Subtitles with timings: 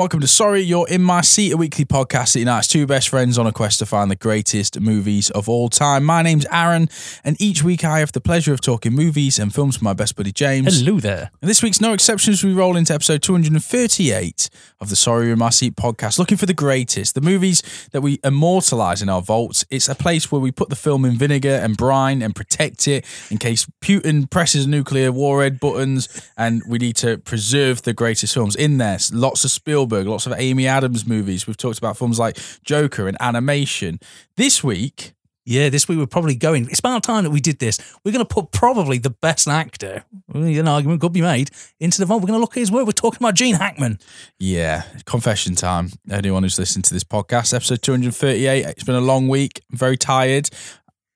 [0.00, 3.36] welcome to Sorry You're in My Seat, a weekly podcast that unites two best friends
[3.36, 6.04] on a quest to find the greatest movies of all time.
[6.04, 6.88] My name's Aaron,
[7.22, 10.16] and each week I have the pleasure of talking movies and films with my best
[10.16, 10.80] buddy James.
[10.80, 11.30] Hello there.
[11.42, 12.42] And this week's no exceptions.
[12.42, 14.48] we roll into episode 238
[14.80, 18.00] of the Sorry You're in My Seat podcast, looking for the greatest, the movies that
[18.00, 19.66] we immortalise in our vaults.
[19.68, 23.04] It's a place where we put the film in vinegar and brine and protect it
[23.30, 26.08] in case Putin presses nuclear warhead buttons
[26.38, 28.98] and we need to preserve the greatest films in there.
[29.12, 31.46] Lots of Spielberg, lots of Amy Adams movies.
[31.46, 34.00] We've talked about films like Joker and animation.
[34.36, 35.12] This week,
[35.46, 36.68] Yeah, this week we're probably going.
[36.68, 37.78] It's about time that we did this.
[38.04, 42.06] We're going to put probably the best actor, an argument could be made, into the
[42.06, 42.22] vault.
[42.22, 42.84] We're going to look at his work.
[42.86, 43.98] We're talking about Gene Hackman.
[44.38, 45.90] yeah, confession time.
[46.10, 49.62] Anyone who's listened to this podcast, episode 238, it's been a long week.
[49.72, 50.50] I'm very tired.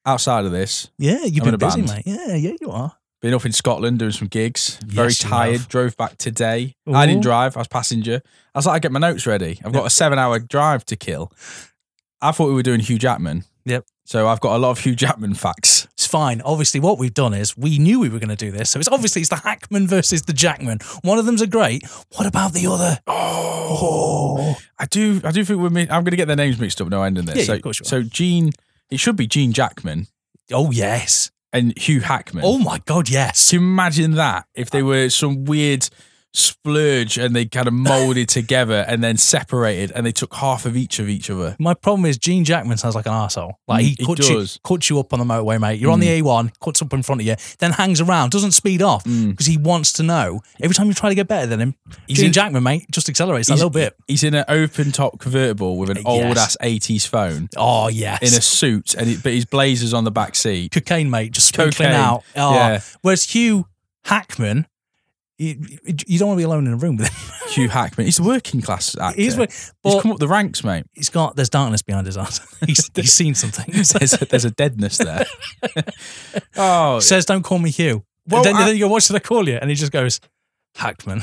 [0.07, 2.05] Outside of this, Yeah, you've I'm been a busy, band.
[2.05, 2.07] mate.
[2.07, 2.97] Yeah, yeah, you are.
[3.25, 4.79] Been up in Scotland doing some gigs.
[4.85, 5.53] Very Yes, you tired.
[5.53, 5.69] have.
[5.71, 6.77] Drove back today.
[6.87, 7.57] I didn't drive.
[7.57, 8.21] I was passenger.
[8.55, 9.59] I was like, I get my notes ready.
[9.65, 11.33] I've got a seven-hour drive to kill.
[12.21, 13.45] I thought we were doing Hugh Jackman.
[13.65, 13.87] Yep.
[14.05, 15.89] So I've got a lot of Hugh Jackman facts.
[15.95, 16.43] It's fine.
[16.43, 18.69] Obviously, what we've done is we knew we were going to do this.
[18.69, 20.81] So it's obviously it's the Hackman versus the Jackman.
[21.01, 21.83] One of them's a great.
[22.17, 22.99] What about the other?
[23.07, 25.23] Oh, I do.
[25.25, 25.71] I do think we're.
[25.71, 26.89] mi- I'm going to get their names mixed up.
[26.89, 27.37] No end in this.
[27.37, 27.89] Yeah, yeah, so, of course you are.
[27.89, 28.51] so Gene.
[28.91, 30.09] It should be Gene Jackman
[30.53, 31.31] Oh yes.
[31.55, 32.45] And Hugh Hackman.
[32.45, 33.51] Oh my God, yes.
[33.51, 35.89] Can you imagine that if they uh, were some weird
[36.35, 40.77] splurge and they kind of molded together and then separated and they took half of
[40.77, 41.57] each of each other?
[41.59, 43.53] My problem is Gene Jackman sounds like an arsehole.
[43.69, 44.59] Like he, Mm, he cuts, you, does.
[44.59, 44.63] Mm.
[44.69, 45.81] cuts you up on the motorway, mate.
[45.81, 48.83] You're on the A1, cuts up in front of you, then hangs around, doesn't speed
[48.83, 49.31] off Mm.
[49.31, 50.41] because he wants to know.
[50.63, 51.75] Every time you try to get better than him,
[52.07, 53.95] He's Gene in- Jackman, mate, just accelerates that little bit.
[54.09, 56.05] He's in an open top convertible with an Yes.
[56.07, 58.21] old ass 80s phone Oh, yes.
[58.23, 60.73] in a suit, and it, but his blazer's on the back seat.
[60.73, 62.23] cocaine, mate, just sprinkling Cocaine, out.
[62.37, 62.55] Oh.
[62.55, 62.81] yeah.
[63.03, 63.67] Whereas Hugh
[64.05, 64.67] Hackman,
[65.39, 65.57] you,
[66.07, 67.49] you don't want to be alone in a room with him.
[67.51, 68.07] Hugh Hackman.
[68.07, 69.21] He's a working class actor.
[69.21, 70.87] He's, He's, come up the ranks, mate.
[70.95, 72.41] he's got, there's darkness behind his eyes.
[72.67, 73.67] He's, he's seen something.
[73.73, 75.27] There's a, there's a deadness there.
[76.57, 78.05] oh, Says, don't call me Hugh.
[78.27, 79.57] Well, then, I- then you go, what should I call you?
[79.61, 80.21] And he just goes,
[80.77, 81.23] Hackman.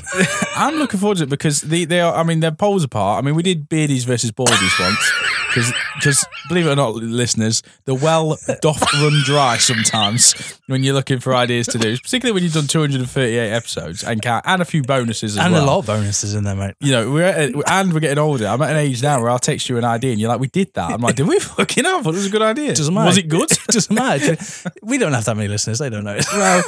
[0.55, 2.13] I'm looking forward to it because they, they are.
[2.15, 3.21] I mean, they're poles apart.
[3.21, 5.11] I mean, we did beardies versus baldies once
[5.53, 11.19] because believe it or not, listeners, the well doth run dry sometimes when you're looking
[11.19, 14.81] for ideas to do, particularly when you've done 238 episodes and count, and a few
[14.83, 15.63] bonuses as and well.
[15.63, 16.75] a lot of bonuses in there, mate.
[16.79, 18.47] You know, we're at, and we're getting older.
[18.47, 20.47] I'm at an age now where I'll text you an idea and you're like, "We
[20.47, 22.05] did that." I'm like, "Did we fucking have?
[22.05, 22.73] It was a good idea.
[22.73, 23.07] Doesn't matter.
[23.07, 24.37] Was it good?" Doesn't matter.
[24.81, 25.79] We don't have that many listeners.
[25.79, 26.19] They don't know.
[26.33, 26.63] well,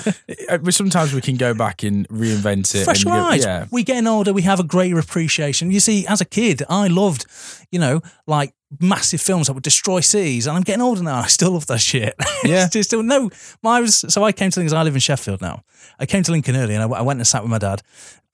[0.49, 2.83] uh, but sometimes we can go back and reinvent it.
[2.83, 3.43] Fresh eyes.
[3.43, 3.65] Yeah.
[3.71, 4.33] We getting older.
[4.33, 5.71] We have a greater appreciation.
[5.71, 7.25] You see, as a kid, I loved,
[7.71, 10.47] you know, like massive films that would destroy cities.
[10.47, 11.19] And I'm getting older now.
[11.19, 12.15] I still love that shit.
[12.43, 12.67] Yeah.
[12.73, 13.29] It's still no.
[13.63, 14.77] I was so I came to Lincoln.
[14.77, 15.63] I live in Sheffield now.
[15.97, 17.81] I came to Lincoln early, and I, I went and sat with my dad,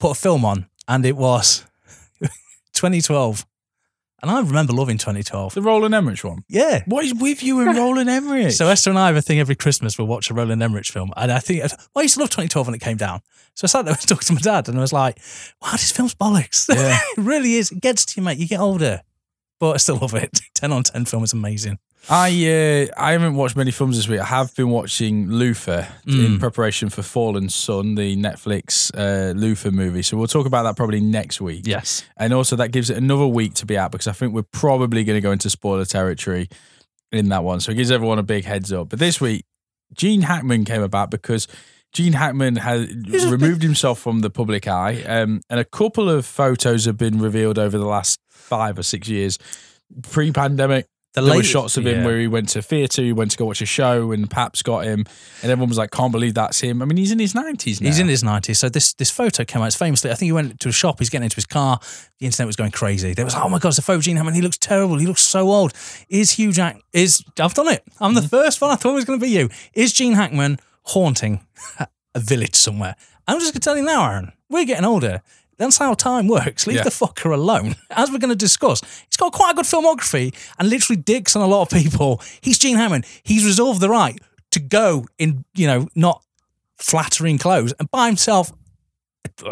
[0.00, 1.64] put a film on, and it was
[2.72, 3.46] 2012.
[4.22, 5.54] And I remember loving 2012.
[5.54, 6.44] The Roland Emmerich one.
[6.48, 6.82] Yeah.
[6.86, 8.52] What is with you and Roland Emmerich?
[8.52, 11.12] So Esther and I, have a thing every Christmas we'll watch a Roland Emmerich film,
[11.16, 13.20] and I think well, I used to love 2012 when it came down.
[13.54, 15.18] So I sat there and talked to my dad, and I was like,
[15.62, 16.68] "Wow, this film's bollocks!
[16.68, 16.98] Yeah.
[17.16, 17.70] it really is.
[17.70, 18.38] It gets to you, mate.
[18.38, 19.02] You get older,
[19.60, 20.40] but I still love it.
[20.54, 21.78] 10 on 10 film is amazing.
[22.08, 24.20] I uh, I haven't watched many films this week.
[24.20, 26.40] I have been watching Luther in Mm.
[26.40, 30.00] preparation for Fallen Sun, the Netflix uh, Luther movie.
[30.02, 31.66] So we'll talk about that probably next week.
[31.66, 34.42] Yes, And also that gives it another week to be out because I think we're
[34.50, 36.48] probably going to go into spoiler territory
[37.12, 37.60] in that one.
[37.60, 38.88] So it gives everyone a big heads up.
[38.88, 39.44] But this week,
[39.94, 41.48] Gene Hackman came about because
[41.92, 46.84] Gene Hackman has removed himself from the public eye, um, and a couple of photos
[46.84, 49.38] have been revealed over the last five or six years.
[50.02, 52.04] Pre-pandemic, the there were latest- shots of him yeah.
[52.04, 54.84] where he went to theatre, he went to go watch a show, and Paps got
[54.84, 55.04] him,
[55.42, 57.88] and everyone was like, "Can't believe that's him." I mean, he's in his nineties now.
[57.88, 58.56] He's in his 90s.
[58.56, 59.66] So this this photo came out.
[59.66, 61.80] It's famously, I think he went to a shop, he's getting into his car.
[62.20, 63.14] The internet was going crazy.
[63.14, 64.36] There was, oh my God, it's a photo of Gene Hammond.
[64.36, 64.96] He looks terrible.
[64.98, 65.72] He looks so old.
[66.08, 67.82] Is Hugh Jack, is, I've done it.
[67.98, 68.22] I'm Mm-hmm.
[68.22, 68.70] the first one.
[68.70, 69.48] I thought it was going to be you.
[69.74, 70.58] Is Gene Hackman
[70.90, 71.46] haunting
[72.14, 72.94] a village somewhere?
[73.26, 75.22] I'm just going to tell you now, Aaron, we're getting older.
[75.58, 76.66] That's how time works.
[76.66, 76.84] Leave Yeah.
[76.84, 77.76] the fucker alone.
[77.90, 81.42] As we're going to discuss, he's got quite a good filmography and literally dicks on
[81.42, 82.20] a lot of people.
[82.40, 83.04] He's Gene Hammond.
[83.22, 84.18] He's resolved the right
[84.52, 86.24] to go in, you know, not
[86.78, 88.50] flattering clothes and buy himself,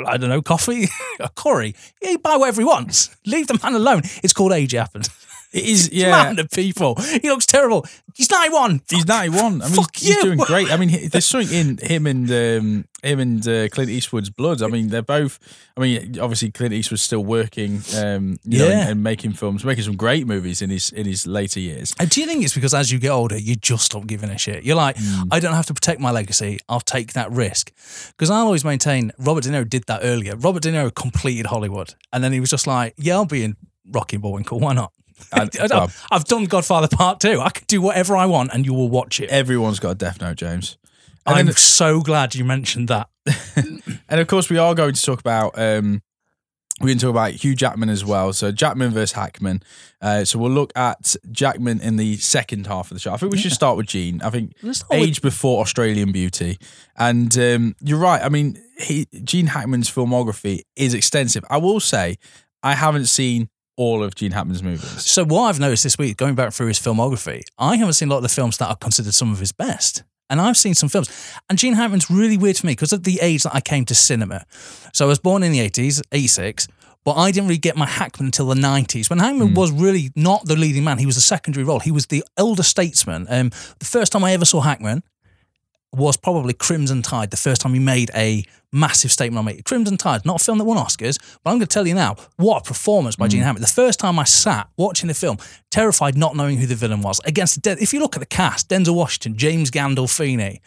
[0.06, 0.88] I don't know, coffee,
[1.20, 1.75] a curry.
[2.02, 3.14] He buy whatever he wants.
[3.26, 4.00] Leave the man alone.
[4.23, 5.11] It's called age happens.
[5.50, 6.09] It is, yeah.
[6.09, 6.95] amount of people.
[6.97, 7.87] He looks terrible.
[8.15, 8.83] He's 91.
[8.91, 9.62] He's 91.
[9.62, 10.23] I mean, Fuck he's you.
[10.23, 10.71] doing great.
[10.71, 14.61] I mean, he- there's something in him and um, him and uh, Clint Eastwood's blood.
[14.61, 15.39] I mean, they're both.
[15.77, 19.85] I mean, obviously Clint Eastwood's still working, um, you know, and, and making films, making
[19.85, 21.95] some great movies in his in his later years.
[21.99, 24.37] And do you think it's because as you get older, you just stop giving a
[24.37, 24.65] shit?
[24.65, 25.29] You're like, Hmm.
[25.31, 26.59] I don't have to protect my legacy.
[26.69, 27.73] I'll take that risk.
[28.11, 30.37] Because I'll always maintain Robert De Niro did that earlier.
[30.37, 31.95] Robert De Niro completed Hollywood.
[32.12, 33.56] And then he was just like, yeah, I'll be in
[33.91, 34.59] Rocky and Bullwinkle.
[34.61, 34.93] Why not?
[35.32, 37.41] I don't- I've done Godfather Part 2.
[37.41, 39.29] I can do whatever I want and you will watch it.
[39.31, 40.76] everyone's got a Death Note, James.
[41.26, 43.09] And I'm then- so glad you mentioned that.
[44.11, 45.59] And of course, we are going to talk about.
[45.59, 46.03] Um,
[46.81, 48.32] we're going to talk about Hugh Jackman as well.
[48.32, 49.62] So Jackman versus Hackman.
[50.00, 53.12] Uh, so we'll look at Jackman in the second half of the show.
[53.12, 54.23] I think we should start with Gene.
[54.23, 56.56] I think Let's with- age before Australian Beauty.
[56.97, 58.23] And um, you're right.
[58.23, 61.44] I mean, he, Gene Hackman's filmography is extensive.
[61.50, 62.17] I will say,
[62.62, 65.06] I haven't seen all of Gene Hackman's movies.
[65.06, 68.10] So what I've noticed this week, going back through his filmography, I haven't seen a
[68.10, 70.02] lot of the films that are considered some of his best.
[70.28, 71.08] And I've seen some films.
[71.48, 73.94] And Gene Hackman's really weird for me because of the age that I came to
[73.94, 74.44] cinema.
[74.92, 76.69] So I was born in the 80s, 86,
[77.04, 79.08] but I didn't really get my Hackman until the 90s.
[79.08, 81.78] When Hackman was really not the leading man, he was a secondary role.
[81.78, 83.26] He was the elder statesman.
[83.30, 85.02] Um, the first time I ever saw Hackman
[85.93, 89.62] was probably Crimson Tide, the first time he made a massive statement on me.
[89.62, 92.17] Crimson Tide, not a film that won Oscars, but I'm going to tell you now,
[92.37, 93.31] what a performance by mm.
[93.31, 93.62] Gene Hackman.
[93.62, 95.38] The first time I sat watching the film,
[95.70, 97.79] terrified not knowing who the villain was, against the dead.
[97.81, 100.61] If you look at the cast, Denzel Washington, James Gandolfini,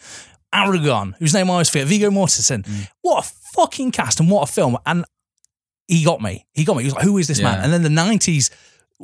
[0.52, 2.64] Aragorn, whose name I always forget, Viggo Mortensen.
[2.64, 2.88] Mm.
[3.02, 4.76] What a fucking cast and what a film.
[4.84, 5.04] And
[5.86, 6.46] he got me.
[6.52, 6.82] He got me.
[6.82, 7.60] He was like, who is this man?
[7.62, 8.50] And then the 90s,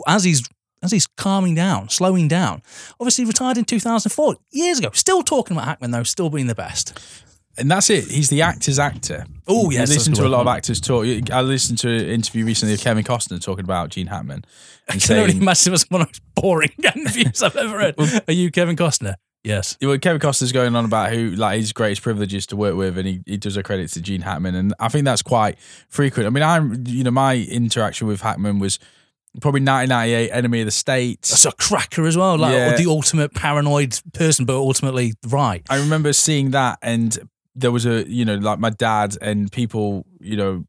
[0.07, 0.49] as he's
[0.83, 2.63] as he's calming down, slowing down.
[3.01, 4.91] Obviously, retired in 2004, years ago.
[4.93, 6.99] Still talking about Hackman, though, still being the best.
[7.59, 8.05] And that's it.
[8.05, 9.27] He's the actor's actor.
[9.49, 11.05] Oh, yes, listen that's to a lot of actors talk.
[11.33, 14.45] I listened to an interview recently of Kevin Costner talking about Gene Hackman.
[14.89, 17.57] I And can only saying, imagine it was one of the most boring interviews I've
[17.57, 18.23] ever heard.
[18.29, 19.15] Are you Kevin Costner?
[19.45, 19.77] Yes.
[19.81, 22.99] well, Kevin Costner's going on about who like his greatest privilege is to work with,
[22.99, 25.59] and he, he does a credit to Gene Hackman, and I think that's quite
[25.89, 26.27] frequent.
[26.27, 28.79] I mean, I'm you know my interaction with Hackman was
[29.41, 31.31] probably 1998 Enemy of the States.
[31.31, 32.37] That's a cracker as well.
[32.39, 32.77] Like Yeah.
[32.77, 35.65] the ultimate paranoid person, but ultimately right.
[35.71, 37.17] I remember seeing that, and
[37.55, 40.65] there was a you know like my dad and people you know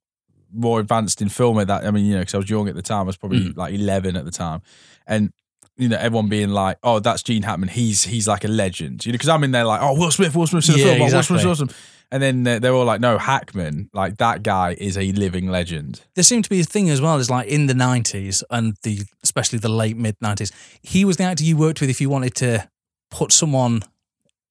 [0.51, 1.85] more advanced in film at that.
[1.85, 3.57] I mean, you know, because I was young at the time, I was probably Mm.
[3.57, 4.61] like 11 at the time,
[5.05, 5.31] and
[5.77, 7.69] you know everyone being like, "Oh, that's Gene Hackman.
[7.69, 10.35] He's he's like a legend." You know, because I'm in there like, "Oh, Will Smith,
[10.35, 10.95] Will Smith's in the Yeah, film.
[10.95, 11.39] Oh, Will exactly.
[11.39, 11.69] Smith's awesome."
[12.11, 16.01] And then uh, they're all like, "No, Hackman, like that guy is a living legend."
[16.15, 19.01] there seemed to be a thing as well is like in the 90s and the
[19.23, 20.51] especially the late mid 90s
[20.81, 22.67] he was the actor you worked with if you wanted to
[23.11, 23.81] put someone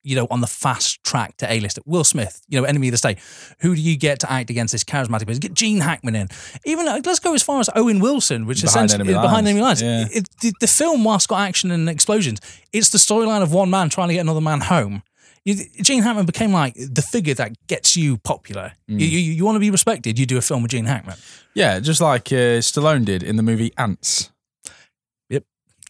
[0.05, 1.79] you know on the fast track to a-list.
[1.85, 3.19] Will smith you know enemy of the state.
[3.61, 5.41] Who do you get to act against this charismatic person?
[5.41, 6.29] Get gene hackman in.
[6.65, 9.61] Even like, let's go as far as owen wilson which Behind essentially Enemy behind enemy
[9.61, 10.07] lines Yeah.
[10.11, 12.41] it, the, the film whilst got action and explosions
[12.73, 15.03] it's the storyline of one man trying to get another man home
[15.47, 18.73] Gene Hackman became like the figure that gets you popular.
[18.89, 19.01] Mm.
[19.01, 21.17] You, you, you want to be respected, you do a film with Gene Hackman.
[21.55, 24.31] Yeah, just like uh, Stallone did in the movie Ants.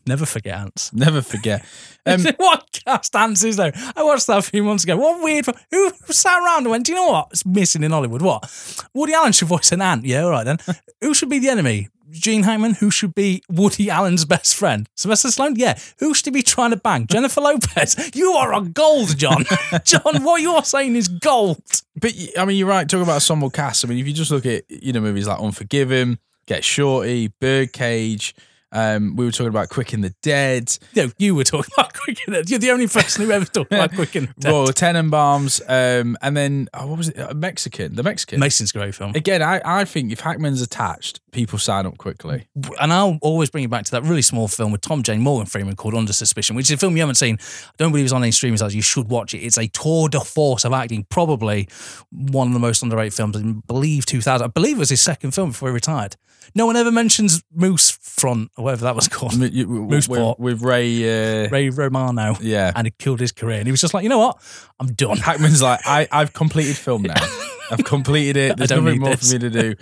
[0.09, 0.93] Never forget ants.
[0.93, 1.65] Never forget.
[2.07, 3.71] Um, what cast ants is though?
[3.95, 4.97] I watched that a few months ago.
[4.97, 5.45] What weird.
[5.71, 7.29] Who, sat around and went, Do you know what?
[7.33, 8.23] It's missing in Hollywood.
[8.23, 8.51] What?
[8.95, 10.07] Woody Allen should voice an ant.
[10.07, 10.57] Yeah, all right then.
[11.03, 11.91] who should be the enemy?
[12.11, 14.89] Gene Hackman, who should be Woody Allen's best friend?
[14.97, 15.59] Sylvester Stallone?
[15.59, 15.79] Yeah.
[15.99, 17.07] Who should he be trying to bang?
[17.11, 18.11] Jennifer Lopez?
[18.15, 19.45] You are a gold, John.
[19.85, 21.63] John, what you're saying is gold.
[21.95, 22.89] But I mean, you're right.
[22.89, 23.85] Talking about ensemble cast.
[23.85, 28.35] I mean, if you just look at you know movies like Unforgiven, Get Shorty, Birdcage.
[28.71, 32.19] Um, we were talking about Quick and the Dead, No, you were talking about Quick
[32.27, 32.51] and the Dead.
[32.51, 34.51] You're the only person who ever talked about Quick and Dead.
[34.51, 37.19] Royal Tenenbaums, um, and then oh, what was it?
[37.19, 38.41] Uh, Mexican, the Mexican.
[38.41, 39.13] Mason's great film.
[39.15, 42.49] Again, I, I think if Hackman's attached, people sign up quickly.
[42.81, 45.47] and I'll always bring you back to that really small film with Tom Jane Morgan
[45.47, 47.39] Freeman called Under Suspicion, which is a film you haven't seen.
[47.41, 48.75] I don't believe it's on any streaming sites.
[48.75, 49.39] You should watch it.
[49.39, 51.69] It's a tour de force of acting, probably
[52.11, 53.37] one of the most underrated films.
[53.37, 54.45] I believe 2000.
[54.45, 56.17] I believe it was his second film before he retired.
[56.55, 59.35] No one ever mentions Moose Front or whatever that was called.
[59.35, 60.39] M- you- Mooseport.
[60.39, 61.45] with, with Ray.
[61.45, 62.37] Uh, Ray Romano.
[62.41, 62.73] Yeah.
[62.75, 63.59] And it killed his career.
[63.59, 64.41] And he was just like, you know what?
[64.81, 65.19] I'm done.
[65.19, 67.15] Hackman's like, I, I've completed film now.
[67.71, 68.57] I've completed it.
[68.57, 69.29] There's nothing more this.
[69.31, 69.75] for me to do.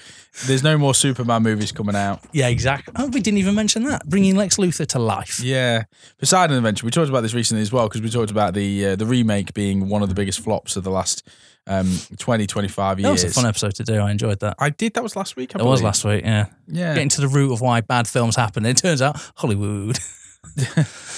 [0.46, 2.20] There's no more Superman movies coming out.
[2.32, 2.92] Yeah, exactly.
[2.96, 4.04] Oh, we didn't even mention that.
[4.08, 5.38] Bringing Lex Luthor to life.
[5.38, 5.84] Yeah,
[6.18, 6.84] Poseidon Adventure.
[6.84, 9.54] We talked about this recently as well because we talked about the uh, the remake
[9.54, 11.28] being one of the biggest flops of the last
[11.66, 13.96] um, 20, 25 That was a fun episode to do.
[13.96, 14.56] I enjoyed that.
[14.58, 14.94] I did.
[14.94, 15.54] That was last week.
[15.56, 16.46] I It was last week, yeah.
[16.68, 16.94] Yeah.
[16.94, 18.64] Getting to the root of why bad films happen.
[18.66, 19.98] It turns out Hollywood.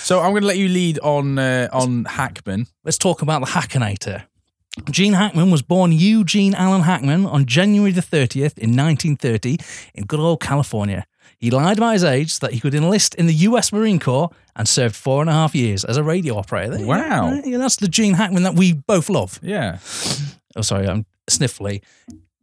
[0.09, 2.67] So I'm going to let you lead on uh, on Hackman.
[2.83, 4.25] Let's talk about the Hackinator.
[4.91, 9.59] Gene Hackman was born Eugene Allen Hackman on January the 30th in 1930
[9.95, 11.05] in good old California.
[11.39, 14.31] He lied about his age so that he could enlist in the US Marine Corps
[14.57, 16.71] and served four and a half years as a radio operator.
[16.71, 16.91] There you go.
[16.91, 17.41] Wow.
[17.45, 19.39] Yeah, that's the Gene Hackman that we both love.
[19.43, 19.79] Yeah.
[20.57, 21.83] Oh, sorry, I'm sniffly.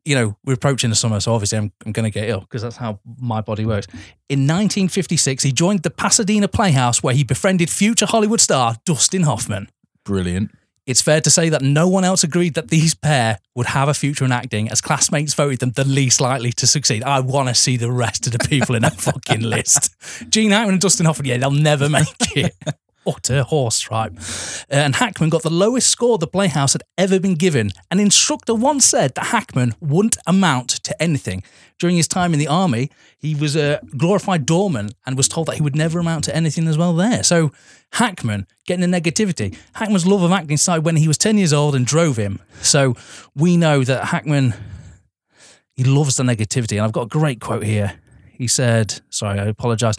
[0.03, 2.61] You know, we're approaching the summer, so obviously I'm, I'm going to get ill because
[2.61, 3.87] that's how my body works.
[4.29, 9.69] In 1956, he joined the Pasadena Playhouse where he befriended future Hollywood star Dustin Hoffman.
[10.03, 10.51] Brilliant.
[10.85, 13.93] It's fair to say that no one else agreed that these pair would have a
[13.95, 17.03] future in acting, as classmates voted them the least likely to succeed.
[17.03, 19.95] I want to see the rest of the people in that fucking list.
[20.29, 22.53] Gene Hackman and Dustin Hoffman, yeah, they'll never make it.
[23.07, 24.13] Utter horse tripe.
[24.17, 27.71] Uh, and Hackman got the lowest score the Playhouse had ever been given.
[27.91, 31.43] An instructor once said that Hackman wouldn't amount to anything.
[31.77, 35.55] During his time in the army, he was a glorified doorman and was told that
[35.55, 37.21] he would never amount to anything as well there.
[37.23, 37.51] So
[37.93, 39.57] Hackman getting the negativity.
[39.73, 42.39] Hackman's love of acting started when he was 10 years old and drove him.
[42.61, 42.95] So
[43.35, 44.53] we know that Hackman,
[45.75, 46.73] he loves the negativity.
[46.73, 47.99] And I've got a great quote here.
[48.37, 49.95] He said, sorry, I apologize.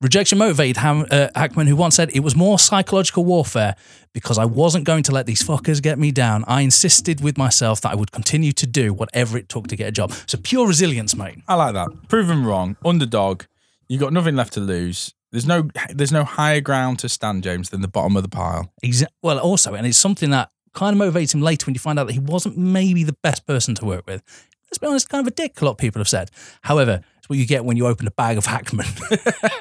[0.00, 3.76] Rejection motivated Ham, uh, Hackman, who once said, It was more psychological warfare
[4.14, 6.42] because I wasn't going to let these fuckers get me down.
[6.48, 9.88] I insisted with myself that I would continue to do whatever it took to get
[9.88, 10.12] a job.
[10.26, 11.42] So pure resilience, mate.
[11.46, 11.88] I like that.
[12.08, 12.78] Proven wrong.
[12.82, 13.42] Underdog.
[13.88, 15.12] You got nothing left to lose.
[15.32, 18.72] There's no there's no higher ground to stand, James, than the bottom of the pile.
[18.82, 21.98] Exa- well, also, and it's something that kind of motivates him later when you find
[21.98, 24.22] out that he wasn't maybe the best person to work with.
[24.70, 26.30] Let's be honest, kind of a dick, a lot of people have said.
[26.62, 28.86] However, what you get when you open a bag of Hackman.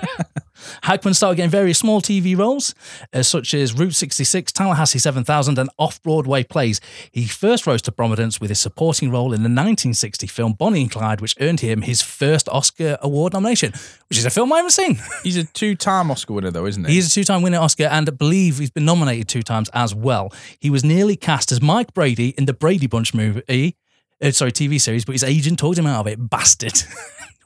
[0.81, 2.73] Hackman started getting various small TV roles,
[3.13, 6.81] uh, such as Route 66, Tallahassee 7000, and off Broadway plays.
[7.11, 10.91] He first rose to prominence with his supporting role in the 1960 film Bonnie and
[10.91, 13.71] Clyde, which earned him his first Oscar Award nomination,
[14.09, 14.99] which is a film I haven't seen.
[15.23, 16.95] He's a two-time Oscar winner, though, isn't he?
[16.95, 19.93] He's a two time winner Oscar and I believe he's been nominated two times as
[19.93, 20.33] well.
[20.59, 23.77] He was nearly cast as Mike Brady in the Brady Bunch movie,
[24.21, 26.29] uh, sorry, TV series, but his agent talked him out of it.
[26.29, 26.73] Bastard.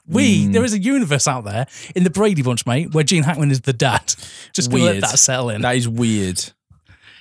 [0.06, 3.50] we, there is a universe out there in the Brady Bunch, mate, where Gene Hackman
[3.50, 4.14] is the dad.
[4.52, 5.02] Just gonna let Weird.
[5.04, 5.62] that settle in.
[5.62, 6.42] that is weird.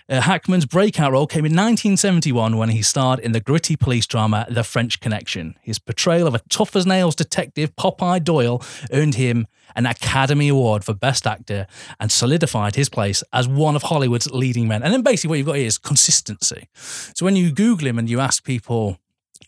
[0.10, 4.46] Uh, Hackman's breakout role came in 1971 when he starred in the gritty police drama
[4.50, 5.56] The French Connection.
[5.62, 8.62] His portrayal of a tough as nails detective, Popeye Doyle,
[8.92, 9.48] earned him
[9.78, 11.68] an Academy Award for Best Actor
[12.02, 14.84] and solidified his place as one of Hollywood's leading men.
[14.84, 16.68] And then basically what you've got here is consistency.
[16.74, 19.00] So when you Google him and you ask people,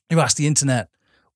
[0.10, 0.88] you ask the internet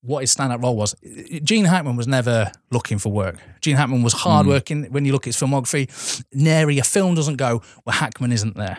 [0.02, 0.94] what his standout role was,
[1.42, 3.36] Gene Hackman was never looking for work.
[3.60, 4.84] Gene Hackman was hardworking.
[4.92, 8.78] When you look at his filmography, nary a film doesn't go where Hackman isn't there.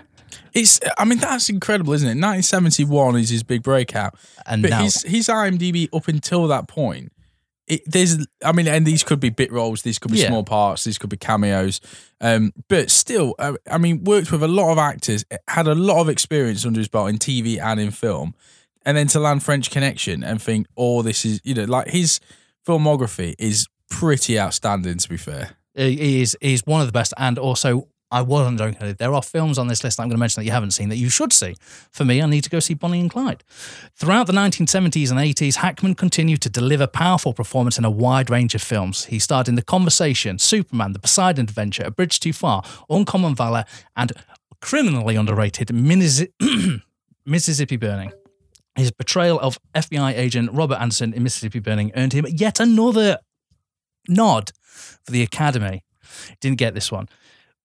[0.54, 2.12] It's I mean that's incredible, isn't it?
[2.20, 4.16] 1971 is his big breakout.
[4.46, 7.12] And But now, his his IMDb up until that point,
[7.68, 10.28] it, there's I mean, and these could be bit roles, these could be Yeah.
[10.28, 11.80] small parts, these could be cameos,
[12.22, 16.02] um, but still, uh, I mean, worked with a lot of actors, had a lot
[16.02, 18.34] of experience under his belt in TV and in film,
[18.86, 22.20] and then to land French Connection and think, oh, this is you know, like his
[22.68, 24.98] filmography is pretty outstanding.
[24.98, 28.96] To be fair, he is is one of the best, and also I wasn't joking.
[28.98, 30.98] There are films on this list I'm going to mention that you haven't seen that
[30.98, 31.56] you should see.
[31.92, 33.44] For me, I need to go see Bonnie and Clyde.
[33.96, 38.54] Throughout the 1970s and 80s, Hackman continued to deliver powerful performance in a wide range
[38.54, 39.06] of films.
[39.06, 43.64] He starred in The Conversation, Superman, The Poseidon Adventure, A Bridge Too Far, Uncommon Valor,
[43.96, 44.12] and
[44.60, 45.72] criminally underrated
[47.26, 48.12] Mississippi Burning.
[48.76, 53.20] His portrayal of FBI agent Robert Anderson in Mississippi Burning earned him yet another
[54.08, 55.84] nod for the Academy.
[56.40, 57.08] Didn't get this one.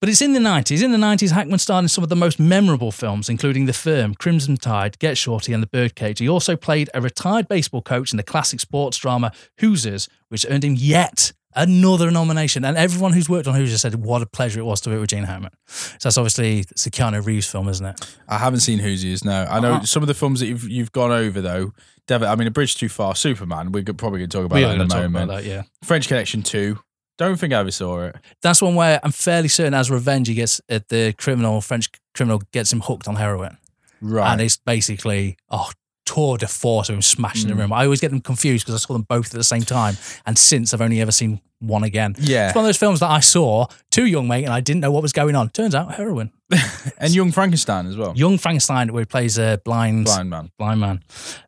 [0.01, 0.83] But it's in the 90s.
[0.83, 4.15] In the 90s, Hackman starred in some of the most memorable films, including The Firm,
[4.15, 6.19] Crimson Tide, Get Shorty, and The Birdcage.
[6.19, 10.65] He also played a retired baseball coach in the classic sports drama Hoosiers, which earned
[10.65, 12.65] him yet another nomination.
[12.65, 15.11] And everyone who's worked on Hoosiers said what a pleasure it was to work with
[15.11, 15.51] Gene Hackman.
[15.67, 18.17] So that's obviously it's a Keanu Reeves film, isn't it?
[18.29, 19.25] I haven't seen Hoosiers.
[19.25, 19.85] No, I know Uh-huh.
[19.87, 21.73] some of the films that you've you've gone over though.
[22.07, 23.73] Devin, I mean, A Bridge Too Far, Superman.
[23.73, 25.29] We're probably going to talk about We that in a going to talk moment.
[25.31, 25.63] that, yeah.
[25.83, 26.79] French Connection two.
[27.19, 28.17] Don't think I ever saw it.
[28.43, 32.43] That's one where I'm fairly certain as revenge he gets uh, the criminal, French criminal
[32.53, 33.57] gets him hooked on heroin.
[34.03, 34.31] Right.
[34.31, 35.71] and it's basically oh
[36.07, 37.49] tour de force of him smashing Mm.
[37.49, 37.73] the room.
[37.73, 40.39] I always get them confused because I saw them both at the same time, and
[40.39, 42.15] since I've only ever seen one again.
[42.19, 42.49] yeah.
[42.49, 44.91] It's one of those films that I saw too young, mate, and I didn't know
[44.93, 45.49] what was going on.
[45.51, 46.31] Turns out heroin.
[46.99, 48.13] And Young Frankenstein as well.
[48.17, 50.51] Young Frankenstein, where he plays a blind Blind man.
[50.59, 51.01] blind man.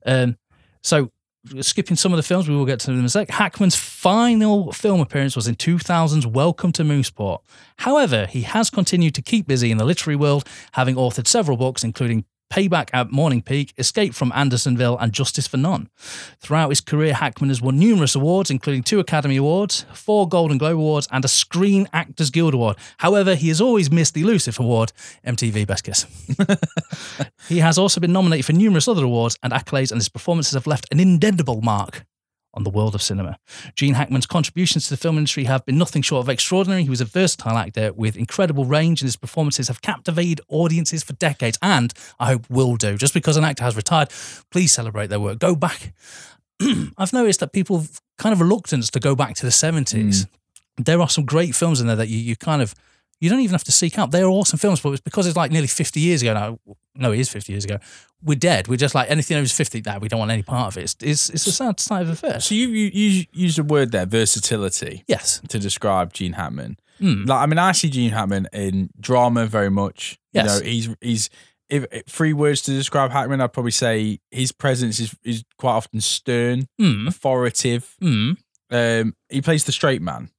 [0.04, 0.36] Um,
[0.82, 1.10] so
[1.60, 3.28] skipping some of the films, we will get to them in a sec.
[3.30, 7.40] Hackman's final film appearance was in 2000's Welcome to Mooseport.
[7.78, 11.84] However, he has continued to keep busy in the literary world, having authored several books,
[11.84, 15.88] including Payback at Morning Peak, Escape from Andersonville, and Justice for None.
[16.40, 20.76] Throughout his career, Hackman has won numerous awards, including two Academy Awards, four Golden Globe
[20.78, 22.76] Awards, and a Screen Actors Guild Award.
[22.98, 24.92] However, he has always missed the elusive award,
[25.26, 26.06] MTV Best Kiss.
[27.48, 30.66] He has also been nominated for numerous other awards and accolades, and his performances have
[30.66, 32.04] left an indelible mark
[32.58, 33.38] on the world of cinema.
[33.76, 36.82] Gene Hackman's contributions to the film industry have been nothing short of extraordinary.
[36.82, 41.12] He was a versatile actor with incredible range, and his performances have captivated audiences for
[41.14, 42.96] decades, and I hope will do.
[42.96, 44.10] Just because an actor has retired,
[44.50, 45.38] please celebrate their work.
[45.38, 45.94] Go back.
[46.98, 47.86] I've noticed that people
[48.18, 49.94] kind of reluctance to go back to the 70s.
[49.94, 50.26] Mm.
[50.78, 52.74] There are some great films in there that you, you kind of
[53.20, 54.10] you don't even have to seek out.
[54.10, 56.58] They're awesome films, but it's because it's like nearly 50 years ago now.
[56.98, 57.78] No, it is 50 years ago.
[58.22, 58.66] We're dead.
[58.68, 60.82] We're just like anything over 50 that We don't want any part of it.
[60.82, 62.46] It's, it's, it's a sad side of affairs.
[62.46, 65.40] So you, you, you used a word there, versatility, Yes.
[65.48, 66.76] to describe Gene Hackman.
[67.00, 67.28] Mm.
[67.28, 70.18] Like, I mean, I see Gene Hackman in drama very much.
[70.32, 70.58] Yes.
[70.58, 71.30] You know, he's he's
[71.68, 75.74] if, if three words to describe Hackman, I'd probably say his presence is is quite
[75.74, 77.06] often stern, Mm.
[77.06, 77.94] authoritative.
[78.02, 78.36] Mm.
[78.70, 80.30] Um, he plays the straight man.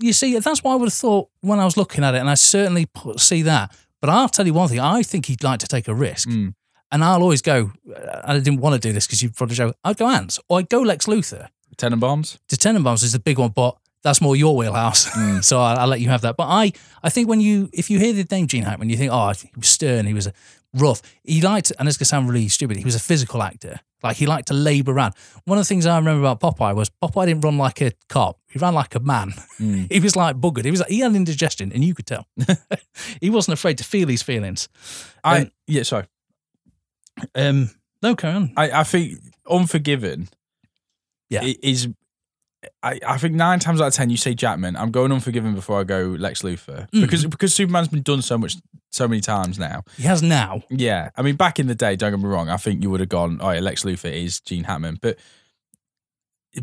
[0.00, 2.28] You see, that's what I would have thought when I was looking at it, and
[2.30, 3.72] I certainly p- see that.
[4.00, 6.54] But I'll tell you one thing: I think he'd like to take a risk, Mm.
[6.92, 7.72] and I'll always go.
[7.94, 9.72] uh, I didn't want to do this because you'd probably go.
[9.84, 11.48] I'd go Ants, or I'd go Lex Luthor.
[11.76, 12.38] Tenenbaums.
[12.48, 15.06] The Tenenbaums is the big one, but that's more your wheelhouse.
[15.16, 15.42] Mm.
[15.44, 16.36] so I'll, I'll let you have that.
[16.36, 16.72] But I,
[17.02, 19.50] I think when you, if you hear the name Gene Hackman, you think, oh, he
[19.56, 20.28] was stern, he was
[20.76, 21.02] rough.
[21.24, 23.80] He liked, and this could sound really stupid, he was a physical actor.
[24.02, 25.14] Like he liked to labour around.
[25.44, 28.38] One of the things I remember about Popeye was Popeye didn't run like a cop.
[28.48, 29.32] He ran like a man.
[29.58, 29.90] Mm.
[29.92, 30.64] He was like buggered.
[30.64, 32.26] He was like, he had indigestion, and you could tell.
[33.20, 34.68] he wasn't afraid to feel his feelings.
[35.24, 36.06] I Um, yeah, sorry.
[37.34, 37.70] Um,
[38.02, 38.52] no, carry on.
[38.56, 39.18] I, I think
[39.48, 40.28] Unforgiven.
[41.28, 41.42] Yeah.
[41.62, 41.88] is.
[42.82, 44.76] I, I think nine times out of ten you say Jackman.
[44.76, 47.00] I'm going Unforgiven before I go Lex Luthor Mm.
[47.02, 48.56] because because Superman's been done so much
[48.90, 49.82] so many times now.
[49.96, 50.62] He has now.
[50.70, 52.48] Yeah, I mean back in the day, don't get me wrong.
[52.48, 55.18] I think you would have gone, oh yeah, Lex Luthor is Gene Hackman, but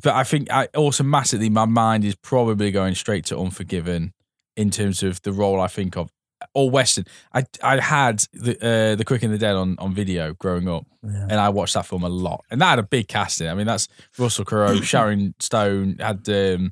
[0.01, 4.13] but I think I automatically my mind is probably going straight to Unforgiven
[4.57, 6.09] in terms of the role I think of
[6.53, 7.05] or Western.
[7.33, 10.85] I I had the uh, the Quick and the Dead on on video growing up,
[11.03, 11.23] Yeah.
[11.29, 13.47] and I watched that film a lot, and that had a big casting.
[13.49, 16.71] I mean, that's Russell Crowe, Sharon Stone, had um,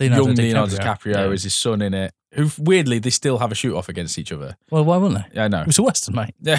[0.00, 1.32] young Leonardo DiCaprio Yeah.
[1.32, 2.12] as his son in it.
[2.34, 4.56] Who weirdly they still have a shoot off against each other.
[4.70, 5.36] Well, why wouldn't they?
[5.36, 5.62] Yeah, I know.
[5.62, 6.34] It was a western, mate.
[6.42, 6.58] Yeah,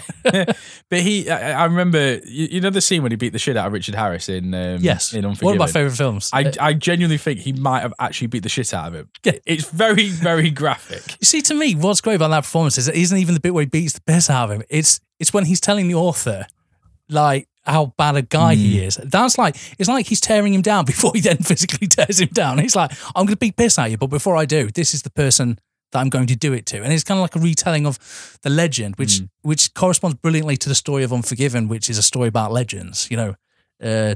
[0.90, 3.56] but he, I, I remember, you, you know, the scene when he beat the shit
[3.56, 6.32] out of Richard Harris in um, Yes, in one of my favorite films.
[6.34, 9.10] I, I genuinely think he might have actually beat the shit out of him.
[9.24, 9.34] Yeah.
[9.46, 11.04] It's very, very graphic.
[11.22, 13.54] You see, to me, what's great about that performance is it isn't even the bit
[13.54, 14.64] where he beats the piss out of him.
[14.70, 16.48] It's it's when he's telling the author,
[17.10, 18.86] like how bad a guy he hmm.
[18.86, 19.00] is.
[19.04, 22.60] That's like it's like he's tearing him down before he then physically tears him down.
[22.60, 25.04] He's like, I'm going to beat piss at you, but before I do, this is
[25.04, 25.60] the person
[25.92, 26.84] that I'm going to do it to.
[26.84, 29.26] And it's kind of like a retelling of the legend, which hmm.
[29.42, 33.10] which corresponds brilliantly to the story of Unforgiven, which is a story about legends.
[33.10, 33.36] You know,
[33.84, 34.16] uh,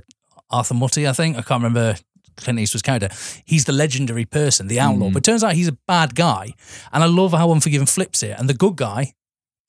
[0.50, 1.96] Arthur Mutty, I think I can't remember.
[2.36, 3.10] Clint Eastwood's character.
[3.46, 5.06] He's the legendary person, the outlaw.
[5.06, 5.14] Hmm.
[5.14, 6.56] But it turns out he's a bad guy.
[6.92, 8.36] And I love how Unforgiven flips it.
[8.40, 9.14] And the good guy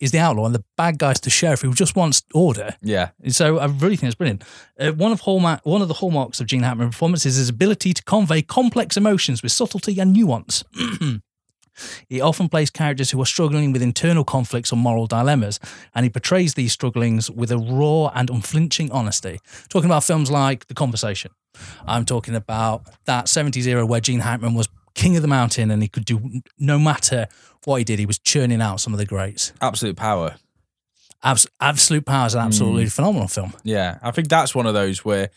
[0.05, 2.77] is the outlaw, and the bad guy's the sheriff who just wants order.
[2.83, 3.11] Yeah.
[3.29, 4.45] So I really think it's brilliant.
[4.79, 7.95] Uh, one of hallmark, one of the hallmarks of Gene Hackman performance is his ability
[7.95, 10.63] to convey complex emotions with subtlety and nuance.
[12.09, 15.59] he often plays characters who are struggling with internal conflicts or moral dilemmas,
[15.95, 19.41] and he portrays these strugglings with a raw and unflinching honesty.
[19.71, 21.31] Talking about films like The Conversation.
[21.87, 25.83] I'm talking about that 70s era where Gene Hackman was king of the mountain and
[25.83, 27.27] he could do no matter
[27.65, 29.53] what he did, he was churning out some of the greats.
[29.61, 30.37] Absolute power.
[31.23, 32.93] Abs- Absolute Power is an absolutely mm.
[32.93, 33.55] phenomenal film.
[33.65, 33.99] Yeah.
[34.03, 35.31] I think that's one of those where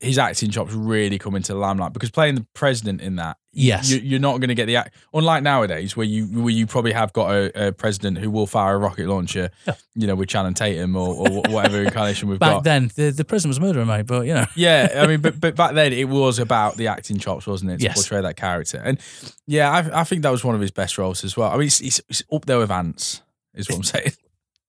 [0.00, 3.90] his acting chops really come into the limelight because playing the president in that, Yes.
[3.90, 4.94] you, you're not going to get the act.
[5.12, 8.76] Unlike nowadays, where you where you probably have got a, a president who will fire
[8.76, 9.50] a rocket launcher,
[9.96, 12.64] you know, with Channing Tatum or, or whatever incarnation we've Back got.
[12.64, 14.46] then, the, the prison was murder, mate, but you know.
[14.54, 17.78] Yeah, I mean, but but back then it was about the acting chops, wasn't it?
[17.78, 17.94] To Yes.
[17.96, 18.98] portray that character, and
[19.46, 21.50] yeah, I, I think that was one of his best roles as well.
[21.50, 23.22] I mean, it's, it's, it's up there with Ants,
[23.54, 24.12] is what I'm saying.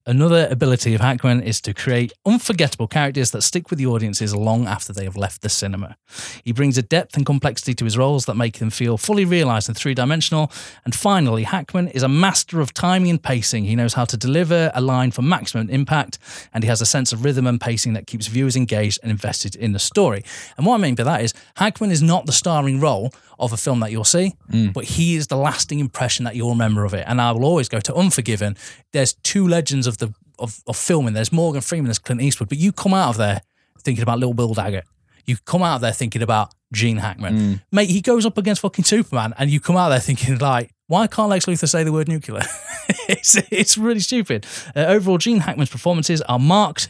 [0.08, 4.66] Another ability of Hackman is to create unforgettable characters that stick with the audiences long
[4.66, 5.96] after they have left the cinema.
[6.44, 9.70] He brings a depth and complexity to his roles that make them feel fully realized
[9.70, 10.52] and three dimensional.
[10.86, 13.66] And finally, Hackman is a master of timing and pacing.
[13.66, 16.18] He knows how to deliver a line for maximum impact,
[16.52, 19.56] and he has a sense of rhythm and pacing that keeps viewers engaged and invested
[19.56, 20.24] in the story.
[20.58, 23.58] And what I mean by that is, Hackman is not the starring role of a
[23.58, 24.70] film that you'll see, hmm.
[24.70, 27.04] but he is the lasting impression that you'll remember of it.
[27.08, 28.56] And I will always go to Unforgiven.
[28.94, 31.14] There's two legends of the of, of filming.
[31.14, 33.42] There's Morgan Freeman, there's Clint Eastwood, but you come out of there
[33.80, 34.86] thinking about Little Bill Daggett.
[35.26, 37.62] You come out of there thinking about Gene Hackman.
[37.72, 41.08] Mate, he goes up against fucking Superman, and you come out there thinking like, why
[41.08, 42.42] can't Lex Luthor say the word nuclear?
[43.08, 44.46] it's it's really stupid.
[44.76, 46.90] Uh, overall, Gene Hackman's performances are marked.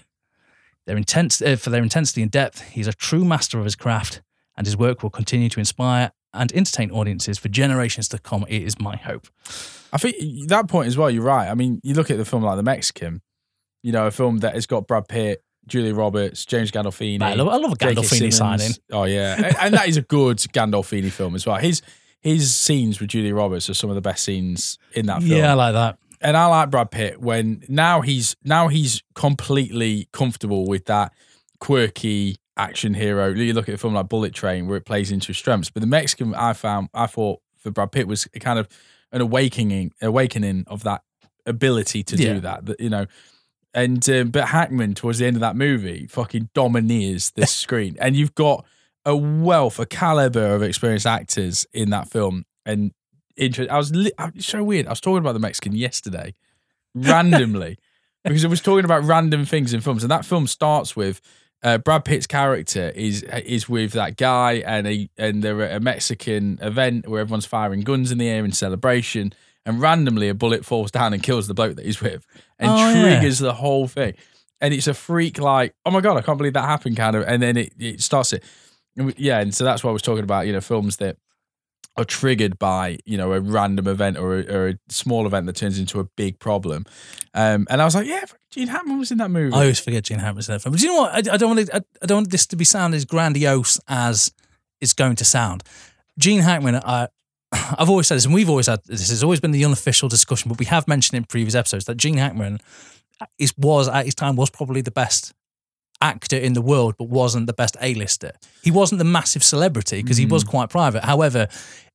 [0.85, 2.61] They're intense uh, for their intensity and depth.
[2.69, 4.21] He's a true master of his craft,
[4.57, 8.45] and his work will continue to inspire and entertain audiences for generations to come.
[8.47, 9.27] It is my hope.
[9.93, 10.15] I think
[10.47, 11.09] that point as well.
[11.09, 11.49] You're right.
[11.49, 13.21] I mean, you look at the film like The Mexican,
[13.83, 17.21] you know, a film that has got Brad Pitt, Julia Roberts, James Gandolfini.
[17.21, 18.71] I love- I love a Gandolfini signing.
[18.91, 21.57] Oh yeah, and, and that is a good Gandolfini film as well.
[21.57, 21.81] His
[22.21, 25.37] his scenes with Julia Roberts are some of the best scenes in that film.
[25.39, 25.97] Yeah, I like that.
[26.21, 31.13] and I like Brad Pitt when now he's now he's completely comfortable with that
[31.59, 33.29] quirky action hero.
[33.33, 35.81] You look at a film like Bullet Train where it plays into his strengths, but
[35.81, 38.67] the Mexican I found I thought for Brad Pitt was kind of
[39.11, 41.01] an awakening awakening of that
[41.45, 42.33] ability to Yeah.
[42.35, 42.65] do that.
[42.65, 43.05] That you know.
[43.73, 48.15] And um, but Hackman towards the end of that movie fucking domineers this screen, and
[48.15, 48.65] you've got
[49.05, 52.45] a wealth, a caliber of experienced actors in that film.
[52.65, 52.91] And
[53.37, 54.87] inter- I was li- it's so weird.
[54.87, 56.35] I was talking about the Mexican yesterday,
[56.95, 57.77] randomly,
[58.23, 61.21] because I was talking about random things in films, and that film starts with
[61.63, 65.79] uh, Brad Pitt's character is is with that guy, and a and they're at a
[65.79, 69.33] Mexican event where everyone's firing guns in the air in celebration,
[69.65, 72.25] and randomly a bullet falls down and kills the bloke that he's with,
[72.59, 73.19] and Oh, yeah.
[73.19, 74.13] triggers the whole thing.
[74.59, 77.23] And it's a freak like, oh my god, I can't believe that happened, kind of,
[77.27, 78.43] and then it, it starts it.
[79.17, 80.45] Yeah, and so that's what I was talking about.
[80.47, 81.17] You know, films that
[81.97, 85.55] are triggered by you know a random event or a, or a small event that
[85.55, 86.85] turns into a big problem.
[87.33, 89.53] Um, and I was like, yeah, Gene Hackman was in that movie.
[89.53, 90.73] I always forget Gene Hackman's in that film.
[90.73, 91.13] But do you know what?
[91.13, 93.79] I, I don't want it, I, I don't want this to be sound as grandiose
[93.87, 94.31] as
[94.79, 95.63] it's going to sound.
[96.17, 97.07] Gene Hackman, I,
[97.51, 99.09] I've always said this, and we've always had this.
[99.09, 102.17] Has always been the unofficial discussion, but we have mentioned in previous episodes that Gene
[102.17, 102.59] Hackman
[103.37, 105.33] is was at his time was probably the best
[106.01, 108.31] actor in the world, but wasn't the best A-lister.
[108.63, 111.03] He wasn't the massive celebrity because he was quite private.
[111.05, 111.47] However.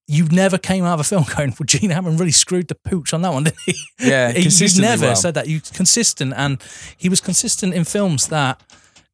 [0.08, 3.12] You never came out of a film going, well, Gene Hackman really screwed the pooch
[3.12, 3.74] on that one, didn't he?
[3.98, 5.16] Yeah, he, he's consistently never well.
[5.16, 5.48] said that.
[5.48, 6.62] You consistent, and
[6.96, 8.62] he was consistent in films that,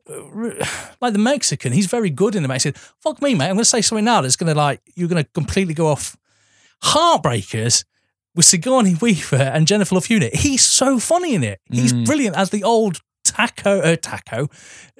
[0.06, 0.66] uh,
[1.00, 1.72] like the Mexican.
[1.72, 2.78] He's very good in the Mexican.
[3.00, 3.46] Fuck me, mate.
[3.46, 5.86] I'm going to say something now that's going to like you're going to completely go
[5.86, 6.14] off.
[6.84, 7.84] Heartbreakers
[8.34, 10.34] with Sigourney Weaver and Jennifer Love Hewitt.
[10.36, 11.60] He's so funny in it.
[11.70, 12.04] He's Mm.
[12.06, 13.00] brilliant as the old
[13.32, 14.48] taco, uh, taco,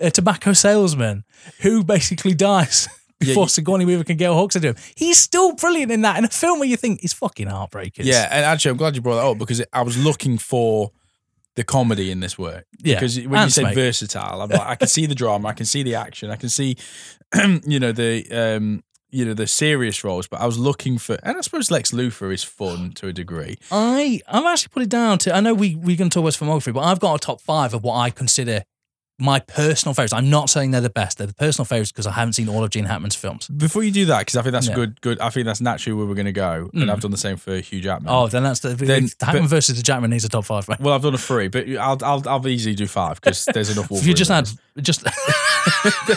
[0.01, 1.25] uh, tobacco salesman
[1.61, 2.89] who basically dies.
[3.23, 6.03] Yeah, Before you- Sigourney Weaver can get a hooks into him, he's still brilliant in
[6.03, 6.19] that.
[6.19, 8.05] In a film where you think he's fucking heartbreaking.
[8.05, 10.91] Yeah, and actually, I'm glad you brought that up because I was looking for
[11.55, 12.65] the comedy in this work.
[12.83, 15.67] Yeah, because when you say versatile, I'm like, I can see the drama, I can
[15.67, 16.77] see the action, I can see,
[17.65, 20.27] you know, the um, you know, the serious roles.
[20.27, 23.59] But I was looking for, and I suppose Lex Luthor is fun to a degree.
[23.71, 26.33] I I've actually put it down to I know we we're going to talk about
[26.33, 28.65] filmography, but I've got a top five of what I consider
[29.23, 30.13] my personal favorites.
[30.13, 32.63] I'm not saying they're the best; they're the personal favorites because I haven't seen all
[32.65, 33.49] of Gene Hackman's films.
[33.49, 34.75] Before you do that, because I think that's Yeah.
[34.75, 35.01] good.
[35.01, 35.21] Good.
[35.21, 37.57] I think that's naturally where we're going to go, and I've done the same for
[37.59, 38.13] Hugh Jackman.
[38.13, 40.69] Oh, then that's the, Then- the Hackman but- versus the Jackman needs a top five.
[40.69, 40.79] Right?
[40.81, 43.91] Well, I've done a three, but I'll I'll, I'll easily do five because there's enough.
[43.93, 45.11] If you just had just, I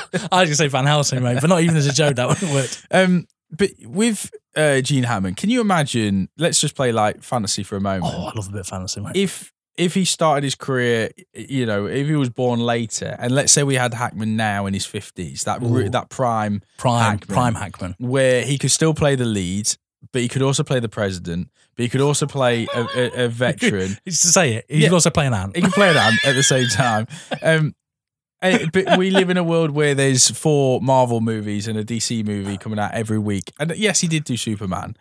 [0.10, 2.52] was going to say Van Helsing, mate, but not even as a joke that wouldn't
[2.52, 2.70] work.
[2.92, 6.30] Um, but with uh, Gene Hammond, can you imagine?
[6.38, 8.14] Let's just play like fantasy for a moment.
[8.16, 9.16] Oh, I love a bit of fantasy, mate.
[9.16, 13.52] If if he started his career, you know, if he was born later, and let's
[13.52, 15.90] say we had Hackman now in his fifties, that Ooh.
[15.90, 17.34] that prime Prime, Hackman.
[17.36, 17.96] prime Hackman.
[18.00, 19.68] where he could still play the lead,
[20.14, 23.28] but he could also play the president, but he could also play a, a, a
[23.44, 23.98] veteran.
[24.06, 24.66] It's to say it.
[24.70, 24.90] He's Yeah.
[24.92, 25.56] also playing Ant.
[25.56, 27.08] he can play that at the same time.
[27.42, 27.76] Um,
[28.42, 32.58] but we live in a world where there's four Marvel movies and a DC movie
[32.58, 33.52] coming out every week.
[33.60, 34.96] And yes, he did do Superman.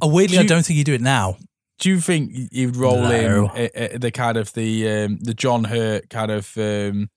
[0.00, 1.36] Oh, weirdly, Do I don't think you do it now.
[1.80, 3.50] Do you think you'd roll No.
[3.54, 7.10] in uh, uh, the kind of the um, the John Hurt kind of um,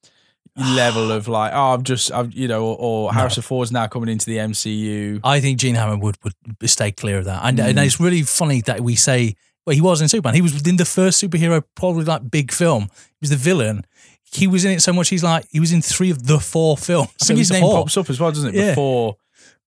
[0.55, 4.09] level of like, oh, I'm just, I've, you know, or, or Harrison Ford's now coming
[4.09, 5.19] into the MCU.
[5.23, 6.33] I think Gene Hammond would would
[6.69, 7.41] stay clear of that.
[7.43, 7.69] And, Mm.
[7.69, 10.33] and it's really funny that we say, well, he was in Superman.
[10.35, 12.83] He was in the first superhero, probably like big film.
[12.83, 13.85] He was the villain.
[14.23, 15.09] He was in it so much.
[15.09, 17.09] He's like he was in three of the four films.
[17.21, 17.73] I So think his name whore.
[17.73, 18.55] pops up as well, doesn't it?
[18.55, 18.69] Yeah.
[18.71, 19.17] Before,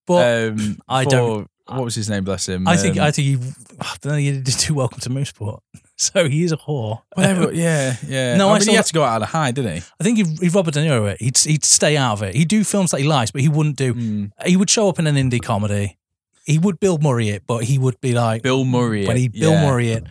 [0.07, 2.25] But um, I for- don't- What was his name?
[2.25, 2.67] Bless him.
[2.67, 5.61] I think Um, I think he, I don't know, he did too welcome to Mooseport.
[6.01, 7.03] So he is a whore.
[7.13, 8.35] Whatever, yeah, yeah.
[8.39, 9.83] No, I I mean, he had to go out of the high, didn't he?
[10.01, 12.35] I think if, if Robert De Niro it, he'd he'd stay out of it.
[12.35, 13.93] He'd do films that he likes, but he wouldn't do.
[13.93, 14.31] Mm.
[14.47, 15.99] He would show up in an indie comedy.
[16.47, 19.07] He would Bill Murray it, but he would be like Bill Murray.
[19.07, 19.67] when he Bill yeah.
[19.67, 20.05] Murray it.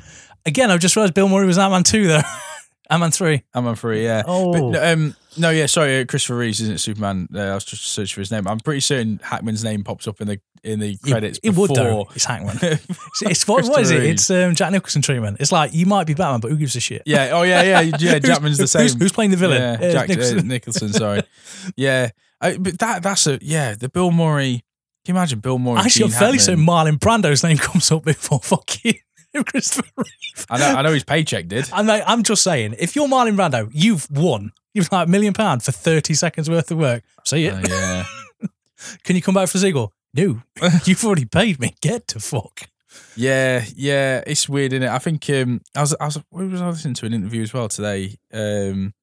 [0.45, 2.21] Again, I've just realized Bill Murray was that Man too, though.
[2.89, 3.43] Ant Man three.
[3.53, 4.23] I'm on three, yeah.
[4.25, 4.51] Oh.
[4.51, 7.27] But, no, um, no, yeah, sorry, uh, Christopher Reeves isn't Superman.
[7.33, 8.47] Uh, I was just searching for his name.
[8.47, 11.73] I'm pretty certain Hackman's name pops up in the in the credits It, it would
[11.73, 12.09] though.
[12.15, 12.57] It's Hackman.
[12.61, 14.03] It's, it's what, what is it?
[14.03, 15.37] It's um, Jack Nicholson treatment.
[15.39, 17.03] It's like you might be Batman, but who gives a shit?
[17.05, 18.19] yeah, oh yeah, yeah, yeah.
[18.19, 18.83] Jackman's the same.
[18.83, 19.61] Who's, who's playing the villain?
[19.61, 20.47] Yeah, Uh, Jack Nicholson.
[20.47, 20.87] Nicholson.
[20.87, 21.23] Nicholson sorry.
[21.77, 22.09] yeah,
[22.41, 23.75] I, but that that's a yeah.
[23.75, 24.63] The Bill Murray.
[25.05, 25.79] Can you imagine Bill Murray?
[25.79, 28.95] Actually, I'm fairly certain Marlon Brando's name comes up before fucking
[29.45, 30.45] Christopher Reeve.
[30.49, 30.75] I know.
[30.77, 31.69] I know his paycheck did.
[31.71, 34.51] I'm, I'm just saying, if you're Marlon Brando, you've won.
[34.73, 37.03] You've like a million pounds for 30 seconds worth of work.
[37.25, 37.53] See it?
[37.53, 38.03] Uh, yeah.
[39.03, 39.93] Can you come back for a sequel?
[40.13, 40.41] No,
[40.85, 41.75] you've already paid me.
[41.81, 42.69] Get to fuck.
[43.15, 44.89] Yeah, yeah, it's weird, isn't it?
[44.89, 47.53] I think um, I was, I was, where was I listening to an interview as
[47.53, 48.15] well today?
[48.33, 48.93] Um,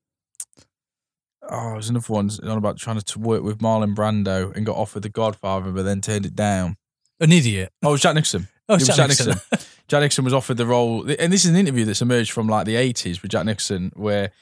[1.49, 5.03] oh, there's another one on about trying to work with Marlon Brando and got offered
[5.03, 6.77] The Godfather, but then turned it down.
[7.21, 7.73] An idiot.
[7.83, 8.49] Oh, it was Jack Nicholson.
[8.68, 9.35] Oh, was Jack Nicholson.
[9.88, 12.66] Jack Nicholson was offered the role, and this is an interview that's emerged from like
[12.66, 14.33] the 80s with Jack Nicholson, where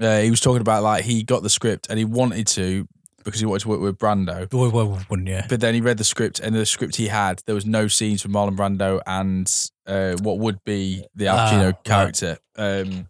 [0.00, 2.88] uh, he was talking about like he got the script and he wanted to
[3.24, 4.50] because he wanted to work with Brando.
[4.52, 5.40] Well, well, wouldn't you?
[5.48, 8.22] But then he read the script, and the script he had, there was no scenes
[8.24, 9.52] with Marlon Brando and
[9.86, 11.84] uh, what would be the Al Ah, Pacino right.
[11.84, 12.38] character.
[12.56, 13.08] Um,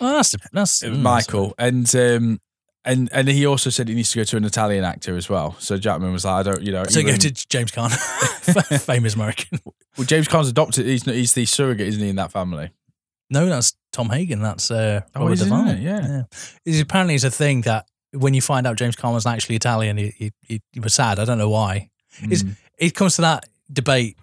[0.00, 2.40] Oh, that's that's mm, Michael, and um,
[2.84, 5.56] and and he also said he needs to go to an Italian actor as well.
[5.58, 7.90] So Jackman was like, I don't, you know, So you go to James Caan,
[8.84, 9.60] famous American.
[9.64, 10.86] well, James Caan's adopted.
[10.86, 12.70] He's he's the surrogate, isn't he, in that family?
[13.30, 14.40] No, that's Tom Hagen.
[14.42, 15.68] That's uh, Oh, Robert is Devine.
[15.68, 15.80] it?
[15.80, 16.22] Yeah.
[16.66, 19.96] It's, apparently, it's a thing that when you find out James Caan was actually Italian,
[19.96, 21.18] he, he, was sad.
[21.18, 21.88] I don't know why.
[22.20, 22.56] It's, Mm.
[22.78, 24.18] It comes to that debate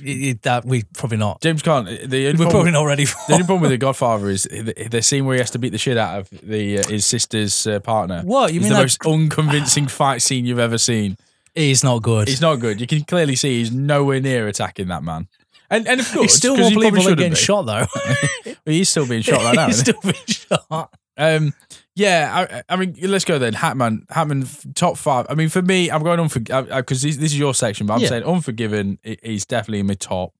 [0.00, 1.40] it, that we probably not.
[1.40, 1.84] James Caan.
[2.08, 3.16] The We're problem, probably not ready for.
[3.28, 5.70] the only problem with the Godfather is the, the scene where he has to beat
[5.70, 8.22] the shit out of the uh, his sister's uh, partner.
[8.24, 8.72] What you It's mean?
[8.74, 11.16] the most unconvincing fight scene you've ever seen.
[11.54, 12.28] is not good.
[12.28, 12.80] He's not good.
[12.80, 15.28] You can clearly see he's nowhere near attacking that man.
[15.70, 17.36] And and of course, It's still more he probably believable than getting be.
[17.36, 17.86] shot, though.
[18.64, 19.66] But he's still being shot right now.
[19.66, 20.94] He's isn't still being shot.
[21.16, 21.52] Um,
[21.94, 23.52] yeah, I, I mean, let's go then.
[23.54, 25.26] Hatman, Hatman, top five.
[25.28, 27.94] I mean, for me, I'm going on for because this, this is your section, but
[27.94, 28.08] I'm Yeah.
[28.08, 28.98] saying Unforgiven.
[29.04, 30.32] i- He's definitely in my top.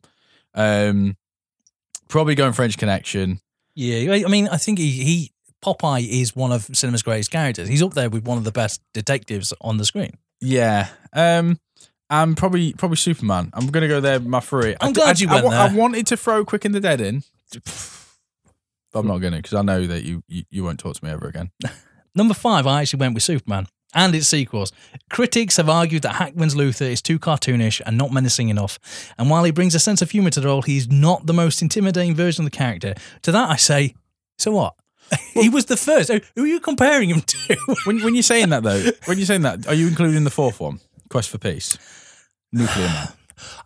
[0.55, 1.17] Um,
[2.09, 3.41] probably going French Connection.
[3.75, 5.33] Yeah, I mean, I think he, he
[5.65, 7.69] Popeye is one of cinema's greatest characters.
[7.69, 10.13] He's up there with one of the best detectives on the screen.
[10.41, 10.89] Yeah.
[11.13, 11.59] Um,
[12.11, 13.49] and probably probably Superman.
[13.55, 14.21] I'm gonna go there.
[14.21, 14.75] My three.
[14.81, 15.79] I'm I, glad I, you went I there.
[15.79, 17.23] wanted to throw Quick in the Dead in,
[18.95, 21.27] I'm not gonna because I know that you, you you won't talk to me ever
[21.27, 21.51] again.
[22.15, 24.73] Number five, I actually went with Superman and its sequels.
[25.11, 28.79] Critics have argued that Hackman's Luthor is too cartoonish and not menacing enough.
[29.19, 31.63] And while he brings a sense of humour to the role, he's not the most
[31.63, 32.95] intimidating version of the character.
[33.23, 33.95] To that, I say,
[34.39, 34.75] so what?
[35.35, 36.11] he was the first.
[36.37, 37.57] Who are you comparing him to?
[37.85, 40.61] When when you're saying that though, when you're saying that, are you including the fourth
[40.61, 41.79] one, Quest for Peace,
[42.53, 43.09] Nuclear Man?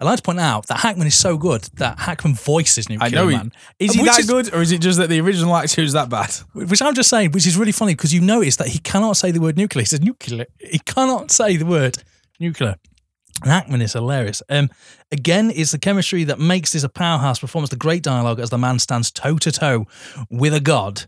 [0.01, 3.11] I'd like to point out that Hackman is so good that Hackman voices Nuclear I
[3.11, 3.53] know he Man.
[3.79, 6.09] is he that is- good, or is it just that the original actor is that
[6.09, 6.31] bad?
[6.53, 9.31] Which I'm just saying, which is really funny because you notice that he cannot say
[9.31, 9.83] the word nuclear.
[9.83, 10.47] He says nuclear.
[10.59, 11.99] He cannot say the word
[12.41, 12.77] nuclear.
[13.43, 14.43] And Hackman is hilarious.
[14.49, 14.71] Um,
[15.13, 17.69] again, it's the chemistry that makes this a powerhouse performance.
[17.71, 19.87] The great dialogue as the man stands toe to toe
[20.31, 21.05] with a god.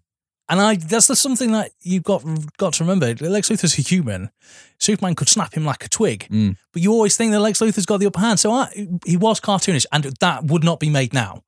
[0.51, 2.25] And I that's the something that you've got
[2.57, 3.15] got to remember.
[3.27, 4.31] Lex Luthor's a human.
[4.79, 6.57] Superman could snap him like a twig, Mm.
[6.73, 8.41] but you always think that Lex Luthor's got the upper hand.
[8.41, 8.69] So I,
[9.05, 11.43] he was cartoonish, and that would not be made now.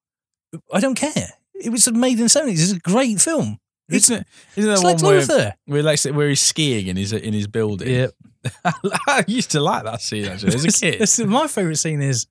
[0.73, 1.29] I don't care.
[1.55, 2.63] It was made in the seventies.
[2.63, 3.59] It's a great film.
[3.89, 4.27] It's, Isn't it?
[4.57, 5.53] Isn't it's one Lex where, Luthor.
[5.67, 7.89] where, Lex, where he's skiing in his in his building?
[7.89, 8.13] Yep.
[9.07, 11.01] I used to like that scene actually as a kid.
[11.01, 12.27] This is- my favorite scene is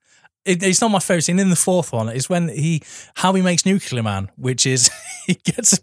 [0.45, 2.09] it, it's not my favorite scene in the fourth one.
[2.09, 2.81] It's when he
[3.15, 4.89] how he makes Nuclear Man, which is
[5.27, 5.79] he gets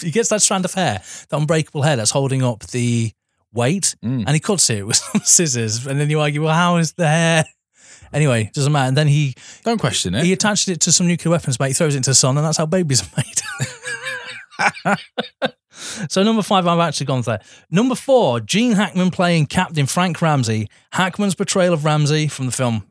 [0.00, 3.12] he gets that strand of hair, that unbreakable hair that's holding up the
[3.52, 4.24] weight, Mm.
[4.26, 5.86] and he cuts it with some scissors.
[5.86, 7.44] And then you argue, well, how is the hair?
[8.12, 8.88] Anyway, doesn't matter.
[8.88, 9.34] And then he
[9.64, 10.24] Don't question it.
[10.24, 11.68] he attaches it to some nuclear weapons, mate.
[11.68, 14.98] He throws it into the sun, and that's how babies are made.
[16.08, 17.40] so number five, I've actually gone there.
[17.70, 20.68] Number four, Gene Hackman playing Captain Frank Ramsey.
[20.92, 22.84] Hackman's portrayal of Ramsey from the film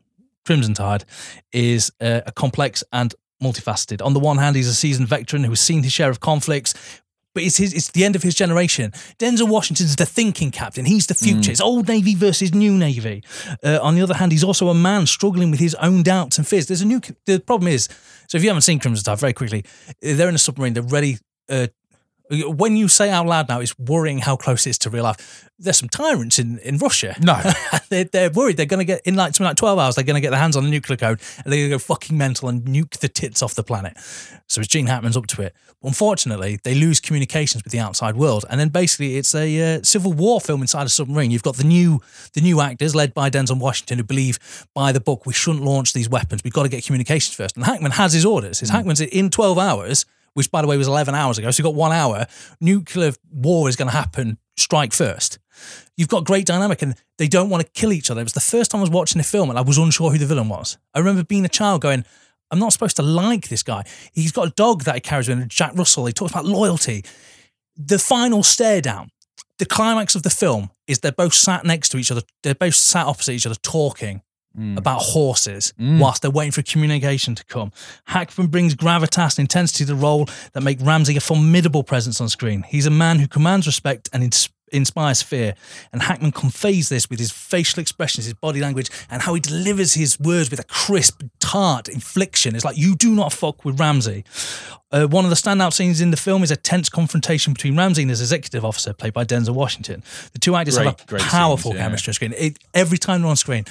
[0.46, 1.04] Crimson Tide
[1.52, 4.04] is uh, a complex and multifaceted.
[4.04, 6.74] On the one hand, he's a seasoned veteran who has seen his share of conflicts.
[7.32, 8.90] But it's his, it's the end of his generation.
[9.20, 10.84] Denzel Washington's the thinking captain.
[10.84, 11.52] He's the future.
[11.52, 13.22] It's old Navy versus new Navy.
[13.62, 16.46] Uh, on the other hand, he's also a man struggling with his own doubts and
[16.46, 16.66] fears.
[16.66, 17.00] There's a new.
[17.26, 17.88] The problem is,
[18.26, 19.64] so if you haven't seen Crimson Tide, very quickly,
[20.02, 20.74] they're in a submarine.
[20.74, 21.18] They're ready.
[21.48, 21.68] Uh,
[22.30, 25.48] when you say out loud now, it's worrying how close it is to real life.
[25.58, 27.16] There's some tyrants in, in Russia.
[27.20, 27.40] No.
[27.90, 29.94] they're, they're worried they're going to get in like something like 12 hours.
[29.96, 31.78] They're going to get their hands on the nuclear code and they're going to go
[31.78, 33.96] fucking mental and nuke the tits off the planet.
[34.46, 35.54] So it's Gene Hackman's up to it.
[35.82, 40.12] Unfortunately, they lose communications with the outside world, and then basically it's a uh, civil
[40.12, 41.30] war film inside a submarine.
[41.30, 42.00] You've got the new
[42.34, 45.94] the new actors led by Denzel Washington who believe by the book we shouldn't launch
[45.94, 46.42] these weapons.
[46.44, 47.56] We've got to get communications first.
[47.56, 48.60] And Hackman has his orders.
[48.60, 50.04] His Hackman's in 12 hours.
[50.34, 51.50] Which, by the way, was 11 hours ago.
[51.50, 52.26] So you've got one hour.
[52.60, 54.38] Nuclear war is going to happen.
[54.56, 55.38] Strike first
[55.96, 58.20] you've got great dynamic and they don't want to kill each other.
[58.20, 60.18] It was the first time I was watching the film and I was unsure who
[60.18, 60.78] the villain was.
[60.94, 62.04] I remember being a child going,
[62.50, 63.84] I'm not supposed to like this guy.
[64.12, 66.06] He's got a dog that he carries with him, Jack Russell.
[66.06, 67.04] He talks about loyalty.
[67.76, 69.10] The final stare down,
[69.58, 72.22] the climax of the film is they're both sat next to each other.
[72.42, 74.22] They're both sat opposite each other talking
[74.58, 74.76] Mm.
[74.76, 76.00] about horses Mm.
[76.00, 77.70] whilst they're waiting for communication to come.
[78.06, 82.28] Hackman brings gravitas and intensity to the role that make Ramsey a formidable presence on
[82.28, 82.64] screen.
[82.68, 85.54] He's a man who commands respect and ins- inspires fear.
[85.92, 89.94] And Hackman conveys this with his facial expressions, his body language, and how he delivers
[89.94, 92.54] his words with a crisp, tart infliction.
[92.54, 94.24] It's like, you do not fuck with Ramsey.
[94.92, 98.02] Uh, one of the standout scenes in the film is a tense confrontation between Ramsey
[98.02, 100.02] and his executive officer, played by Denzel Washington.
[100.32, 101.86] The two actors have a powerful scenes, yeah.
[101.86, 102.34] chemistry on screen.
[102.36, 103.64] It, every time they're on screen,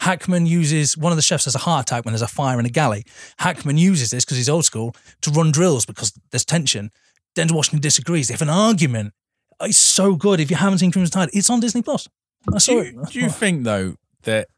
[0.00, 2.66] Hackman uses one of the chefs has a heart attack when there's a fire in
[2.66, 3.04] a galley.
[3.38, 6.90] Hackman uses this because he's old school to run drills because there's tension.
[7.34, 8.28] Denzel Washington disagrees.
[8.28, 9.14] They have an argument.
[9.62, 10.40] It's so good.
[10.40, 12.08] If you haven't seen Crimson Tide, it's on Disney Plus.
[12.52, 13.10] I saw you, it.
[13.10, 14.48] do you think though that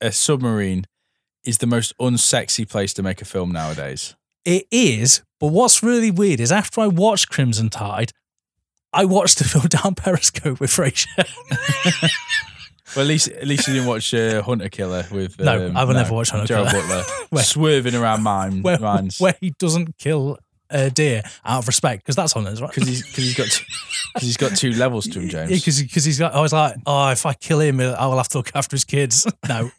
[0.00, 0.86] a submarine
[1.44, 4.16] is the most unsexy place to make a film nowadays?
[4.44, 8.12] It is, but what's really weird is after I watched Crimson Tide,
[8.92, 11.28] I watched the film down Periscope with Frasier.
[12.96, 15.84] Well, at least at least you didn't watch uh, Hunter Killer with No, um, I
[15.84, 17.04] will never watch Hunter Gerald Killer.
[17.30, 20.38] Butler swerving around mine where, mines where he doesn't kill
[20.70, 22.70] a deer out of respect because that's on us, right?
[22.70, 23.64] because he's because he's got two,
[24.14, 25.50] cause he's got two levels to him, James.
[25.50, 26.34] because because he's got.
[26.34, 28.84] I was like, oh, if I kill him, I will have to look after his
[28.84, 29.26] kids.
[29.48, 29.70] No,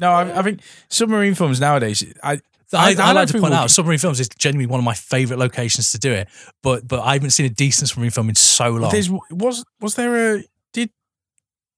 [0.00, 2.04] no, I, I think submarine films nowadays.
[2.22, 2.40] I
[2.72, 5.38] I, I, don't like to point out submarine films is genuinely one of my favorite
[5.38, 6.28] locations to do it.
[6.62, 8.92] But but I haven't seen a decent submarine film in so long.
[8.92, 10.90] There's was was there a did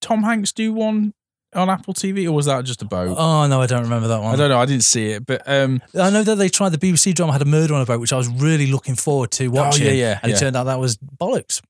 [0.01, 1.15] Tom Hanks do one
[1.55, 3.17] on Apple TV or was that just a boat?
[3.19, 4.33] Oh no, I don't remember that one.
[4.35, 4.59] I don't know.
[4.59, 7.43] I didn't see it, but um, I know that they tried the BBC drama had
[7.43, 9.87] a murder on a boat, which I was really looking forward to watching.
[9.87, 10.37] Oh, yeah, yeah, and yeah.
[10.37, 11.61] it turned out that was bollocks.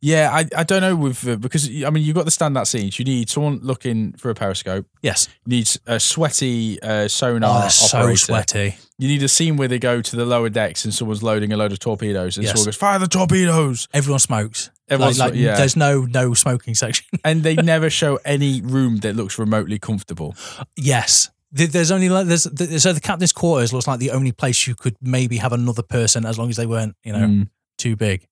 [0.00, 2.98] yeah, I, I don't know with uh, because I mean you've got the standout scenes.
[2.98, 4.86] You need someone looking for a periscope.
[5.02, 8.76] Yes, You need a sweaty uh, sonar oh, they're so sweaty.
[8.98, 11.56] You need a scene where they go to the lower decks and someone's loading a
[11.56, 12.52] load of torpedoes, and Yes.
[12.52, 14.70] someone goes, "Fire the torpedoes!" Everyone smokes.
[14.88, 15.56] Everyone's like, like, yeah.
[15.56, 17.06] There's no no smoking section.
[17.24, 20.34] and they never show any room that looks remotely comfortable.
[20.76, 21.30] yes.
[21.56, 22.42] There's only like there's
[22.82, 26.26] so the captain's quarters looks like the only place you could maybe have another person
[26.26, 27.48] as long as they weren't you know Mm.
[27.78, 28.26] too big.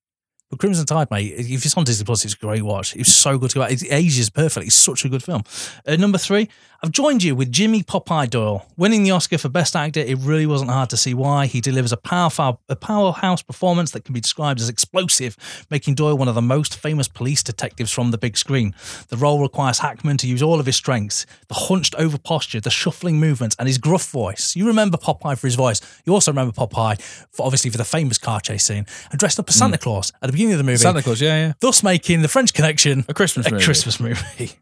[0.53, 2.95] But Crimson Tide, mate, if it's on Disney Plus, it's a great watch.
[2.95, 3.62] It's so good to go.
[3.62, 4.67] It ages perfectly.
[4.67, 5.45] It's such a good film.
[5.87, 6.51] Uh, number three,
[6.85, 8.67] I've joined you with Jimmy Popeye Doyle.
[8.77, 11.47] Winning the Oscar for Best Actor, it really wasn't hard to see why.
[11.47, 15.37] He delivers a powerful, a powerhouse performance that can be described as explosive,
[15.71, 18.75] making Doyle one of the most famous police detectives from the big screen.
[19.09, 22.69] The role requires Hackman to use all of his strengths the hunched over posture, the
[22.69, 24.55] shuffling movements, and his gruff voice.
[24.55, 25.81] You remember Popeye for his voice.
[26.05, 29.49] You also remember Popeye, for, obviously, for the famous car chase scene, and dressed up
[29.49, 32.23] as Santa Claus at the beginning of the movie Santa Claus, yeah, yeah, thus making
[32.23, 33.65] the French Connection a Christmas a movie.
[33.65, 34.53] Christmas movie.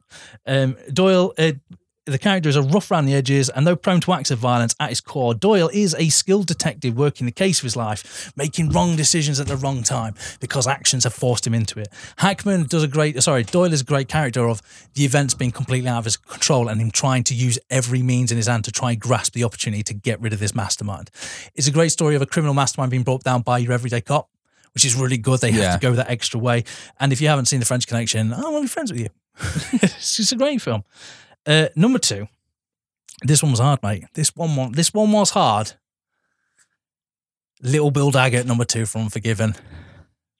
[0.46, 1.52] Um, Doyle, uh,
[2.06, 4.74] the character is a rough around the edges, and though prone to acts of violence
[4.80, 8.70] at his core, Doyle is a skilled detective working the case of his life, making
[8.70, 11.88] wrong decisions at the wrong time because actions have forced him into it.
[12.16, 14.60] Hackman does a great, sorry, Doyle is a great character of
[14.94, 18.32] the events being completely out of his control and him trying to use every means
[18.32, 21.10] in his hand to try and grasp the opportunity to get rid of this mastermind.
[21.54, 24.28] It's a great story of a criminal mastermind being brought down by your everyday cop.
[24.74, 25.40] Which is really good.
[25.40, 25.72] They Yeah.
[25.72, 26.64] have to go that extra way.
[27.00, 29.08] And if you haven't seen The French Connection, I want to be friends with you.
[29.82, 30.84] it's just a great film.
[31.46, 32.28] Uh, number two,
[33.22, 34.04] this one was hard, mate.
[34.14, 35.72] This one, this one was hard.
[37.62, 39.54] Little Bill Daggett, number two from Forgiven.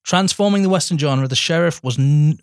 [0.04, 2.38] Transforming the Western genre, the sheriff was n-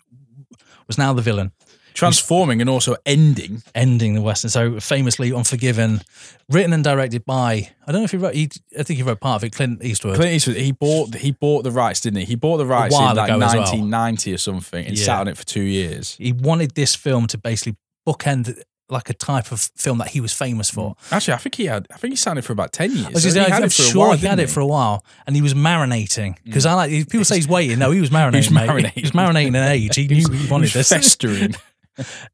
[0.86, 1.52] was now the villain,
[1.94, 3.62] Transforming and also ending.
[3.74, 4.50] ending the Western.
[4.50, 6.02] So famously, Unforgiven,
[6.48, 8.34] written and directed by I don't know if he wrote.
[8.34, 9.50] He, I think he wrote part of it.
[9.52, 10.16] Clint Eastwood.
[10.16, 12.24] Clint Eastwood, he bought he bought the rights, didn't he?
[12.26, 13.62] He bought the rights in like ago as well.
[13.62, 15.04] 1990 or something and Yeah.
[15.04, 16.14] sat on it for two years.
[16.18, 20.32] he wanted this film to basically bookend like a type of film that he was
[20.32, 20.94] famous for.
[20.94, 21.12] Mm.
[21.12, 21.86] Actually, I think he had.
[21.92, 23.06] I think he sat on it for about ten years.
[23.06, 24.60] I was just- he I'm had it for a sure while, he had it for
[24.60, 26.44] a while, and he was marinating mm.
[26.44, 27.78] because I like people say he's waiting.
[27.78, 28.52] No, he was marinating.
[28.52, 28.66] mate.
[28.68, 28.92] marinating.
[28.92, 29.94] He was marinating in age.
[29.94, 30.88] He knew he wanted He was this.
[30.88, 31.54] festering.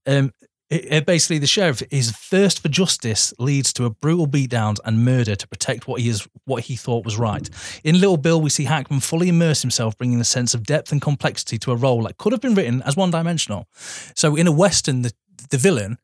[0.07, 0.33] Um,
[0.71, 5.05] it- it basically, the sheriff, his thirst for justice leads to a brutal beatdowns and
[5.05, 7.49] murder to protect what he is, what he thought was right.
[7.85, 11.03] In Little Bill, we see Hackman fully immerse himself, bringing a sense of depth and
[11.03, 13.69] complexity to a role that could have been written as one-dimensional.
[14.17, 15.13] So, in a western, the
[15.51, 15.99] the villain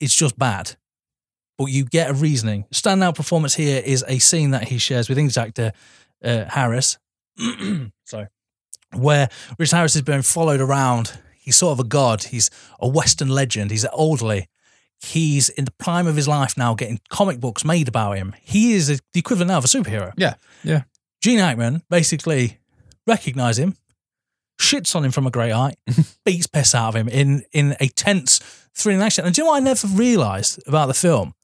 [0.00, 0.76] is just bad,
[1.56, 2.66] but you get a reasoning.
[2.74, 5.72] Standout performance here is a scene that he shares with English actor
[6.22, 6.98] uh, Harris.
[8.04, 8.26] Sorry,
[8.92, 11.12] where Rich Harris is being followed around.
[11.42, 12.22] He's sort of a god.
[12.24, 12.50] He's
[12.80, 13.70] a Western legend.
[13.72, 14.48] He's elderly.
[15.00, 18.34] He's in the prime of his life now, getting comic books made about him.
[18.40, 20.12] He is the equivalent now of a superhero.
[20.16, 20.82] Yeah, yeah.
[21.20, 22.58] Gene Hackman basically
[23.06, 23.76] recognizes him,
[24.60, 25.76] shits on him from a great height,
[26.24, 28.38] beats piss out of him in in a tense,
[28.74, 29.24] thrilling action.
[29.24, 31.34] And do you know what I never realised about the film?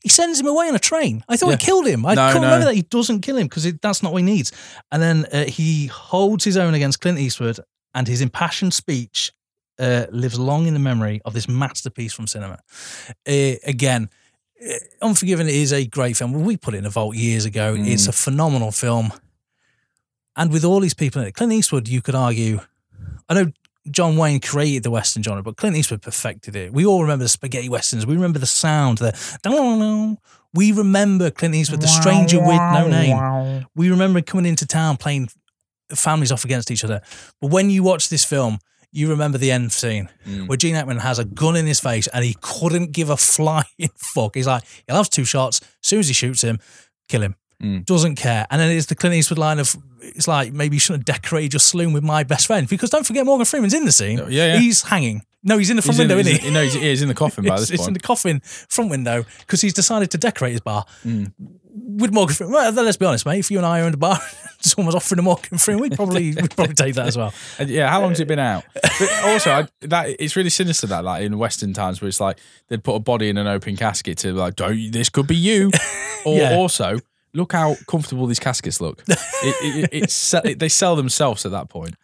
[0.00, 1.24] He sends him away on a train.
[1.28, 1.56] I thought Yeah.
[1.56, 2.04] he killed him.
[2.06, 2.48] I No, couldn't no.
[2.48, 4.50] remember that he doesn't kill him because that's not what he needs.
[4.92, 7.58] And then uh, he holds his own against Clint Eastwood,
[7.94, 9.32] and his impassioned speech
[9.78, 12.58] uh, lives long in the memory of this masterpiece from cinema.
[13.26, 14.10] Uh, again,
[14.64, 16.32] uh, Unforgiven is a great film.
[16.44, 17.74] We put it in a vault years ago.
[17.74, 17.86] Mm.
[17.86, 19.12] It's a phenomenal film.
[20.36, 22.60] And with all these people in it, Clint Eastwood, you could argue,
[23.28, 23.52] I know
[23.90, 26.72] John Wayne created the Western genre, but Clint Eastwood perfected it.
[26.72, 28.06] We all remember the spaghetti westerns.
[28.06, 30.16] We remember the sound, the
[30.54, 33.66] we remember Clint Eastwood, the stranger with no name.
[33.74, 35.28] We remember coming into town playing
[35.94, 37.00] families off against each other.
[37.40, 38.58] But when you watch this film,
[38.92, 40.48] you remember the end scene Mm.
[40.48, 43.64] where Gene Hackman has a gun in his face and he couldn't give a flying
[43.96, 44.34] fuck.
[44.34, 45.60] He's like, he'll have two shots.
[45.60, 46.58] As soon as he shoots him,
[47.08, 47.34] kill him.
[47.62, 47.84] Mm.
[47.84, 48.46] Doesn't care.
[48.50, 51.52] And then it's the Clint Eastwood line of, it's like, maybe you shouldn't have decorated
[51.54, 52.68] your saloon with my best friend.
[52.68, 54.18] Because don't forget, Morgan Freeman's in the scene.
[54.18, 54.58] Yeah, yeah.
[54.58, 55.22] He's hanging.
[55.48, 57.14] No, he's in the front He's window, he's isn't in- no, he's, he's in the
[57.14, 60.52] coffin by it's, this it's in the coffin front window because he's decided to decorate
[60.52, 61.32] his bar Mm.
[61.74, 62.52] with Morgan Freeman.
[62.54, 63.38] Well, let's be honest, mate.
[63.38, 64.18] If you and I owned a bar,
[64.60, 67.32] someone's offering a Morgan Freeman, we'd probably we'd probably take that as well.
[67.58, 68.64] And yeah, how long's it been out?
[68.74, 72.38] But also, I, that it's really sinister that like in Western times where it's like
[72.68, 75.70] they'd put a body in an open casket to like, don't this could be you,
[76.26, 76.54] or Yeah.
[76.56, 76.98] also
[77.34, 79.02] look how comfortable these caskets look.
[79.08, 81.94] It, it, it's it, they sell themselves at that point.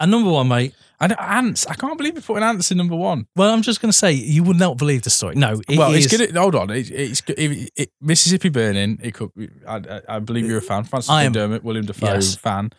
[0.00, 0.74] And number one, mate.
[1.02, 3.26] And ants, I can't believe you're putting ants in number one.
[3.34, 5.34] Well, I'm just going to say you would not believe the story.
[5.34, 6.36] No, it well, is- it's good.
[6.36, 9.00] Hold on, it, it's it, it, Mississippi Burning.
[9.02, 9.30] It could.
[9.66, 10.84] I, I, believe you're a fan.
[10.84, 11.34] Frances am.
[11.34, 12.36] McDormand, William Dafoe Yes.
[12.36, 12.70] fan.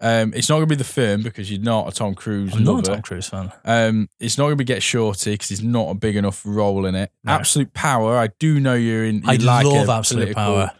[0.00, 2.64] Um, it's not going to be the firm because you're not a Tom Cruise I'm
[2.64, 2.92] not a.
[2.92, 3.52] Tom Cruise fan.
[3.64, 6.86] Um, it's not going to be Get Shorty because he's not a big enough role
[6.86, 7.10] in it.
[7.22, 7.32] No.
[7.32, 8.18] Absolute Power.
[8.18, 9.16] I do know you're in.
[9.16, 10.72] You I like love Absolute Power.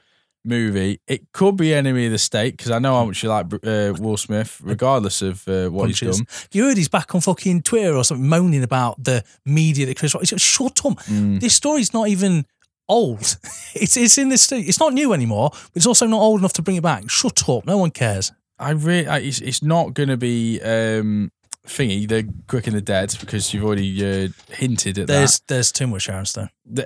[0.44, 1.00] Movie.
[1.06, 3.94] It could be Enemy of the State because I know how much you like uh,
[3.98, 6.18] Will Smith, regardless of uh, what he's Punches.
[6.18, 6.26] done.
[6.52, 10.14] You heard he's back on fucking Twitter or something moaning about the media that Chris
[10.14, 10.22] Rock.
[10.22, 10.98] He's like, shut up.
[11.04, 11.40] Mm.
[11.40, 12.46] This story's not even
[12.88, 13.36] old.
[13.76, 14.52] It's it's in this.
[14.52, 15.50] It's not new anymore.
[15.50, 17.10] But it's also not old enough to bring it back.
[17.10, 17.66] Shut up.
[17.66, 18.30] No one cares.
[18.56, 21.32] I really, I, it's, it's not going to be um,
[21.66, 22.08] thingy.
[22.08, 26.08] The Quick and the Dead because you've already uh, hinted at There's there's too much
[26.24, 26.50] Stone.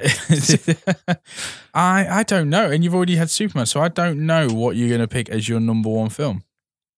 [1.74, 4.88] I I don't know, and you've already had Superman, so I don't know what you're
[4.88, 6.44] going to pick as your number one film.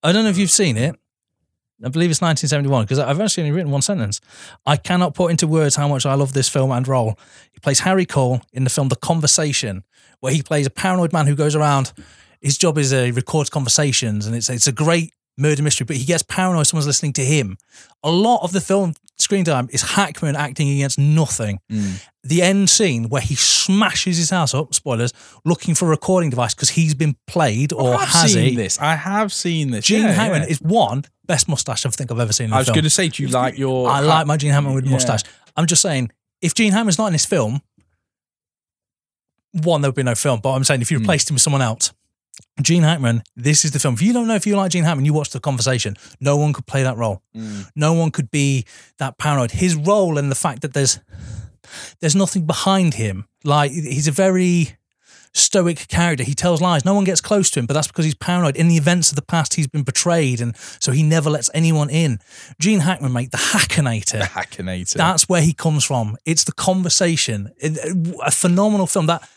[0.03, 0.95] I don't know if you've seen it.
[1.83, 4.21] I believe it's 1971 because I've actually only written one sentence.
[4.67, 7.17] I cannot put into words how much I love this film and role.
[7.51, 9.83] He plays Harry Caul in the film The Conversation,
[10.19, 11.91] where he plays a paranoid man who goes around.
[12.39, 15.85] His job is uh, he records conversations, and it's it's a great murder mystery.
[15.85, 17.57] But he gets paranoid someone's listening to him.
[18.03, 21.59] A lot of the film screen time is Hackman acting against nothing.
[22.23, 25.11] The end scene where he smashes his house up, spoilers,
[25.45, 28.55] looking for a recording device because he's been played or has seen he?
[28.55, 28.79] this.
[28.79, 29.85] I have seen this.
[29.85, 30.47] Gene Yeah, Hackman yeah.
[30.49, 32.75] is one best mustache I think I've ever seen I was film.
[32.75, 33.89] going to say, do you like your?
[33.89, 34.91] I like my Gene Hackman with Yeah.
[34.91, 35.21] mustache.
[35.55, 36.11] I'm just saying,
[36.41, 37.61] if Gene Hackman's not in this film,
[39.63, 40.39] one there would be no film.
[40.41, 41.03] But I'm saying if you Hmm.
[41.03, 41.91] replaced him with someone else,
[42.61, 43.93] Gene Hackman, this is the film.
[43.95, 45.95] If you don't know if you like Gene Hackman, you watch the conversation.
[46.19, 47.21] No one could play that role.
[47.35, 47.69] Mm.
[47.75, 48.65] No one could be
[48.97, 49.51] that paranoid.
[49.51, 50.99] His role and the fact that there's
[51.99, 53.25] there's nothing behind him.
[53.43, 54.77] Like he's a very
[55.33, 56.23] stoic character.
[56.23, 56.83] He tells lies.
[56.83, 58.57] No one gets close to him, but that's because he's paranoid.
[58.57, 61.89] In the events of the past, he's been betrayed, and so he never lets anyone
[61.89, 62.19] in.
[62.59, 64.19] Gene Hackman, mate, the Hackinator.
[64.19, 64.93] The Hackinator.
[64.97, 66.17] That's where he comes from.
[66.25, 67.51] It's the conversation.
[67.57, 67.77] It-
[68.23, 69.27] a phenomenal film that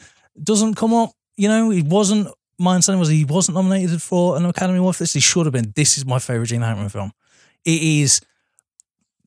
[0.42, 1.12] doesn't come up.
[1.36, 2.28] You know, he wasn't.
[2.58, 5.12] My understanding was he wasn't nominated for an Academy Award for this.
[5.14, 5.72] He should have been.
[5.74, 7.12] This is my favorite Gene Hackman film.
[7.64, 8.20] It is,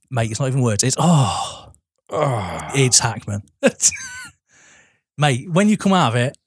[0.10, 0.32] mate.
[0.32, 0.84] It's not even words.
[0.84, 1.72] It's oh,
[2.10, 2.60] Oh.
[2.74, 3.42] it's Hackman,
[5.18, 5.50] mate.
[5.50, 6.38] When you come out of it,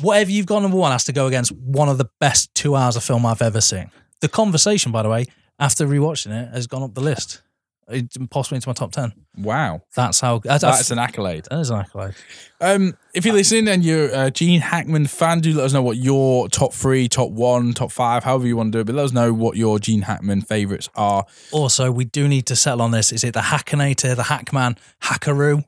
[0.00, 2.96] whatever you've got number one has to go against one of the best two hours
[2.96, 3.90] of film I've ever seen.
[4.20, 5.26] The conversation, by the way,
[5.58, 7.42] after rewatching it, has gone up the list.
[7.88, 9.12] It's possibly into my top ten.
[9.38, 10.38] Wow, That's how.
[10.40, 11.46] That's, that's an accolade.
[11.50, 12.14] that is an accolade.
[12.60, 15.96] Um, if you're listening and you're a Gene Hackman fan, do let us know what
[15.96, 18.86] your top three, top one, top five, however you want to do it.
[18.86, 21.26] But let us know what your Gene Hackman favorites are.
[21.52, 23.12] Also, we do need to settle on this.
[23.12, 25.62] Is it the Hackinator, the Hackman, Hackaroo?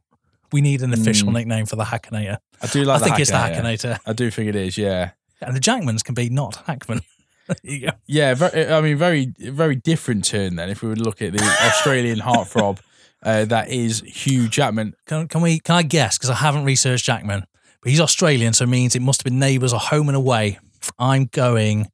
[0.51, 2.39] We need an official nickname for the Hackinator.
[2.63, 3.03] I do like.
[3.03, 3.93] I think it's the Hackinator.
[3.93, 3.99] Hackinator.
[4.07, 4.77] I do think it is.
[4.77, 5.11] Yeah.
[5.41, 7.03] And the Jackmans can be not Hackman.
[7.65, 7.93] There you go.
[8.07, 10.69] Yeah, very, I mean, very, very different turn then.
[10.69, 12.79] If we would look at the Australian heartthrob,
[13.23, 14.95] uh, that is Hugh Jackman.
[15.07, 15.59] Can, can we?
[15.59, 16.19] Can I guess?
[16.19, 17.45] Because I haven't researched Jackman,
[17.83, 20.59] but he's Australian, so it means it must have been Neighbours or Home and Away.
[20.99, 21.87] I'm going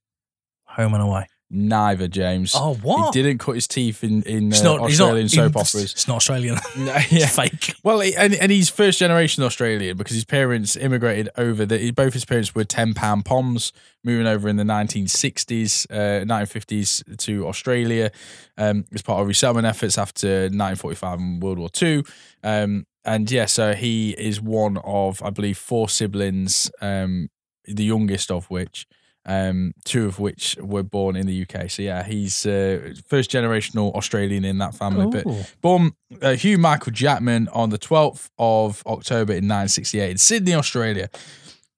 [0.65, 1.29] Home and Away.
[1.51, 2.53] Neither James.
[2.57, 3.15] Oh, what?
[3.15, 4.81] He didn't cut his teeth in in uh, not.
[4.81, 5.93] Australian soap it's- operas.
[5.93, 6.57] It's not Australian.
[6.77, 7.27] No, It's yeah.
[7.27, 7.75] fake.
[7.85, 11.65] Well, he- and, and he's first generation Australian because his parents immigrated over.
[11.67, 13.73] The, both his parents were ten pound poms,
[14.03, 18.11] moving over in the nineteen sixties, uh, nineteen fifties to Australia
[18.59, 22.03] um, as part of resettlement efforts after nineteen forty five and World War Two.
[22.43, 27.29] Um, and yeah, so he is one of I believe four siblings, um,
[27.67, 28.87] the youngest of which.
[29.27, 31.71] Um, two of which were born in the UK.
[31.71, 35.07] So yeah, he's uh, first generational Australian in that family.
[35.23, 40.55] But Born uh, Hugh Michael Jackman on the 12th of October in 1968 in Sydney,
[40.55, 41.09] Australia.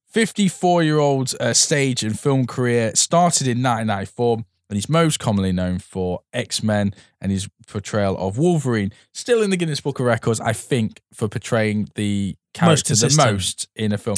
[0.09, 4.39] 54 year old uh, stage and film career started in 1994.
[4.69, 8.93] and he's most commonly known for X Men and his portrayal of Wolverine.
[9.13, 13.69] Still in the Guinness Book of Records, I think, for portraying the character the most
[13.77, 14.17] in a film.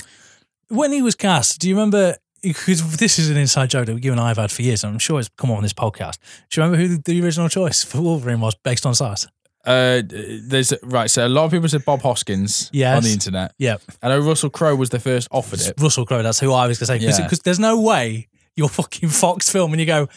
[0.68, 2.16] When he was cast, do you remember?
[2.42, 4.92] Because this is an inside joke that you and I have had for years, and
[4.92, 6.18] I'm sure it's come on this podcast.
[6.50, 9.26] Do you remember who the original choice for Wolverine was based on size?
[9.66, 11.10] Uh, there's right.
[11.10, 12.96] So a lot of people said Bob Hoskins Yes.
[12.96, 13.52] on the internet.
[13.58, 15.74] Yeah, I know Russell Crowe was the first offered it.
[15.78, 16.22] Russell Crowe.
[16.22, 17.22] That's who I was going to say.
[17.22, 17.42] Because Yeah.
[17.44, 20.08] there's no way you're fucking Fox film and you go,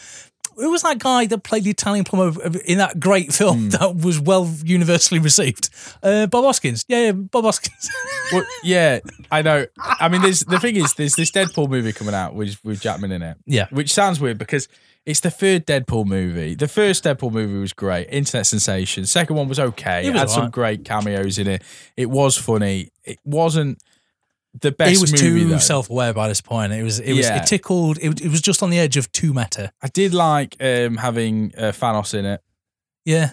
[0.56, 4.20] who was that guy that played the Italian plumber in that great film that was
[4.20, 5.70] well universally received?
[6.02, 6.84] Uh, Bob Hoskins.
[6.88, 7.90] Yeah, yeah, Bob Hoskins.
[8.32, 9.00] Well, yeah,
[9.30, 9.66] I know.
[9.78, 13.12] I mean, there's the thing is, there's this Deadpool movie coming out with with Jackman
[13.12, 13.36] in it.
[13.46, 13.66] Yeah.
[13.70, 14.68] which sounds weird because
[15.04, 16.54] it's the third Deadpool movie.
[16.54, 19.04] The first Deadpool movie was great, internet sensation.
[19.04, 20.00] Second one was okay.
[20.04, 21.62] It It, was had some great cameos in it.
[21.96, 22.90] It was funny.
[23.04, 23.82] It wasn't
[24.60, 24.92] the best.
[24.92, 25.58] he was movie, too though.
[25.58, 26.72] self-aware by this point.
[26.72, 27.42] It was, it was, Yeah.
[27.42, 27.98] it tickled.
[28.00, 29.72] It, it was just on the edge of too meta.
[29.82, 32.40] I did like um, having uh, Thanos in it.
[33.04, 33.32] Yeah,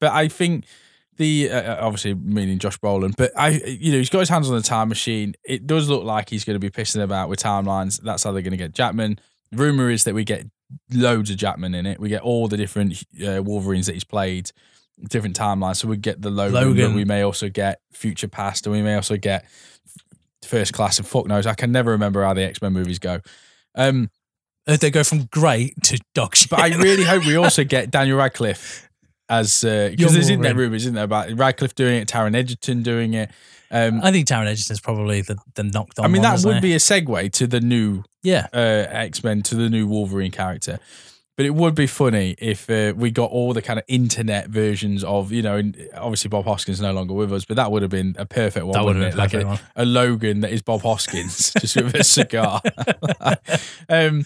[0.00, 0.64] but I think
[1.16, 4.56] the uh, obviously meaning Josh Brolin, but I you know he's got his hands on
[4.56, 5.34] the time machine.
[5.44, 8.00] It does look like he's going to be pissing about with timelines.
[8.00, 9.20] That's how they're going to get Jackman.
[9.52, 10.46] Rumor is that we get
[10.92, 12.00] loads of Jackman in it.
[12.00, 14.50] We get all the different uh, Wolverines that he's played,
[15.08, 15.76] different timelines.
[15.76, 16.88] So we get the Logan, Logan.
[16.90, 19.44] but we may also get Future Past, and we may also get
[20.46, 20.98] First Class.
[20.98, 23.20] And fuck knows, I can never remember how the X Men movies go.
[23.74, 24.10] Um,
[24.66, 26.48] Uh, they go from great to dog shit.
[26.50, 28.88] but I really hope we also get Daniel Radcliffe
[29.28, 32.82] as because Young there's in there rumors, isn't there, about Radcliffe doing it, Taron Egerton
[32.82, 33.30] doing it.
[33.70, 36.54] Um, I think Taron Egerton's probably the, the knocked on I mean, one, that would
[36.56, 36.60] he?
[36.60, 38.46] be a segue to the new Yeah.
[38.54, 38.56] uh,
[38.88, 40.78] X Men to the new Wolverine character.
[41.36, 45.02] But it would be funny if uh, we got all the kind of internet versions
[45.02, 45.60] of, you know,
[45.96, 48.64] obviously Bob Hoskins is no longer with us, but that would have been a perfect
[48.64, 49.38] one, That would wouldn't have it?
[49.38, 52.60] been Like a, a Logan that is Bob Hoskins, just with a cigar.
[53.88, 54.24] um,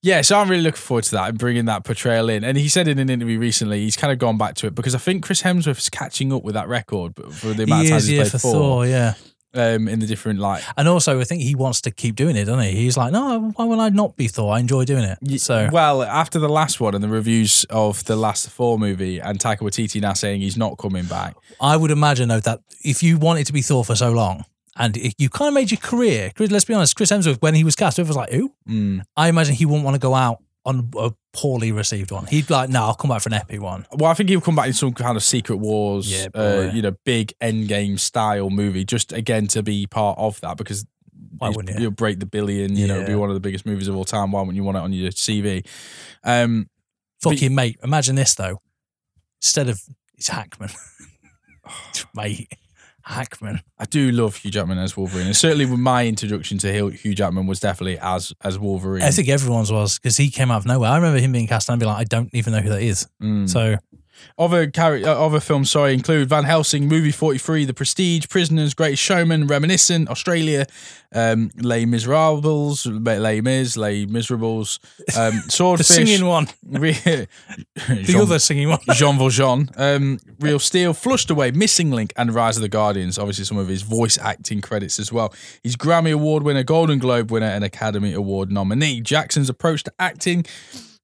[0.00, 2.44] yeah, so I'm really looking forward to that and bringing that portrayal in.
[2.44, 4.94] And he said in an interview recently, he's kind of gone back to it because
[4.94, 7.88] I think Chris Hemsworth is catching up with that record but for the amount He
[7.88, 9.14] of times he's yeah, played for Thor, yeah.
[9.54, 12.44] Um, in the different like And also, I think he wants to keep doing it,
[12.44, 12.72] doesn't he?
[12.72, 14.52] He's like, no, why will I not be Thor?
[14.54, 15.40] I enjoy doing it.
[15.40, 19.38] So, well, after the last one and the reviews of the last Thor movie, and
[19.38, 21.34] Taika Waititi now saying he's not coming back.
[21.60, 24.44] I would imagine, though, that if you wanted to be Thor for so long
[24.76, 27.54] and it- you kind of made your career, Chris, let's be honest, Chris Hemsworth, when
[27.54, 28.52] he was cast, everyone was like, who?
[28.68, 29.02] Mm.
[29.16, 32.26] I imagine he wouldn't want to go out on a poorly received one.
[32.26, 33.86] He'd be like, no, I'll come back for an epic one.
[33.92, 36.82] Well, I think he'll come back in some kind of Secret Wars, Yeah, uh, you
[36.82, 40.84] know, big Endgame style movie, just again to be part of that because
[41.38, 41.82] Why wouldn't you?
[41.82, 42.76] you'll break the billion.
[42.76, 44.30] You know, it'll be one of the biggest movies of all time.
[44.32, 45.66] Why wouldn't you want it on your CV?
[46.22, 46.68] Um,
[47.22, 47.78] Fucking mate.
[47.82, 48.60] Imagine this, though.
[49.40, 49.80] Instead of,
[50.16, 50.70] it's Hackman.
[52.14, 52.52] mate,
[53.08, 53.62] Hackman.
[53.78, 57.14] I do love Hugh Jackman as Wolverine, and certainly with my introduction to Hugh Hugh
[57.14, 59.02] Jackman was definitely as as Wolverine.
[59.02, 60.90] I think everyone's was because he came out of nowhere.
[60.90, 62.82] I remember him being cast and I'd be like, I don't even know who that
[62.82, 63.08] is.
[63.22, 63.48] Mm.
[63.48, 63.76] So,
[64.38, 69.46] Other uh, other films, sorry, include Van Helsing, Movie 43, The Prestige, Prisoners, Great Showman,
[69.46, 70.66] Reminiscence, Australia,
[71.12, 74.78] um, Les Miserables, Les Mis, Les Miserables,
[75.16, 75.42] um,
[75.76, 77.28] the singing one, Re- the
[78.04, 78.78] Jean, other singing one.
[78.92, 83.18] Jean Valjean, um, Real Steel, Flushed Away, Missing Link, and Rise of the Guardians.
[83.18, 85.34] Obviously, some of his voice acting credits as well.
[85.62, 89.00] He's Grammy Award winner, Golden Globe winner, and Academy Award nominee.
[89.00, 90.44] Jackman's approach to acting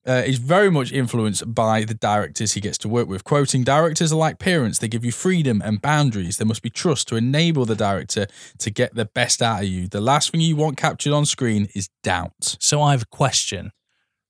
[0.06, 3.24] uh, is very much influenced by the directors he gets to work with.
[3.24, 6.36] Quoting, directors are like parents, they give you freedom and boundaries.
[6.36, 8.26] There must be trust to enable the director
[8.58, 9.88] to get the best out of you.
[9.88, 12.56] The last thing you want captured on screen is doubt.
[12.60, 13.72] So I have a question.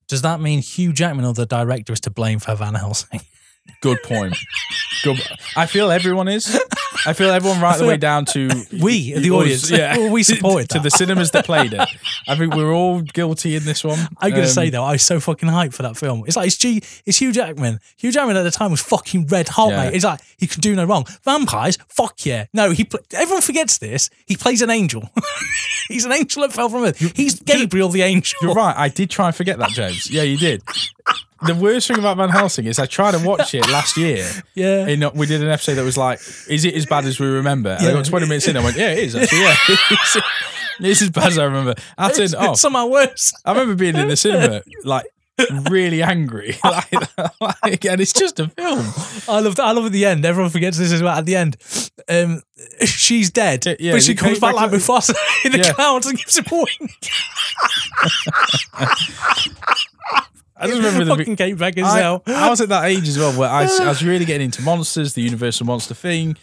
[0.07, 3.21] Does that mean Hugh Jackman or the director is to blame for Van Helsing?
[3.81, 4.37] Good point.
[5.03, 5.19] Good.
[5.55, 6.59] I feel everyone is.
[7.07, 8.47] I feel everyone right the way down to
[8.81, 10.83] We, the audience, Yeah, we supported to that.
[10.83, 11.87] the cinemas that played it.
[12.27, 13.99] I think we're all guilty in this one.
[14.19, 16.23] I'm gonna Um, say though, I was so fucking hyped for that film.
[16.27, 17.79] It's like it's G, it's Hugh Jackman.
[17.97, 19.85] Hugh Jackman at the time was fucking red hot, Yeah.
[19.85, 19.93] mate.
[19.95, 21.05] It's like he can do no wrong.
[21.23, 22.45] Vampires, fuck yeah.
[22.53, 22.83] No, he.
[22.85, 24.09] Pl- everyone forgets this.
[24.25, 25.09] He plays an angel.
[25.87, 26.97] He's an angel that fell from earth.
[27.15, 28.37] He's Gabriel the angel.
[28.41, 28.75] You're right.
[28.75, 30.09] I did try and forget that, James.
[30.09, 30.63] Yeah, you did.
[31.45, 34.25] The worst thing about Van Helsing is I tried to watch it last year.
[34.55, 34.87] Yeah.
[34.87, 36.19] In, we did an episode that was like,
[36.49, 38.55] "Is it as bad as we remember?" And I got 20 minutes in.
[38.55, 39.41] I went, "Yeah, it is actually.
[39.41, 40.17] Yeah, it's,
[40.79, 42.57] it's as bad as I remember." I turned it off.
[42.57, 43.33] Somehow worse.
[43.43, 45.05] I remember being in the cinema, like
[45.69, 46.93] really angry, like,
[47.41, 48.85] like, and it's just a film.
[49.27, 49.65] I love that.
[49.65, 50.23] I love at the end.
[50.23, 51.17] Everyone forgets this as well.
[51.17, 51.57] At the end,
[52.07, 52.41] um,
[52.85, 55.13] she's dead, Yeah, but she comes back back like Mufasa
[55.43, 55.73] in the Yeah.
[55.73, 56.91] clouds and gives a wink.
[60.57, 61.15] I just remember the.
[61.17, 61.85] fucking Kate Beckinsale.
[61.85, 62.23] I, hell.
[62.27, 65.13] I was at that age as well where I, I was really getting into monsters,
[65.13, 66.37] the Universal Monster thing.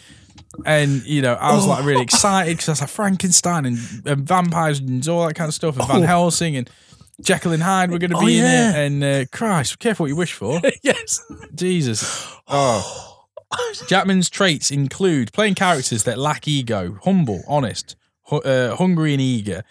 [0.66, 4.26] And, you know, I was like really excited because I was like Frankenstein and, and
[4.28, 6.06] vampires and all that kind of stuff and Van Oh.
[6.06, 6.56] Helsing.
[6.56, 6.68] And
[7.22, 8.70] Jekyll and Hyde were going to Oh, be yeah.
[8.70, 10.60] in it, and uh, Christ, careful what you wish for.
[10.82, 11.20] yes.
[11.54, 12.34] Jesus.
[12.48, 13.24] Oh.
[13.88, 17.96] Jackman's traits include playing characters that lack ego, humble, honest,
[18.28, 19.62] hu- uh, hungry, and eager.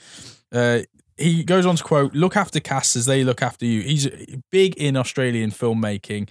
[0.51, 0.79] Uh,
[1.17, 4.07] he goes on to quote, "Look after cast as they look after you." He's
[4.51, 6.29] big in Australian filmmaking.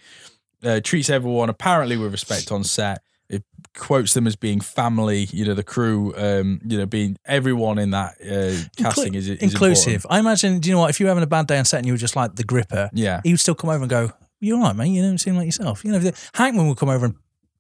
[0.63, 3.03] Uh, treats everyone apparently with respect on set.
[3.31, 3.45] It
[3.77, 5.29] quotes them as being family.
[5.31, 6.13] You know, the crew.
[6.17, 9.95] Um, you know, being everyone in that uh, casting is, is inclusive.
[10.05, 10.07] important.
[10.13, 10.59] I imagine.
[10.61, 10.91] Do you know what?
[10.91, 12.45] If you were having a bad day on set and you were just like the
[12.45, 14.11] gripper, Yeah, he would still come over and go,
[14.41, 14.89] "You all right, mate?
[14.89, 17.15] You don't seem like yourself." You know, the- Hackman would come over and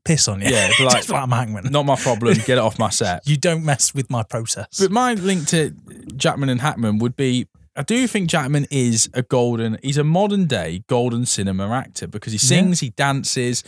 [0.04, 0.48] piss on you.
[0.50, 1.70] Yeah, like- like I'm Hackman.
[1.72, 2.34] not my problem.
[2.34, 3.22] Get it off my set.
[3.26, 4.66] You don't mess with my process.
[4.80, 5.70] But my link to
[6.16, 7.46] Jackman and Hackman would be
[7.76, 12.32] I do think Jackman is a golden, he's a modern day golden cinema actor because
[12.32, 13.62] he sings, he dances,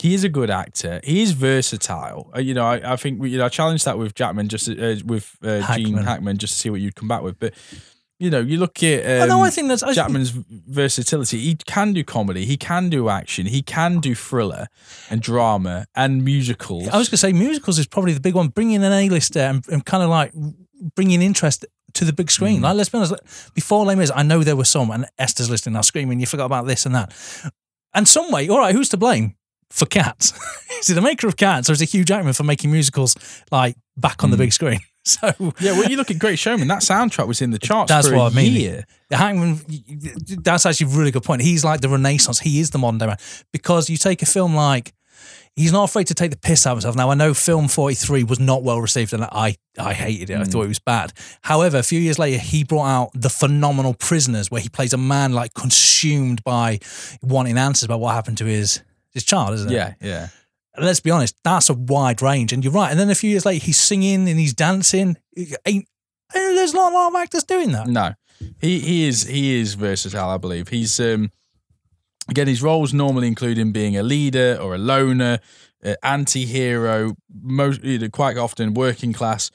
[0.00, 2.30] he is a good actor, he is versatile.
[2.34, 4.68] Uh, you know, I, I think, we- you know, I challenged that with Jackman, just
[4.68, 6.04] uh, with uh, Gene Hackman.
[6.04, 7.38] Hackman, just to see what you'd come back with.
[7.38, 7.54] But,
[8.18, 9.40] you know, you look at um, I know.
[9.42, 11.40] I think that's I think- Jackman's versatility.
[11.40, 14.66] He can do comedy, he can do action, he can do thriller
[15.10, 16.88] and drama and musicals.
[16.88, 18.48] I was going to say musicals is probably the big one.
[18.48, 20.32] Bringing an A-lister and, and kind of like
[20.94, 22.60] bringing interest to the big screen.
[22.60, 22.64] Mm.
[22.64, 23.54] Like, let's be honest.
[23.54, 26.46] Before Les Mis, I know there were some, and Esther's listening now, screaming, "You forgot
[26.46, 27.12] about this and that."
[27.94, 29.36] And some way, all right, who's to blame
[29.70, 30.32] for Cats?
[30.80, 33.16] is it the maker of Cats, or is it Hugh Jackman for making musicals
[33.52, 34.40] like back on the Mm.
[34.40, 34.80] big screen?
[35.14, 38.08] So yeah, well, you look at Great Showman, that soundtrack was in the charts That's
[38.08, 38.54] for what I mean.
[38.54, 38.84] year.
[39.10, 39.60] The Hackman,
[40.42, 41.42] that's actually a really good point.
[41.42, 42.40] He's like the Renaissance.
[42.40, 43.18] He is the modern day man
[43.52, 44.94] because you take a film like.
[45.56, 46.96] He's not afraid to take the piss out of himself.
[46.96, 50.34] Now I know film forty three was not well received, and I I hated it.
[50.34, 50.44] I hmm.
[50.44, 51.12] thought it was bad.
[51.42, 54.98] However, a few years later, he brought out the phenomenal Prisoners, where he plays a
[54.98, 56.80] man like consumed by
[57.22, 58.82] wanting answers about what happened to his
[59.12, 59.74] his child, isn't it?
[59.74, 60.28] Yeah, yeah.
[60.76, 62.90] Let's be honest, that's a wide range, and you're right.
[62.90, 65.16] And then a few years later, he's singing and he's dancing.
[65.64, 65.86] Ain't
[66.32, 67.86] there's not a lot of actors doing that.
[67.86, 68.14] No,
[68.60, 70.30] he he is he is versatile.
[70.30, 71.30] I believe he's um
[72.28, 75.38] again his roles normally include him being a leader or a loner,
[75.84, 79.50] uh, anti-hero, most you know, quite often working class.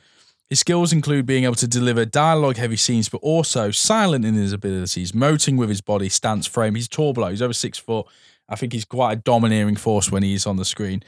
[0.50, 5.14] His skills include being able to deliver dialogue-heavy scenes, but also silent in his abilities,
[5.14, 6.74] moting with his body, stance, frame.
[6.74, 7.32] He's tall bloke.
[7.32, 8.08] He's over six foot.
[8.50, 11.04] I think he's quite a domineering force when he's on the screen.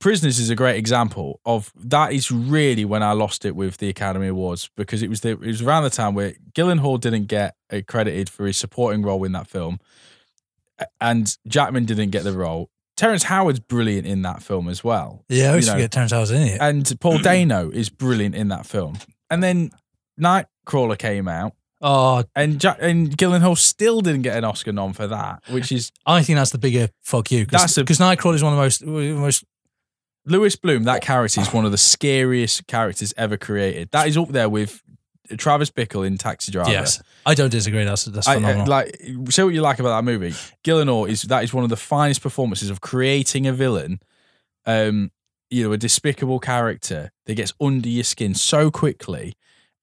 [0.00, 2.12] Prisoners is a great example of that.
[2.12, 5.40] Is really when I lost it with the Academy Awards because it was the it
[5.40, 7.56] was around the time where Gyllenhaal didn't get
[7.86, 9.80] credited for his supporting role in that film,
[11.00, 12.70] and Jackman didn't get the role.
[12.96, 16.12] Terrence Howard's brilliant in that film as well, Yeah, I always You know, forget Terrence
[16.12, 16.58] Howard's in it.
[16.60, 18.98] and Paul Dano is brilliant in that film.
[19.30, 19.70] And then
[20.20, 25.06] Nightcrawler came out, Oh, and Jack and Gyllenhaal still didn't get an Oscar nom for
[25.06, 27.46] that, which is I think that's the bigger fuck you.
[27.46, 29.44] That's Because Nightcrawler is one of the most, most
[30.26, 33.90] Louis Bloom, that character is one of the scariest characters ever created.
[33.92, 34.82] That is up there with
[35.36, 36.70] Travis Bickle in Taxi Driver.
[36.70, 37.00] yes.
[37.24, 37.84] I don't disagree.
[37.84, 38.72] That's that's I, phenomenal.
[38.72, 39.00] I- like,
[39.30, 40.34] say what you like about that movie.
[40.64, 44.00] Gyllenhaal is that is one of the finest performances of creating a villain,
[44.66, 45.12] um,
[45.50, 49.34] you know, a despicable character that gets under your skin so quickly,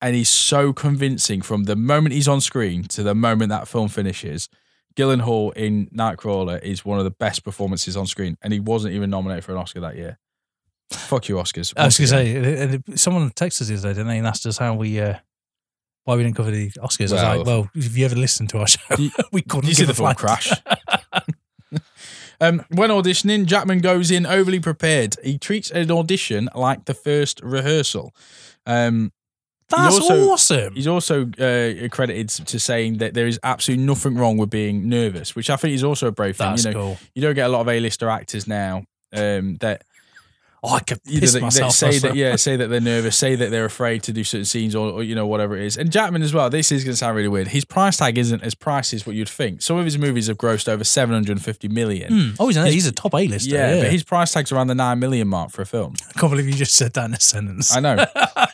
[0.05, 3.87] and he's so convincing from the moment he's on screen to the moment that film
[3.87, 4.49] finishes.
[4.95, 9.09] Gyllenhaal in Nightcrawler is one of the best performances on screen, and he wasn't even
[9.09, 10.19] nominated for an Oscar that year.
[10.91, 11.73] Fuck you, Oscars.
[11.75, 14.19] I was going to say, uh, uh, someone texted us the other day, didn't they,
[14.19, 15.15] and asked us how we, uh,
[16.03, 17.09] why we didn't cover the Oscars.
[17.11, 19.73] I was like, well, if you ever listened to our show, You- we couldn't you
[19.73, 20.51] see give the film crash.
[22.39, 25.15] um, when auditioning, Jackman goes in overly prepared.
[25.23, 28.13] He treats an audition like the first rehearsal.
[28.67, 29.11] Um,
[29.69, 30.75] That's also- awesome.
[30.75, 35.35] he's also uh, credited to saying that there is absolutely nothing wrong with being nervous,
[35.35, 36.51] which I think is also a brave thing.
[36.51, 36.97] That's you know, cool.
[37.15, 39.83] you don't get a lot of A-lister actors now um, that
[40.67, 41.73] Oh, I could you know, piss that myself.
[41.73, 44.75] say that yeah, say that they're nervous, say that they're afraid to do certain scenes
[44.75, 45.77] or, or you know whatever it is.
[45.77, 46.49] And Jackman as well.
[46.49, 47.49] This is going to sound really weird.
[47.49, 49.61] His price tag isn't as pricey as what you'd think.
[49.61, 52.11] Some of his movies have grossed over seven hundred and fifty million.
[52.11, 52.29] Hmm.
[52.39, 53.49] Oh, he's, he's a top A-lister.
[53.53, 55.93] Yeah, Yeah, but his price tag's around the nine million mark for a film.
[56.15, 57.75] I can't believe you just said that in a sentence.
[57.75, 57.95] I know,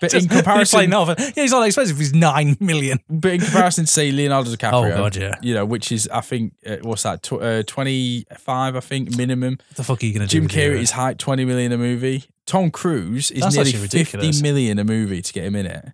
[0.02, 0.90] but in comparison, he's.
[0.92, 1.98] Yeah, he's not expensive.
[1.98, 3.00] He's nine million.
[3.10, 5.36] but in comparison to say Leonardo DiCaprio, Oh, God, yeah.
[5.42, 9.16] you know, which is I think uh, what's that tw- uh, twenty five, I think
[9.16, 9.58] minimum.
[9.70, 10.38] What the fuck are you going to do?
[10.40, 12.01] Jim with your- Carrey is height twenty million a movie.
[12.46, 14.42] Tom Cruise is That's nearly actually ridiculous.
[14.42, 15.86] million a movie to get him in it.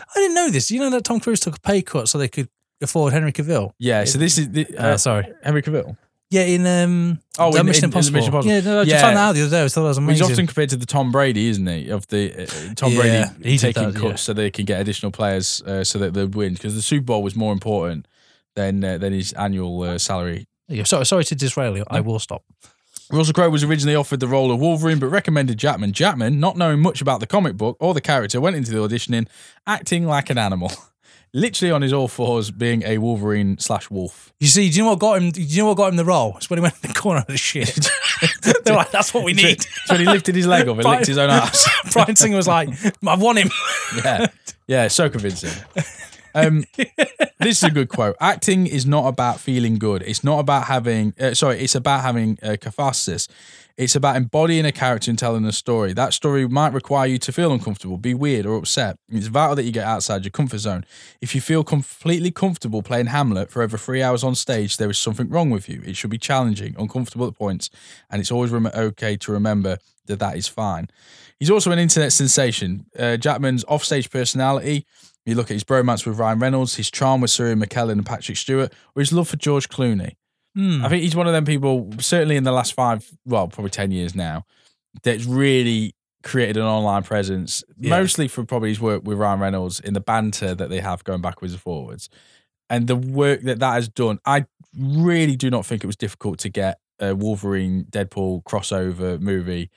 [0.00, 0.70] I didn't know this.
[0.70, 2.48] You know that Tom Cruise took a pay cut so they could
[2.80, 3.72] afford Henry Cavill.
[3.78, 5.26] Yeah, so this is the, Uh, uh, sorry.
[5.42, 5.96] Henry Cavill.
[6.30, 8.14] Yeah, in um, Oh, in- Mission in- in Impossible.
[8.16, 8.52] Mission Impossible.
[8.54, 9.00] Yeah, no, I Yeah.
[9.02, 9.64] found that out the other day.
[9.64, 10.24] I thought that was amazing.
[10.24, 11.88] He's often compared to the Tom Brady, isn't he?
[11.90, 12.98] Of the uh, Tom Yeah,
[13.32, 14.16] Brady he did taking that, cuts yeah.
[14.16, 17.22] so they can get additional players uh, so that they win because the Super Bowl
[17.22, 18.08] was more important
[18.56, 20.46] than uh, than his annual uh, salary.
[20.68, 21.84] Yeah, sorry, sorry to disrail you.
[21.88, 22.42] I will stop.
[23.12, 25.92] Russell Crowe was originally offered the role of Wolverine, but recommended Jackman.
[25.92, 29.28] Jackman, not knowing much about the comic book or the character, went into the auditioning
[29.66, 30.72] acting like an animal.
[31.34, 34.32] literally on his all fours, being a Wolverine slash wolf.
[34.40, 35.30] You see, do you know what got him?
[35.30, 36.34] Do you know what got him the role?
[36.36, 37.90] It's when he went in the corner of the shit.
[38.64, 39.62] They're like, that's what we need.
[39.62, 41.68] So when he lifted his leg up and licked his own ass.
[41.92, 42.68] Bryan Singer was like,
[43.06, 43.50] "I've won him.
[43.96, 44.26] Yeah,
[44.66, 45.50] yeah, so convincing.
[46.34, 46.64] Um,
[47.40, 48.16] this is a good quote.
[48.20, 50.02] Acting is not about feeling good.
[50.02, 51.14] It's not about having.
[51.18, 53.28] Uh, sorry, it's about having a catharsis.
[53.78, 55.94] It's about embodying a character and telling a story.
[55.94, 58.98] That story might require you to feel uncomfortable, be weird, or upset.
[59.08, 60.84] It's vital that you get outside your comfort zone.
[61.22, 64.98] If you feel completely comfortable playing Hamlet for over three hours on stage, there is
[64.98, 65.82] something wrong with you.
[65.86, 67.70] It should be challenging, uncomfortable at points,
[68.10, 70.88] and it's always rem- okay to remember that that is fine.
[71.38, 72.86] He's also an internet sensation.
[72.96, 74.86] Uh, Jackman's offstage personality.
[75.26, 78.06] You look at his bromance with Ryan Reynolds, his charm with Sir Ian McKellen and
[78.06, 80.16] Patrick Stewart, or his love for George Clooney.
[80.54, 80.84] Hmm.
[80.84, 83.90] I think he's one of them people, certainly in the last five, well, probably 10
[83.92, 84.44] years now,
[85.02, 87.90] that's really created an online presence, Yeah.
[87.90, 91.20] mostly for probably his work with Ryan Reynolds in the banter that they have going
[91.22, 92.08] backwards and forwards.
[92.68, 94.46] And the work that that has done, I
[94.78, 99.70] really do not think it was difficult to get a Wolverine Deadpool crossover movie.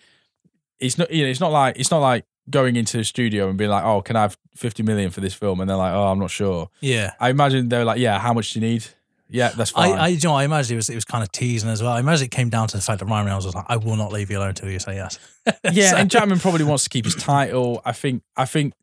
[0.80, 3.58] It's not, you know, it's not like, it's not like going into the studio and
[3.58, 5.60] being like, oh, can I have 50 million for this film?
[5.62, 6.70] And they're like, oh, I'm not sure.
[6.82, 7.14] Yeah.
[7.20, 8.86] I imagine they're like, yeah, how much do you need?
[9.30, 9.94] Yeah, that's fine.
[9.94, 11.94] I, you know, I imagine it was it was kind of teasing as well.
[11.94, 13.96] I imagine it came down to the fact that Ryan Reynolds was like, "I will
[13.96, 15.18] not leave you alone until you say yes."
[15.72, 17.82] Yeah, So- and Jackman probably wants to keep his title.
[17.84, 18.22] I think.
[18.38, 18.74] I think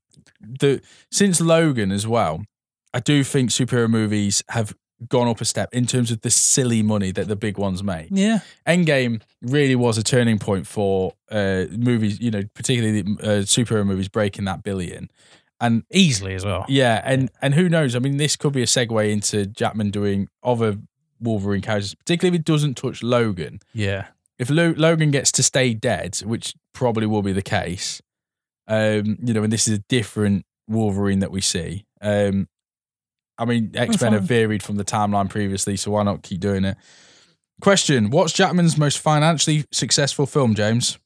[0.41, 0.83] the
[1.13, 2.45] since Logan as well,
[2.93, 4.75] I do think superhero movies have
[5.09, 8.09] gone up a step in terms of the silly money that the big ones make.
[8.11, 12.21] yeah, Endgame really was a turning point for uh, movies.
[12.21, 15.11] You know, particularly the, uh, superhero movies breaking that billion.
[15.61, 16.65] And easily as well.
[16.69, 17.95] yeah, and and who knows?
[17.95, 20.77] I mean, this could be a segue into Jackman doing other
[21.21, 24.07] Wolverine characters, particularly if it doesn't touch Logan Yeah,
[24.41, 28.03] if Lo- Logan gets to stay dead, which probably will be the case,
[28.67, 31.85] um, you know, and this is a different Wolverine that we see.
[32.01, 32.49] Um,
[33.43, 36.65] I mean, X Men have varied from the timeline previously, so why not keep doing
[36.65, 36.77] it?
[37.61, 40.99] Question: What's Jackman's most financially successful film, James?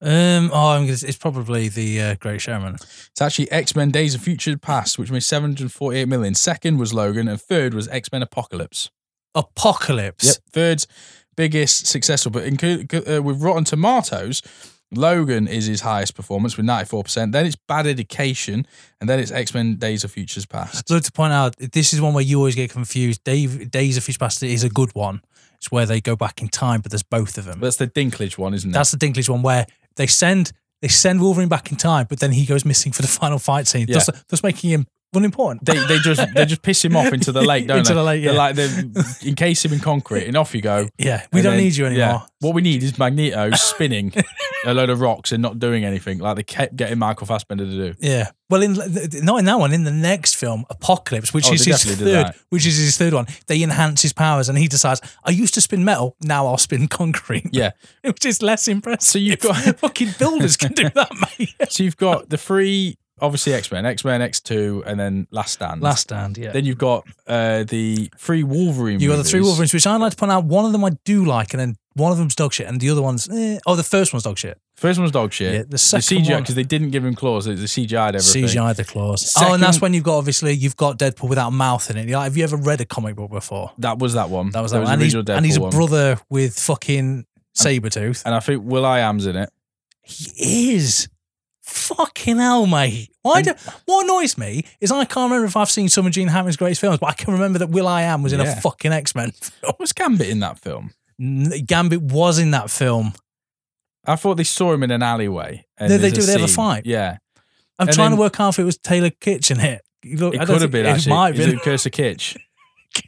[0.00, 2.74] Um, oh, I'm gonna, it's probably the uh, Great Showman.
[2.74, 6.34] It's actually X Men: Days of Future Past, which made seven hundred forty-eight million.
[6.34, 8.90] Second was Logan, and third was X Men: Apocalypse.
[9.34, 10.26] Apocalypse.
[10.26, 10.86] Yep, third's
[11.36, 14.42] biggest successful, but in, uh, with Rotten Tomatoes,
[14.92, 17.32] Logan is his highest performance with 94%.
[17.32, 18.66] Then it's Bad Education,
[19.00, 20.88] and then it's X Men Days of Futures Past.
[20.90, 23.22] Look to point out, this is one where you always get confused.
[23.24, 25.20] Dave, Days of Future Past is a good one.
[25.56, 27.60] It's where they go back in time, but there's both of them.
[27.60, 28.72] That's the Dinklage one, isn't it?
[28.72, 29.66] That's the Dinklage one where
[29.96, 33.08] they send they send Wolverine back in time, but then he goes missing for the
[33.20, 33.94] final fight scene, Yeah.
[33.96, 35.64] thus, thus making him unimportant.
[35.64, 37.94] they they just they just piss him off into the lake, don't Into they?
[37.94, 38.38] the lake, They're yeah.
[38.38, 40.88] like they encase him in concrete, and off you go.
[40.98, 42.06] yeah, we And don't then- need you anymore.
[42.06, 42.20] yeah.
[42.40, 44.12] What we need is Magneto spinning
[44.64, 47.70] a load of rocks and not doing anything, like they kept getting Michael Fassbender to
[47.72, 47.94] do.
[47.98, 48.30] Yeah.
[48.48, 49.72] Well, in not in that one.
[49.72, 52.36] In the next film, Apocalypse, which Oh, is they his definitely did third, that.
[52.50, 55.60] which is his third one, they enhance his powers, and he decides, "I used to
[55.60, 57.72] spin metal, now I'll spin concrete." Yeah.
[58.04, 59.02] which is less impressive.
[59.02, 61.54] So you've got fucking builders can do that, mate.
[61.70, 65.52] so you've got the three obviously X Men, X Men X Two, and then Last
[65.54, 65.82] Stand.
[65.82, 66.52] Last Stand, yeah.
[66.52, 69.00] Then you've got uh, the three Wolverine.
[69.00, 69.40] You got the three.
[69.40, 70.44] Wolverines, which I'd like to point out.
[70.44, 72.90] One of them I do like, and then one of them's dog shit, and the
[72.90, 73.58] other one's eh.
[73.66, 74.58] oh, the first one's dog shit.
[74.76, 75.52] First one's dog shit.
[75.52, 77.46] Yeah, the the CGI because they didn't give him claws.
[77.46, 78.44] The CGI'd everything.
[78.44, 79.32] CGI the claws.
[79.38, 82.08] oh, and that's when you've got obviously you've got Deadpool without a mouth in it.
[82.08, 83.72] Like, have you ever read a comic book before?
[83.78, 84.50] That was that one.
[84.50, 84.92] That was that the one.
[84.94, 85.70] And he's, and he's a one.
[85.70, 88.22] brother with fucking Sabretooth.
[88.24, 89.50] And I think Will I Am's in it.
[90.02, 91.08] He is.
[91.68, 93.10] Fucking hell, mate.
[93.22, 93.52] Why do,
[93.84, 96.80] what annoys me is I can't remember if I've seen some of Gene Hackman's greatest
[96.80, 98.52] films, but I can remember that Will I Am was in Yeah.
[98.56, 99.74] a fucking X Men film.
[99.78, 100.92] Was Gambit in that film?
[101.66, 103.12] Gambit was in that film.
[104.06, 105.66] I thought they saw him in an alleyway.
[105.76, 106.56] and They- they there's do, they have a scene.
[106.56, 106.86] fight.
[106.86, 107.18] Yeah,
[107.78, 109.82] I'm And thave then- to work out if it was Taylor Kitsch in it.
[110.04, 111.10] Look, it I don't could have think- been It actually.
[111.10, 111.56] might have Is been.
[111.56, 112.36] it Curse of Kitsch?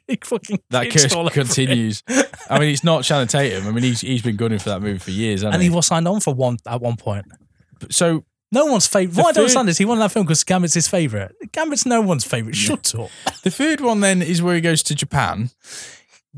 [0.07, 1.33] He fucking That curse all over it.
[1.33, 2.03] continues.
[2.51, 3.67] I mean, it's not Channing Tatum.
[3.67, 5.87] I mean, he's he's been gunning for that movie for years, hasn't And he was
[5.87, 7.25] signed on for one at one point.
[7.91, 9.17] so No one's favorite.
[9.17, 11.35] Why What I don't is he won that film because Gambit's his favorite.
[11.53, 12.57] Gambit's no one's favorite.
[12.57, 13.11] Shut up.
[13.45, 15.51] the third one then is where he goes to Japan.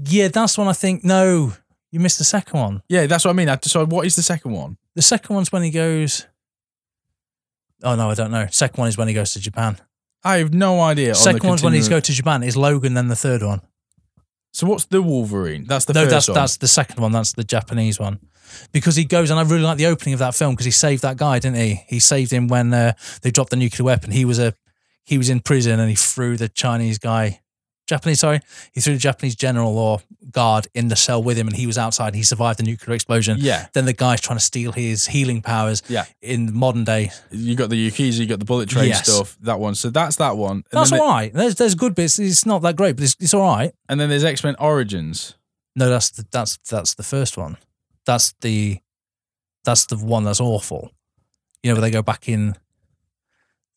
[0.05, 1.05] Yeah, that's one I think.
[1.05, 1.53] No,
[1.91, 2.83] you missed the second one.
[2.89, 3.49] Yeah, that's what I mean.
[3.49, 4.77] I- So what is the second one?
[4.95, 6.27] The second one's when he goes.
[7.83, 8.47] Oh no, I don't know.
[8.51, 9.79] Second one is when he goes to Japan.
[10.23, 11.09] I have no idea.
[11.09, 12.43] on the Second one's when he's go to Japan.
[12.43, 13.61] Is Logan then the third one?
[14.53, 15.65] So what's the Wolverine?
[15.67, 16.35] That's the no, first that's one.
[16.35, 17.11] that's the second one.
[17.13, 18.21] That's the Japanese one.
[18.73, 21.03] Because he goes, and I really like the opening of that film because he saved
[21.03, 21.83] that guy, didn't he?
[21.89, 24.11] He saved him when uh, they dropped the nuclear weapon.
[24.11, 24.55] He was a
[25.05, 27.41] he was in prison and he threw the Chinese guy,
[27.89, 28.41] Japanese, sorry.
[28.73, 31.77] He threw the Japanese general or guard in the cell with him, and he was
[31.77, 32.09] outside.
[32.09, 33.37] And he survived the nuclear explosion.
[33.41, 33.67] Yeah.
[33.73, 35.83] Then the guy's trying to steal his healing powers.
[35.89, 36.05] Yeah.
[36.21, 39.13] In modern day, You got the Yakuza, you got the bullet train Yes.
[39.13, 39.37] stuff.
[39.43, 39.75] That one.
[39.75, 40.59] So that's that one.
[40.59, 41.33] And that's then all right.
[41.35, 42.19] There's there's good bits.
[42.21, 43.73] It's not that great, but it's, it's all right.
[43.89, 45.35] And then there's X Men Origins.
[45.75, 47.57] No, that's the, that's that's the first one.
[48.07, 48.79] That's the
[49.65, 50.91] that's the one that's awful.
[51.63, 52.57] You know, where they go back in.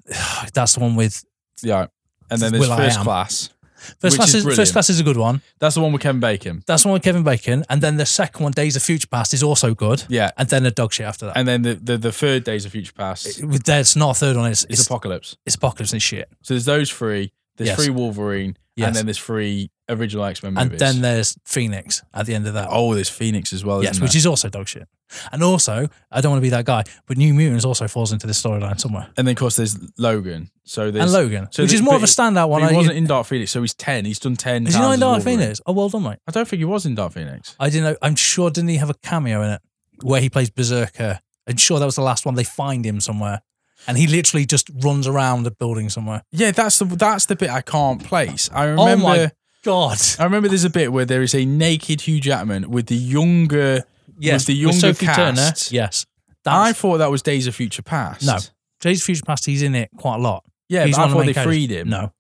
[0.53, 1.23] That's the one with
[1.61, 1.87] Yeah.
[2.29, 3.03] And then there's Will I First Am.
[3.03, 3.49] Class.
[3.75, 4.29] first Which class.
[4.29, 4.57] is Is, brilliant.
[4.61, 5.41] first class is a good one.
[5.59, 6.63] That's the one with Kevin Bacon.
[6.65, 9.33] That's the one with Kevin Bacon, and then the second one, Days of Future Past,
[9.33, 10.03] is also good.
[10.09, 10.31] Yeah.
[10.37, 11.37] And then a dog shit after that.
[11.37, 14.37] And then the, the, the third Days of Future Past With- There's not a third
[14.37, 14.49] one.
[14.51, 15.37] It's is it's, Apocalypse.
[15.45, 16.29] it's apocalypse and shit.
[16.41, 17.31] So there's those three.
[17.57, 17.77] There's Yes.
[17.77, 18.57] three Wolverine.
[18.75, 18.87] Yes.
[18.87, 20.71] And then there's three original X Men movies.
[20.71, 22.67] And then there's Phoenix at the end of that.
[22.71, 23.83] oh, there's Phoenix as well.
[23.83, 24.17] yes, which there?
[24.19, 24.87] is also dog shit.
[25.31, 28.25] And also, I don't want to be that guy, but New Mutants also falls into
[28.25, 29.07] this storyline somewhere.
[29.17, 30.49] and then of course there's Logan.
[30.63, 32.61] So there's And Logan, so which is more of a standout one.
[32.63, 34.05] He I- wasn't in Dark Phoenix, so he's ten.
[34.05, 34.65] He's done ten.
[34.65, 35.61] Is he not in Dark Phoenix?
[35.65, 36.17] Oh, well done, mate.
[36.27, 37.55] I don't think he was in Dark Phoenix.
[37.59, 37.97] I didn't know.
[38.01, 39.61] I'm sure, didn't he have a cameo in it
[40.01, 41.19] where he plays Berserker?
[41.47, 42.33] I'm sure that was the last one.
[42.33, 43.41] They find him somewhere.
[43.87, 46.23] And he literally just runs around the building somewhere.
[46.31, 48.49] Yeah, that's the that's the bit I can't place.
[48.51, 49.03] I Oh remember.
[49.03, 49.31] my
[49.65, 49.97] God.
[50.19, 53.83] I remember there's a bit where there is a naked Hugh Jackman with the younger.
[54.17, 55.33] with the younger Sophie Turner.
[55.35, 55.71] cast.
[55.71, 56.05] Yes.
[56.45, 58.25] I thought that was Days of Future Past.
[58.25, 58.37] No.
[58.79, 60.45] Days of Future Past, he's in it quite a lot.
[60.69, 61.43] Yeah, he's but I of the they characters.
[61.43, 61.89] freed him.
[61.89, 62.11] No.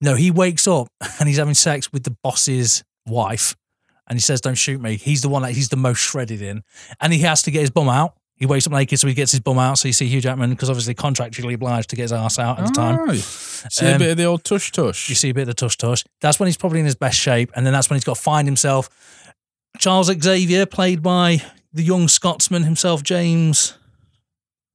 [0.00, 0.88] No, he wakes up
[1.20, 3.54] and he's having sex with the boss's wife
[4.08, 4.96] and he says, Don't shoot me.
[4.96, 6.64] He's the one that he's the most shredded in.
[7.00, 8.16] And he has to get his bum out.
[8.36, 9.78] He wakes up naked, so he gets his bum out.
[9.78, 12.66] So you see Hugh Jackman, because obviously contractually obliged to get his ass out at
[12.66, 12.98] the time.
[13.08, 15.08] Oh, see a Um, bit of the old tush tush.
[15.08, 16.02] You see a bit of the tush tush.
[16.20, 17.52] That's when he's probably in his best shape.
[17.54, 18.88] And then that's when he's got to find himself.
[19.78, 21.40] Charles Xavier, played by
[21.72, 23.74] the young Scotsman himself, James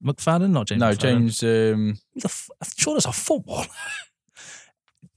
[0.02, 0.98] McFadden, not James no, McFadden.
[0.98, 3.66] James um, Who the f- I'm sure there's a football.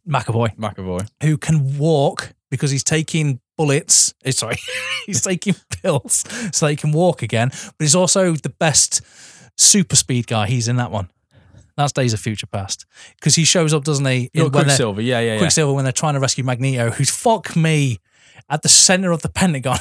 [0.08, 1.08] McAvoy, McAvoy.
[1.22, 4.14] who can walk because he's taking bullets.
[4.26, 4.57] eh, Sorry,
[5.05, 6.24] he's taking pills
[6.55, 7.49] so that he can walk again.
[7.49, 9.01] But he's also the best
[9.57, 10.47] super speed guy.
[10.47, 11.09] He's in that one.
[11.78, 12.86] That's Days of Future Past
[13.16, 14.30] because he shows up, doesn't he?
[14.34, 15.01] In- got when they're- Quicksilver.
[15.01, 15.38] Yeah, yeah, yeah.
[15.39, 17.97] Quicksilver when they're trying to rescue Magneto, who's fuck me
[18.49, 19.78] at the center of the Pentagon.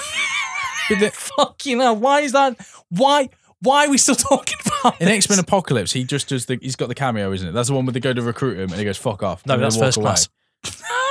[1.13, 2.57] fuck you know why is that?
[2.91, 3.29] Why?
[3.63, 5.09] Why are we still talking about In?
[5.09, 6.59] X Men Apocalypse, he just does the.
[6.63, 7.53] He's got the cameo, isn't it?
[7.53, 9.57] That's the one where they go to recruit him, and he goes "fuck off." No,
[9.59, 10.05] that's first away.
[10.05, 10.29] class.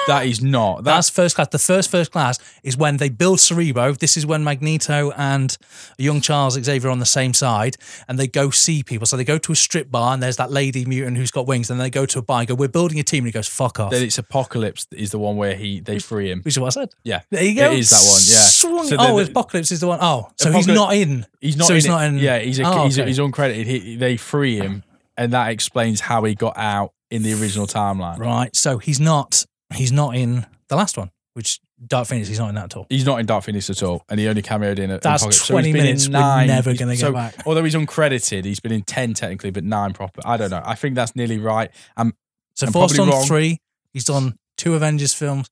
[0.10, 0.84] That is not.
[0.84, 1.47] That's That's first class.
[1.49, 3.93] The first first class is when they build Cerebro.
[3.93, 5.57] This is when Magneto and
[5.97, 9.05] young Charles Xavier are on the same side, and they go see people.
[9.07, 11.70] So they go to a strip bar, and there's that lady mutant who's got wings.
[11.70, 13.47] And they go to a bar and go, "We're building a team." And he goes,
[13.47, 16.41] "Fuck off." then it's Apocalypse is the one where he they free him.
[16.41, 16.89] Which is what I said.
[17.03, 17.72] Yeah, There you go.
[17.72, 18.22] It is that one.
[18.26, 18.47] Yeah.
[18.49, 19.99] Swung- So oh, the- Apocalypse is the one.
[20.01, 21.26] Oh, so he's Apocalypse- not in.
[21.39, 21.68] He's not.
[21.68, 21.89] So in he's it.
[21.89, 23.07] not in- Yeah, he's a, Oh, he's, okay.
[23.07, 23.66] he's uncredited.
[23.66, 24.84] He, they free him,
[25.18, 28.18] and that explains how he got out in the original timeline.
[28.20, 28.55] Right.
[28.55, 29.45] So he's not.
[29.74, 32.28] He's not in the last one, which Dark Phoenix.
[32.28, 32.88] He's not in that at all.
[32.89, 34.91] He's not in Dark Phoenix at all, and he only cameoed in.
[34.91, 35.47] A, That's Apocalypse.
[35.47, 37.36] 20 he's been in minutes we're never gonna get so, back.
[37.45, 40.22] Although he's uncredited, he's been in ten technically, but nine proper.
[40.26, 40.61] I don't know.
[40.65, 41.70] I think that's nearly right.
[41.97, 42.13] Um,
[42.55, 43.26] So I'm probably done wrong.
[43.26, 43.59] three.
[43.93, 45.49] He's done two Avengers films.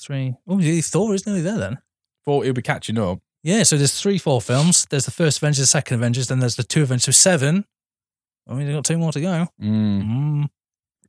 [0.00, 0.34] Three.
[0.46, 1.78] Oh, Thor is nearly there then.
[2.24, 3.20] thought he'll be catching up.
[3.44, 4.86] Yeah, so there's three, four films.
[4.90, 7.64] There's the first Avengers, the second Avengers, then there's the two Avengers, so seven.
[8.48, 9.46] I mean, they've got two more to go.
[9.62, 10.02] Mm.
[10.02, 10.48] Mm.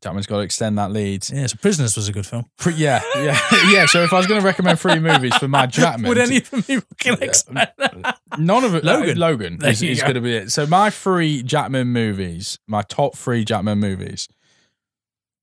[0.01, 1.27] Jackman's got to extend that lead.
[1.29, 2.45] Yeah, so Prisoners was a good film.
[2.57, 3.37] Pre- yeah, yeah,
[3.69, 3.85] yeah.
[3.85, 6.49] So if I was going to recommend three movies for my Chapman, Would any of
[6.49, 7.17] them be fucking
[7.51, 8.11] Yeah.
[8.37, 8.85] none of it.
[8.85, 9.17] Logan.
[9.17, 10.05] Logan There is, is go.
[10.07, 10.51] going to be it.
[10.53, 14.29] So my three Jackman movies, my top three Jackman movies.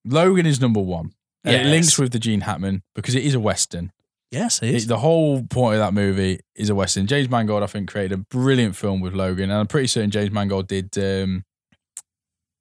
[0.07, 1.13] Logan is number one.
[1.45, 3.93] And it links with the Gene Hackman because it is a western.
[4.33, 4.87] Yes, it It- is.
[4.89, 7.07] the whole point of that movie is a western.
[7.07, 10.33] James Mangold, I think, created a brilliant film with Logan, and I'm pretty certain James
[10.33, 11.45] Mangold did um,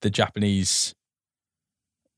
[0.02, 0.93] the Japanese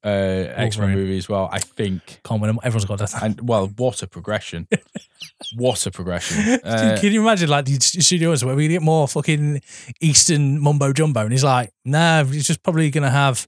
[0.03, 1.49] uh, X Men movie as well.
[1.51, 2.19] I think.
[2.23, 2.59] Can't win 'em.
[2.63, 3.21] Everyone's got death.
[3.21, 4.67] And well, what a progression!
[5.55, 6.37] what a progression!
[6.43, 9.61] Can- Uh, Can you imagine like the studios where we get more fucking
[10.01, 11.21] Eastern mumbo jumbo?
[11.21, 13.47] And he's like, nah, he's just probably going to have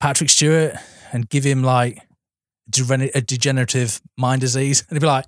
[0.00, 0.74] Patrick Stewart
[1.12, 1.98] and give him like
[2.70, 4.84] degen- a degenerative mind disease.
[4.88, 5.24] And he'd be like,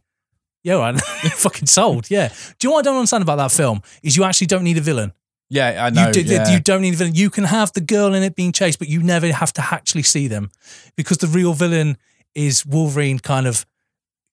[0.63, 0.99] yeah, all right,
[1.35, 2.11] fucking sold.
[2.11, 2.29] Yeah.
[2.29, 2.35] Do
[2.67, 3.83] you know what I don't understand about that film?
[4.03, 5.13] Is you actually don't need a villain.
[5.51, 6.11] Yeah, I know.
[6.15, 6.51] you, yeah.
[6.53, 7.15] you don't need a villain.
[7.15, 10.03] You can have the girl in it being chased, but you never have to actually
[10.03, 10.51] see them
[10.97, 11.97] because the real villain
[12.35, 13.19] is Wolverine.
[13.19, 13.65] Kind of,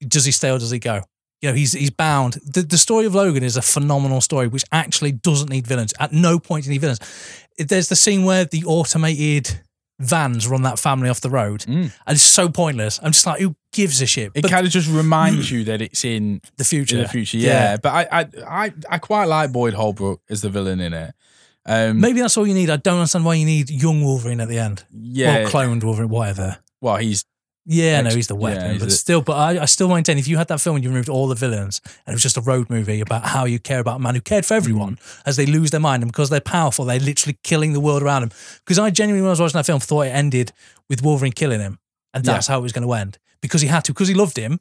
[0.07, 1.01] does he stay or does he go?
[1.41, 2.33] You know, he's he's bound.
[2.45, 5.93] The, the story of Logan is a phenomenal story, which actually doesn't need villains.
[5.99, 6.99] At no point need villains.
[7.57, 9.59] There's the scene where the automated
[9.99, 11.91] vans run that family off the road, Mm.
[12.07, 12.99] and it's so pointless.
[13.03, 14.31] I'm just like, who gives a shit?
[14.35, 17.37] It but kind of just reminds you that it's in the future, in the future.
[17.37, 18.27] Yeah, but I, I,
[18.65, 21.13] I, I quite like Boyd Holbrook as the villain in it.
[21.65, 22.69] Um, Maybe that's all you need.
[22.71, 24.83] I don't understand why you need young Wolverine at the end.
[24.91, 26.57] yeah, Or cloned Wolverine, whatever.
[26.81, 27.23] well, he's
[27.67, 30.17] Yeah, no, he's the yeah, weapon, he's but the- still, but I, I still maintain
[30.17, 32.35] if you had that film and you removed all the villains and it was just
[32.35, 35.21] a road movie about how you care about a man who cared for everyone Mm.
[35.27, 38.23] as they lose their mind and because they're powerful, they're literally killing the world around
[38.23, 38.31] them.
[38.65, 40.51] Because I genuinely, when I was watching that film, thought it ended
[40.89, 41.77] with Wolverine killing him,
[42.15, 44.37] and that's how it was going to end because he had to, because he loved
[44.37, 44.59] him.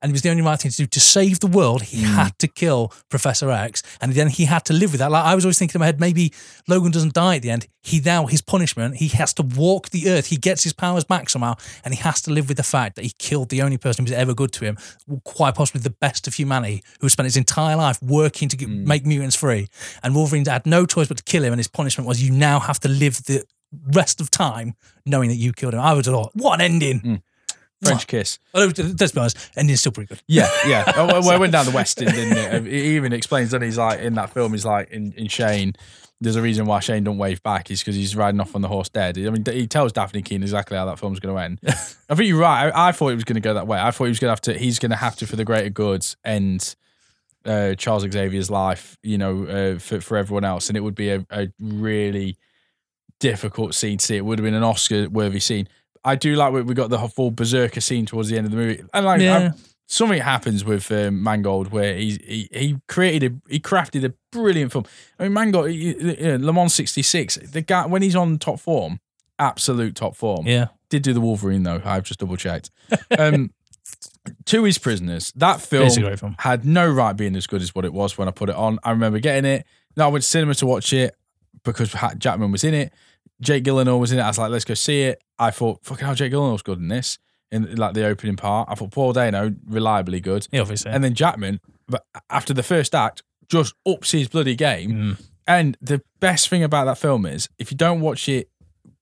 [0.00, 1.82] And it was the only right thing to do to save the world.
[1.82, 2.14] He Mm.
[2.14, 5.12] had to kill Professor X, and then he had to live with that.
[5.12, 6.32] Like I was always thinking in my head, maybe
[6.66, 7.68] Logan doesn't die at the end.
[7.84, 10.26] He now his punishment, he has to walk the earth.
[10.26, 11.54] He gets his powers back somehow,
[11.84, 14.10] and he has to live with the fact that he killed the only person who
[14.10, 14.76] was ever good to him,
[15.22, 19.06] quite possibly the best of humanity, who spent his entire life working to get, make
[19.06, 19.68] mutants free.
[20.02, 22.58] And Wolverine had no choice but to kill him, and his punishment was you now
[22.58, 23.44] have to live the
[23.92, 24.74] rest of time
[25.06, 25.80] knowing that you killed him.
[25.80, 27.22] I would have thought, what an ending!
[27.82, 28.38] French kiss.
[28.54, 30.22] Although, let's be honest, ending's still pretty good.
[30.26, 30.92] Yeah, yeah.
[30.96, 32.72] Oh, well, it went down the West End, didn't it?
[32.72, 34.52] He even explains that he's like in that film.
[34.52, 35.74] He's like in, in Shane.
[36.20, 37.70] There's a reason why Shane don't wave back.
[37.70, 39.18] Is because he's riding off on the horse dead.
[39.18, 41.58] I mean, he tells Dafne Keen exactly how that film's going to end.
[42.08, 42.70] I think you're right.
[42.70, 43.80] I, I thought it was going to go that way.
[43.80, 44.54] I thought he was going to have to.
[44.54, 46.76] He's going to have to, for the greater goods, end
[47.44, 48.96] uh, Charles Xavier's life.
[49.02, 52.36] You know, uh, for for everyone else, and it would be a, a really
[53.18, 54.16] difficult scene to see.
[54.16, 55.68] It would have been an Oscar worthy scene.
[56.04, 58.56] I do like we we got the full berserker scene towards the end of the
[58.56, 59.52] movie, and like Yeah.
[59.88, 64.72] Something happens with um, Mangold where he, he he created a he crafted a brilliant
[64.72, 64.84] film.
[65.18, 69.00] I mean, Mangold, he- he- Le Mans '66, the guy when he's on top form,
[69.38, 70.46] absolute top form.
[70.46, 70.68] Yeah.
[70.88, 71.82] Did do the Wolverine though.
[71.84, 72.70] I've just double checked.
[73.18, 73.50] Um,
[74.46, 76.36] to his prisoners, that film It's a great film.
[76.38, 78.78] had no right being as good as what it was when I put it on.
[78.84, 79.66] I remember getting it.
[79.96, 81.14] No, I went to cinema to watch it
[81.64, 82.92] because Jackman was in it.
[83.40, 84.22] Jake Gyllenhaal was in it.
[84.22, 85.20] I was like, let's go see it.
[85.42, 87.18] I thought, fucking hell, Jake Gyllenhaal's good in this.
[87.50, 90.90] In like the opening part, I thought Paul Dano reliably good, Yeah, obviously.
[90.90, 94.90] and then Jackman, but after the first act, just ups his bloody game.
[94.90, 95.22] Mm.
[95.46, 98.48] And the best thing about that film is if you don't watch it,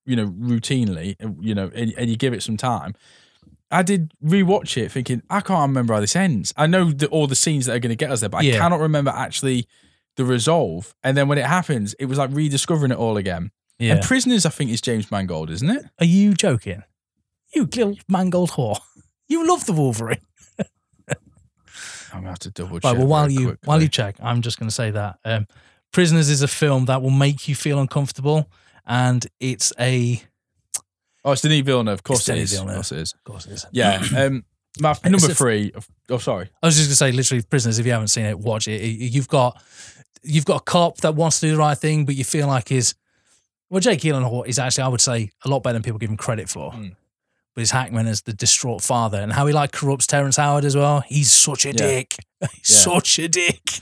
[0.04, 2.94] you know, routinely, you know, and, and you give it some time.
[3.70, 6.52] I did rewatch it thinking, I can't remember how this ends.
[6.56, 8.54] I know the, all the scenes that are going to get us there, but Yeah.
[8.56, 9.68] I cannot remember actually
[10.16, 10.92] the resolve.
[11.04, 13.52] And then when it happens, it was like rediscovering it all again.
[13.80, 13.94] Yeah.
[13.94, 15.84] And Prisoners, I think, is James Mangold, isn't it?
[15.98, 16.82] Are you joking?
[17.54, 18.78] You little mangold whore.
[19.28, 20.20] You love the Wolverine.
[22.12, 22.84] I'm gonna have to double check.
[22.84, 23.66] Right, well, while you quickly.
[23.66, 25.46] while you check, I'm just going to say that um,
[25.92, 28.50] Prisoners is a film that will make you feel uncomfortable,
[28.86, 30.22] and it's a
[31.24, 32.60] oh, it's Denis Villeneuve, of course It's it is.
[32.60, 33.12] Of course it is.
[33.12, 33.66] of course it is.
[33.72, 34.02] Yeah.
[34.16, 34.44] Um,
[34.80, 35.72] my number a- three.
[36.08, 36.48] Oh, sorry.
[36.62, 37.80] I was just going to say, literally, Prisoners.
[37.80, 38.80] If you haven't seen it, watch it.
[38.80, 39.60] You've got
[40.22, 42.70] you've got a cop that wants to do the right thing, but you feel like
[42.70, 42.94] is
[43.70, 46.16] well, Jake Gyllenhaal is actually, I would say, a lot better than people give him
[46.16, 46.72] credit for.
[46.72, 46.96] Mm.
[47.54, 50.76] But his Hackman as the distraught father, and how he like corrupts Terrence Howard as
[50.76, 51.00] well.
[51.06, 51.72] He's such a Yeah.
[51.76, 52.16] dick.
[52.40, 52.76] He's Yeah.
[52.94, 53.80] such a dick.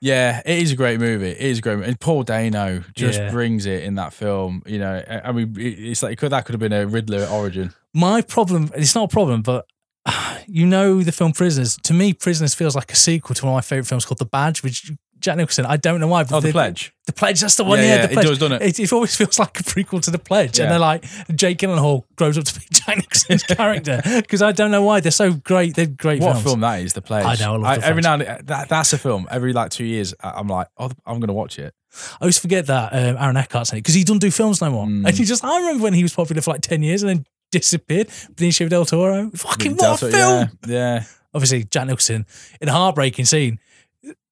[0.00, 1.30] Yeah, it is a great movie.
[1.30, 1.88] It is a great movie.
[1.88, 3.30] And Paul Dano just Yeah.
[3.30, 4.62] brings it in that film.
[4.66, 7.72] You know, I mean, it's like could, that could have been a Riddler origin.
[7.94, 9.66] My problem, it's not a problem, but
[10.46, 11.78] you know the film Prisoners.
[11.84, 14.26] To me, Prisoners feels like a sequel to one of my favorite films called The
[14.26, 14.90] Badge, which
[15.24, 15.66] Jack Nicholson.
[15.66, 16.24] I don't know why.
[16.30, 16.92] Oh, The Pledge.
[17.06, 17.40] The Pledge.
[17.40, 17.78] That's the one.
[17.78, 18.26] Yeah, Yeah, yeah, the it Pledge.
[18.26, 18.62] does, doesn't it?
[18.62, 20.64] It, it always feels like a prequel to The Pledge, Yeah.
[20.64, 21.04] and they're like
[21.34, 25.10] Jake Gyllenhaal grows up to be Jack Nicholson's character because I don't know why they're
[25.10, 25.74] so great.
[25.74, 26.44] They're great What films.
[26.44, 27.24] film that is, The Pledge.
[27.26, 29.26] I know, I love The every now and then, that, that's a film.
[29.30, 31.74] Every like two years, I- I'm like, oh, I'm going to watch it.
[31.94, 34.70] I always forget that um, Aaron Eckhart's in it because he doesn't do films no
[34.70, 34.86] more.
[34.86, 35.06] Mm.
[35.06, 37.26] And he just, I remember when he was popular for like 10 years and then
[37.52, 38.08] disappeared.
[38.34, 39.30] Benicio del Toro.
[39.30, 40.12] Fucking what a film.
[40.12, 41.04] Yeah, yeah.
[41.32, 42.26] Obviously, Jack Nicholson
[42.60, 43.58] in a heartbreaking scene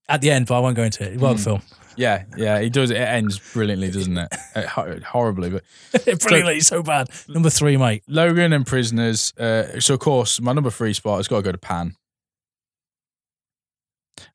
[0.09, 1.19] at the end, but I won't go into it.
[1.21, 1.45] Well, Mm.
[1.45, 1.63] film.
[1.95, 2.91] Yeah, yeah, he does.
[2.91, 4.29] It ends brilliantly, doesn't it?
[4.55, 5.65] Uh, hor- horribly, but
[6.21, 7.09] Brilliantly, so bad.
[7.29, 8.03] Number three, mate.
[8.07, 9.33] Logan and Prisoners.
[9.39, 11.95] Uh, so of course, my number three spot has got to go to Pan.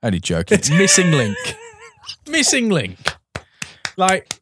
[0.04, 0.58] Only joking.
[0.58, 1.38] It's Missing Link.
[2.28, 2.98] Missing Link.
[3.96, 4.34] Like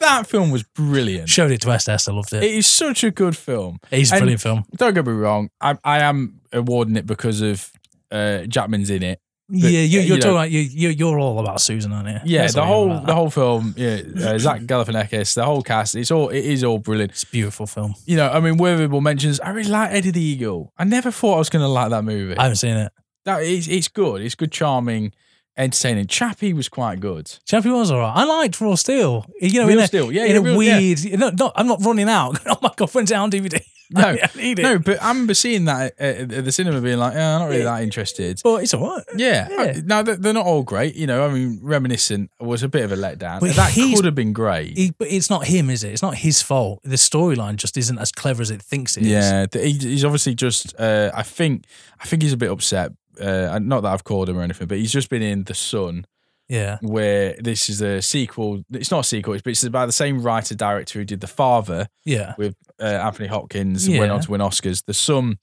[0.00, 1.28] that film was brilliant.
[1.28, 2.08] Showed it to Estes.
[2.08, 2.42] I loved it.
[2.42, 3.78] It is such a good film.
[3.90, 4.64] It's a and- brilliant film.
[4.76, 5.50] Don't get me wrong.
[5.60, 7.70] I, I am awarding it because of
[8.10, 9.20] uh, Jackman's in it.
[9.50, 10.88] Yeah, you, you're you know- talking about you, you.
[10.88, 12.18] You're all about Susan, aren't you?
[12.24, 13.74] Yeah, That's the whole the whole film.
[13.76, 15.94] Yeah, uh, Zach Galifianakis, the whole cast.
[15.94, 17.12] It's all it is all brilliant.
[17.12, 17.94] It's a beautiful film.
[18.06, 19.40] You know, I mean, Worthable mentions.
[19.40, 20.72] I really like Eddie the Eagle.
[20.78, 22.36] I never thought I was going to like that movie.
[22.38, 22.90] I haven't seen it.
[23.26, 24.22] That it's, it's good.
[24.22, 25.12] It's good, charming,
[25.58, 26.06] entertaining.
[26.06, 27.30] Chappie was quite good.
[27.46, 28.12] Chappie was all right.
[28.14, 29.26] I liked Raw Steel.
[29.40, 30.78] You know, Real in a, Steel, yeah, in yeah, a real- yeah.
[30.78, 31.18] weird.
[31.20, 32.38] No, no, I'm not running out.
[32.46, 33.60] oh my god, when's it on DVD?
[33.90, 34.62] No, I need it.
[34.62, 37.50] No, but I remember seeing that at, at the cinema, being like, "Yeah, I'm not
[37.50, 39.04] really that interested." but it's all right.
[39.16, 39.60] Yeah, Yeah.
[39.76, 40.94] I- no, they're, they're not all great.
[40.94, 43.40] You know, I mean, Reminiscence was a bit of a letdown.
[43.40, 44.76] But that could have been great.
[44.76, 45.92] He, but it's not him, is it?
[45.92, 46.80] It's not his fault.
[46.82, 49.08] The storyline just isn't as clever as it thinks it is.
[49.08, 50.74] yeah, th- he, he's obviously just.
[50.80, 51.66] Uh, I think.
[52.00, 52.92] I think he's a bit upset.
[53.20, 56.04] Uh, not that I've called him or anything, but he's just been in the Son
[56.48, 56.78] Yeah.
[56.82, 58.62] where this is a sequel.
[58.72, 61.88] It's not a sequel, but it's by the same writer director who did The Father
[62.04, 62.34] Yeah.
[62.36, 64.84] with uh, Anthony Hopkins and went on to win Oscars.
[64.84, 65.38] The son,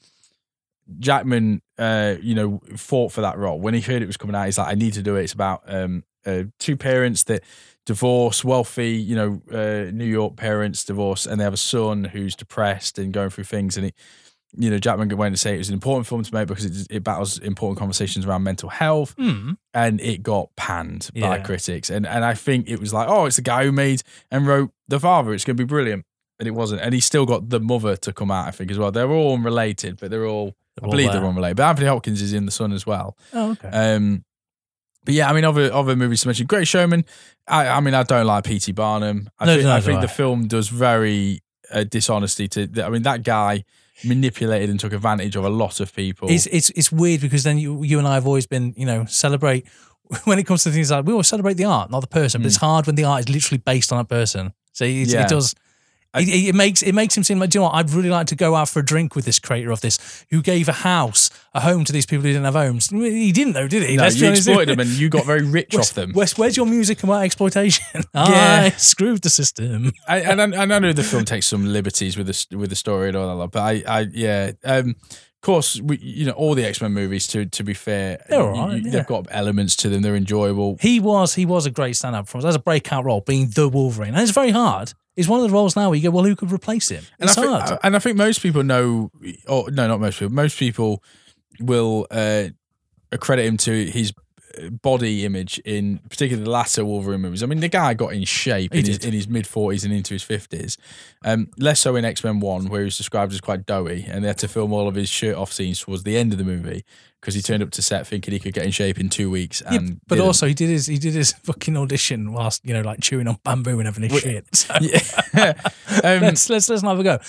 [1.00, 3.60] Jackman, uh, you know, fought for that role.
[3.60, 5.24] When he heard it was coming out, he's like, I need to do it.
[5.24, 7.44] It's about um, uh, two parents that
[7.86, 12.36] divorce, wealthy, you know, uh, New York parents divorce, and they have a son who's
[12.36, 13.78] depressed and going through things.
[13.78, 13.96] And it,
[14.58, 16.88] you know, Jackman went to say it was an important film to make because it,
[16.90, 19.52] it battles important conversations around mental health Hmm.
[19.74, 21.90] and it got panned by critics.
[21.90, 24.72] And and I think it was like, oh, it's the guy who made and wrote
[24.88, 25.34] The Father.
[25.34, 26.06] It's going to be brilliant.
[26.40, 26.82] And it wasn't.
[26.82, 28.92] And he still got the mother to come out, I think, as well.
[28.92, 31.22] They're all unrelated, but they're all, They're I all believe there.
[31.22, 31.58] they're unrelated.
[31.58, 33.16] But Anthony Hopkins is in The Son as well.
[33.32, 33.70] Oh, okay.
[33.70, 34.26] Um,
[35.06, 37.06] but yeah, I mean, other other movies to mention, Great Showman.
[37.48, 38.72] I, I mean, I don't like P.T.
[38.74, 39.30] Barnum.
[39.40, 41.42] I No, think, no, I think the film does very
[41.72, 42.68] uh, dishonesty to.
[42.84, 43.64] I mean, that guy
[44.04, 46.30] manipulated and took advantage of a lot of people.
[46.30, 49.06] It's it's it's weird because then you you and I have always been you know
[49.06, 49.66] celebrate
[50.26, 52.42] when it comes to things like we always celebrate the art, not the person.
[52.42, 54.54] But it's hard when the art is literally based on a person.
[54.74, 55.14] So it, Hmm.
[55.14, 55.24] Yeah.
[55.24, 55.56] it does.
[56.14, 57.76] It, it makes it makes him seem like, do you know what?
[57.76, 60.42] I'd really like to go out for a drink with this creator of this, who
[60.42, 62.90] gave a house, a home to these people who didn't have homes.
[62.90, 63.96] He didn't though, did he?
[63.96, 66.12] no, Let's you exploited them and you got very rich Wes, off them.
[66.14, 67.86] Wes, where's your music about exploitation?
[68.14, 68.64] Yeah.
[68.66, 69.94] I screwed the system.
[70.08, 73.08] I, and I, I know the film takes some liberties with the with the story
[73.08, 74.96] and all that, but I, I yeah, um,
[75.42, 77.26] of course, we, you know, all the X Men movies.
[77.28, 78.92] To to be fair, They're all right, you- yeah.
[78.92, 80.04] they've got elements to them.
[80.04, 80.78] They're enjoyable.
[80.80, 82.50] He was he was a great stand up performance.
[82.50, 84.14] As a breakout role, being the Wolverine.
[84.14, 84.94] And it's very hard.
[85.16, 87.04] It's one of the roles now where you go, well, who could replace him?
[87.20, 87.80] And It's I think, hard.
[87.84, 89.12] and I think most people know,
[89.48, 90.34] or no, not most people.
[90.34, 91.04] Most people
[91.60, 92.46] will uh,
[93.12, 94.14] accredit him to his
[94.82, 97.44] body image in particularly the latter Wolverine movies.
[97.44, 100.14] I mean, the guy got in shape in his, in his mid forties and into
[100.14, 100.78] his fifties.
[101.24, 104.24] Um, less so in X Men One, where he was described as quite doughy, and
[104.24, 106.46] they had to film all of his shirt off scenes towards the end of the
[106.46, 106.84] movie
[107.20, 109.62] because he turned up to set thinking he could get in shape in two weeks.
[109.66, 110.28] Yeah, And but didn't.
[110.28, 113.38] also he did his he did his fucking audition whilst you know like chewing on
[113.44, 114.56] bamboo and having his shit.
[114.56, 115.00] So yeah.
[116.04, 117.20] um, let's let's let's have a go.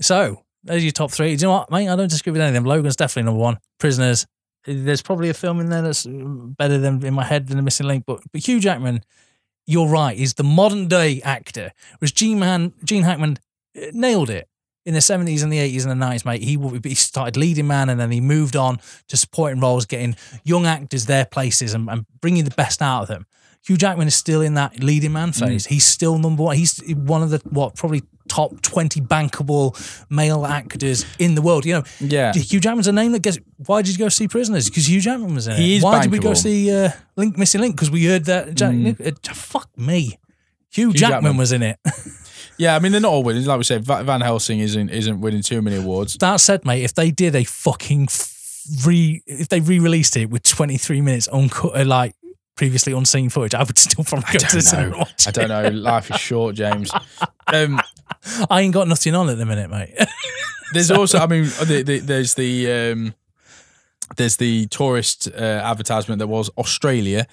[0.00, 1.36] So there's your top three.
[1.36, 1.88] Do you know what, mate?
[1.88, 2.64] I don't disagree with anything.
[2.64, 3.58] Logan's definitely number one.
[3.78, 4.26] Prisoners.
[4.68, 7.86] There's probably a film in there that's better than in my head than the missing
[7.86, 8.04] link.
[8.06, 9.02] But but Hugh Jackman,
[9.66, 11.72] you're right, is the modern day actor.
[11.98, 13.38] Whereas Gene Man Gene Hackman
[13.76, 14.48] uh, nailed it.
[14.86, 16.56] In the 70s and the 80s and the 90s, mate, he,
[16.88, 21.04] he started leading man and then he moved on to supporting roles, getting young actors
[21.04, 23.26] their places and, and bringing the best out of them.
[23.66, 25.66] Hugh Jackman is still in that leading man phase.
[25.66, 26.56] He's still number one.
[26.56, 29.74] He's one of the what probably top twenty bankable
[30.10, 31.64] male actors in the world.
[31.64, 32.32] You know, yeah.
[32.32, 33.38] Hugh Jackman's a name that gets.
[33.66, 34.68] Why did you go see Prisoners?
[34.68, 35.58] Because Hugh Jackman was in it.
[35.58, 37.76] He is Why did we go see uh, Link Missing Link?
[37.76, 38.54] Because we heard that.
[38.54, 40.18] Jack, uh, fuck me.
[40.70, 41.36] Hugh, Jackman, Jackman.
[41.36, 41.78] was in it.
[42.58, 43.44] Yeah, I mean they're not all winning.
[43.44, 46.16] Like we said, Van Helsing isn't isn't winning too many awards.
[46.18, 48.08] that said, mate, if they did a fucking
[48.84, 52.16] re, if they re-released it with twenty three minutes uncut, uh, like
[52.56, 54.92] previously unseen footage, I would still probably go to the cinema know.
[54.92, 55.68] and watch I don't know.
[55.68, 56.90] Life is short, James.
[57.50, 57.80] Um,
[58.50, 59.94] I ain't got nothing on at the minute, mate.
[60.72, 63.14] there's also, I mean, the, the, there's the um,
[64.16, 67.26] there's the tourist uh, advertisement that was Australia,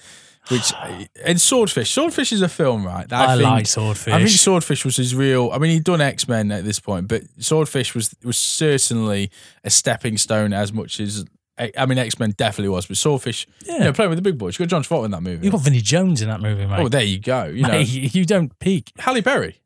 [0.48, 0.72] which
[1.24, 1.90] and Swordfish.
[1.90, 3.08] Swordfish is a film, right?
[3.08, 4.12] that I, think, like Swordfish.
[4.12, 5.50] I think Swordfish was his real.
[5.52, 9.30] I mean, he'd done X Men at this point, but Swordfish was was certainly
[9.64, 11.24] a stepping stone as much as.
[11.58, 13.72] I mean, X Men definitely was, but Swordfish, Yeah.
[13.78, 14.58] you know, playing with the big boys.
[14.58, 15.42] You got John Travolta in that movie.
[15.46, 16.80] You've got Vinnie Jones in that movie, mate.
[16.80, 17.44] oh, there you go.
[17.46, 18.92] You know, Mate, you don't peak.
[18.98, 19.58] Halle Berry,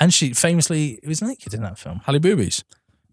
[0.00, 2.00] And she famously was naked in that film.
[2.04, 2.64] Halle Boobies.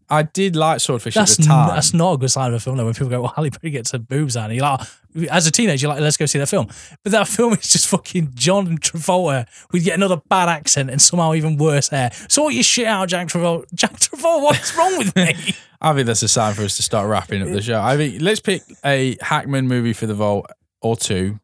[0.10, 1.70] I did like Swordfish That's at the time.
[1.70, 2.86] n- that's not a good sign of a film though.
[2.86, 5.48] When people go, "Well, Halle Berry gets her boobs out," and you're like, oh, as
[5.48, 6.68] a teenager, you're like, "Let's go see that film."
[7.04, 11.34] But that film is just fucking John Travolta with yet another bad accent and somehow
[11.34, 12.12] even worse hair.
[12.28, 13.66] Sort your shit out, Jack Travolta.
[13.74, 15.34] Jack Travolta, what's wrong with me?
[15.82, 17.82] I think that's a sign for us to start wrapping up the show.
[17.82, 20.46] I think let's pick a Hackman movie for the vault
[20.82, 21.40] or two,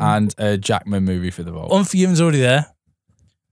[0.00, 1.72] and a Jackman movie for the vault.
[1.72, 2.66] Unforgiven's already there.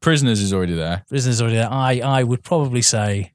[0.04, 1.02] Prisoners is already there.
[1.08, 1.72] Prisoners already there.
[1.72, 3.32] I I would probably say,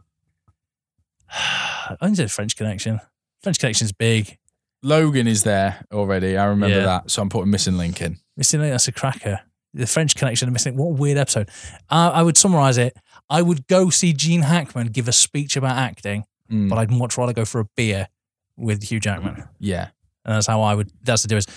[1.29, 2.99] I say French Connection.
[3.41, 4.37] French Connection's big.
[4.83, 6.37] Logan is there already.
[6.37, 6.85] I remember Yeah.
[6.85, 8.17] that, so I'm putting Missing Link in.
[8.37, 9.41] Missing Link, that's a cracker.
[9.73, 11.49] The French Connection and Missing Link, what a weird episode.
[11.89, 12.95] Uh, I would summarize it.
[13.29, 17.15] I would go see Gene Hackman give a speech about acting, Mm, but I'd much
[17.17, 18.07] rather go for a beer
[18.57, 19.43] with Hugh Jackman.
[19.59, 19.89] yeah,
[20.25, 21.47] And that's how I would, that's the difference.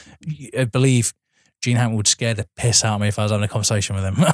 [0.59, 1.15] I believe
[1.63, 3.95] Gene Hackman would scare the piss out of me if I was having a conversation
[3.97, 4.17] with him.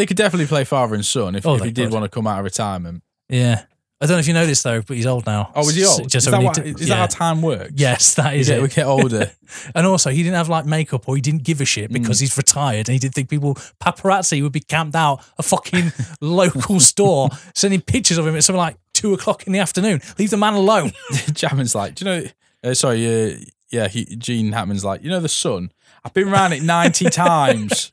[0.00, 1.92] they could definitely play father and son if, Oh, if he did could.
[1.92, 3.02] want to come out of retirement.
[3.28, 3.64] yeah.
[4.02, 5.52] I don't know if you know this though, but he's old now.
[5.54, 6.04] Oh, is he old?
[6.04, 6.94] Just is so that, we what, to- is yeah.
[6.96, 7.72] that how time works?
[7.76, 8.62] Yes, that is get, it.
[8.62, 9.30] we get older.
[9.74, 12.20] And also, he didn't have like makeup or he didn't give a shit because Mm.
[12.22, 16.80] he's retired and he didn't think people, paparazzi would be camped out a fucking local
[16.80, 20.00] store sending pictures of him at something like two o'clock in the afternoon.
[20.18, 20.92] Leave the man alone.
[21.32, 22.26] Jackman's like, do you know?
[22.70, 23.36] Uh, sorry, uh,
[23.70, 25.72] yeah, he, Gene Hackman's like, you know, the sun.
[26.04, 27.90] I've been around it ninety times.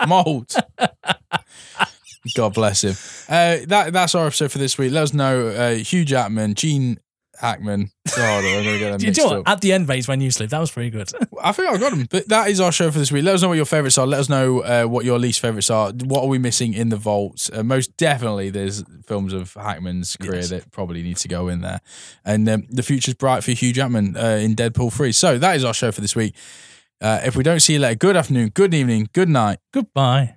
[0.00, 0.10] I'm.
[2.34, 2.94] God bless him.
[3.28, 4.92] Uh, that that's our episode for this week.
[4.92, 6.98] Let us know, uh, Hugh Jackman, Gene
[7.40, 7.90] Hackman.
[8.16, 9.36] God, I'm gonna get them Do you mixed know what?
[9.40, 9.48] up.
[9.48, 10.50] At the end, Maze when you sleep.
[10.50, 11.08] That was pretty good.
[11.42, 12.06] I think I got them.
[12.10, 13.22] But that is our show for this week.
[13.24, 14.06] Let us know what your favourites are.
[14.08, 15.92] Let us know uh, what your least favourites are.
[15.92, 17.48] What are we missing in the vaults?
[17.52, 20.48] Uh, most definitely, there's films of Hackman's career Yes.
[20.50, 21.80] that probably need to go in there.
[22.24, 25.12] And um, the future's bright for Hugh Jackman uh, in Deadpool 3.
[25.12, 26.34] So that is our show for this week.
[27.00, 29.58] Uh, if we don't see you later, good afternoon, good evening, good night.
[29.72, 30.35] Goodbye.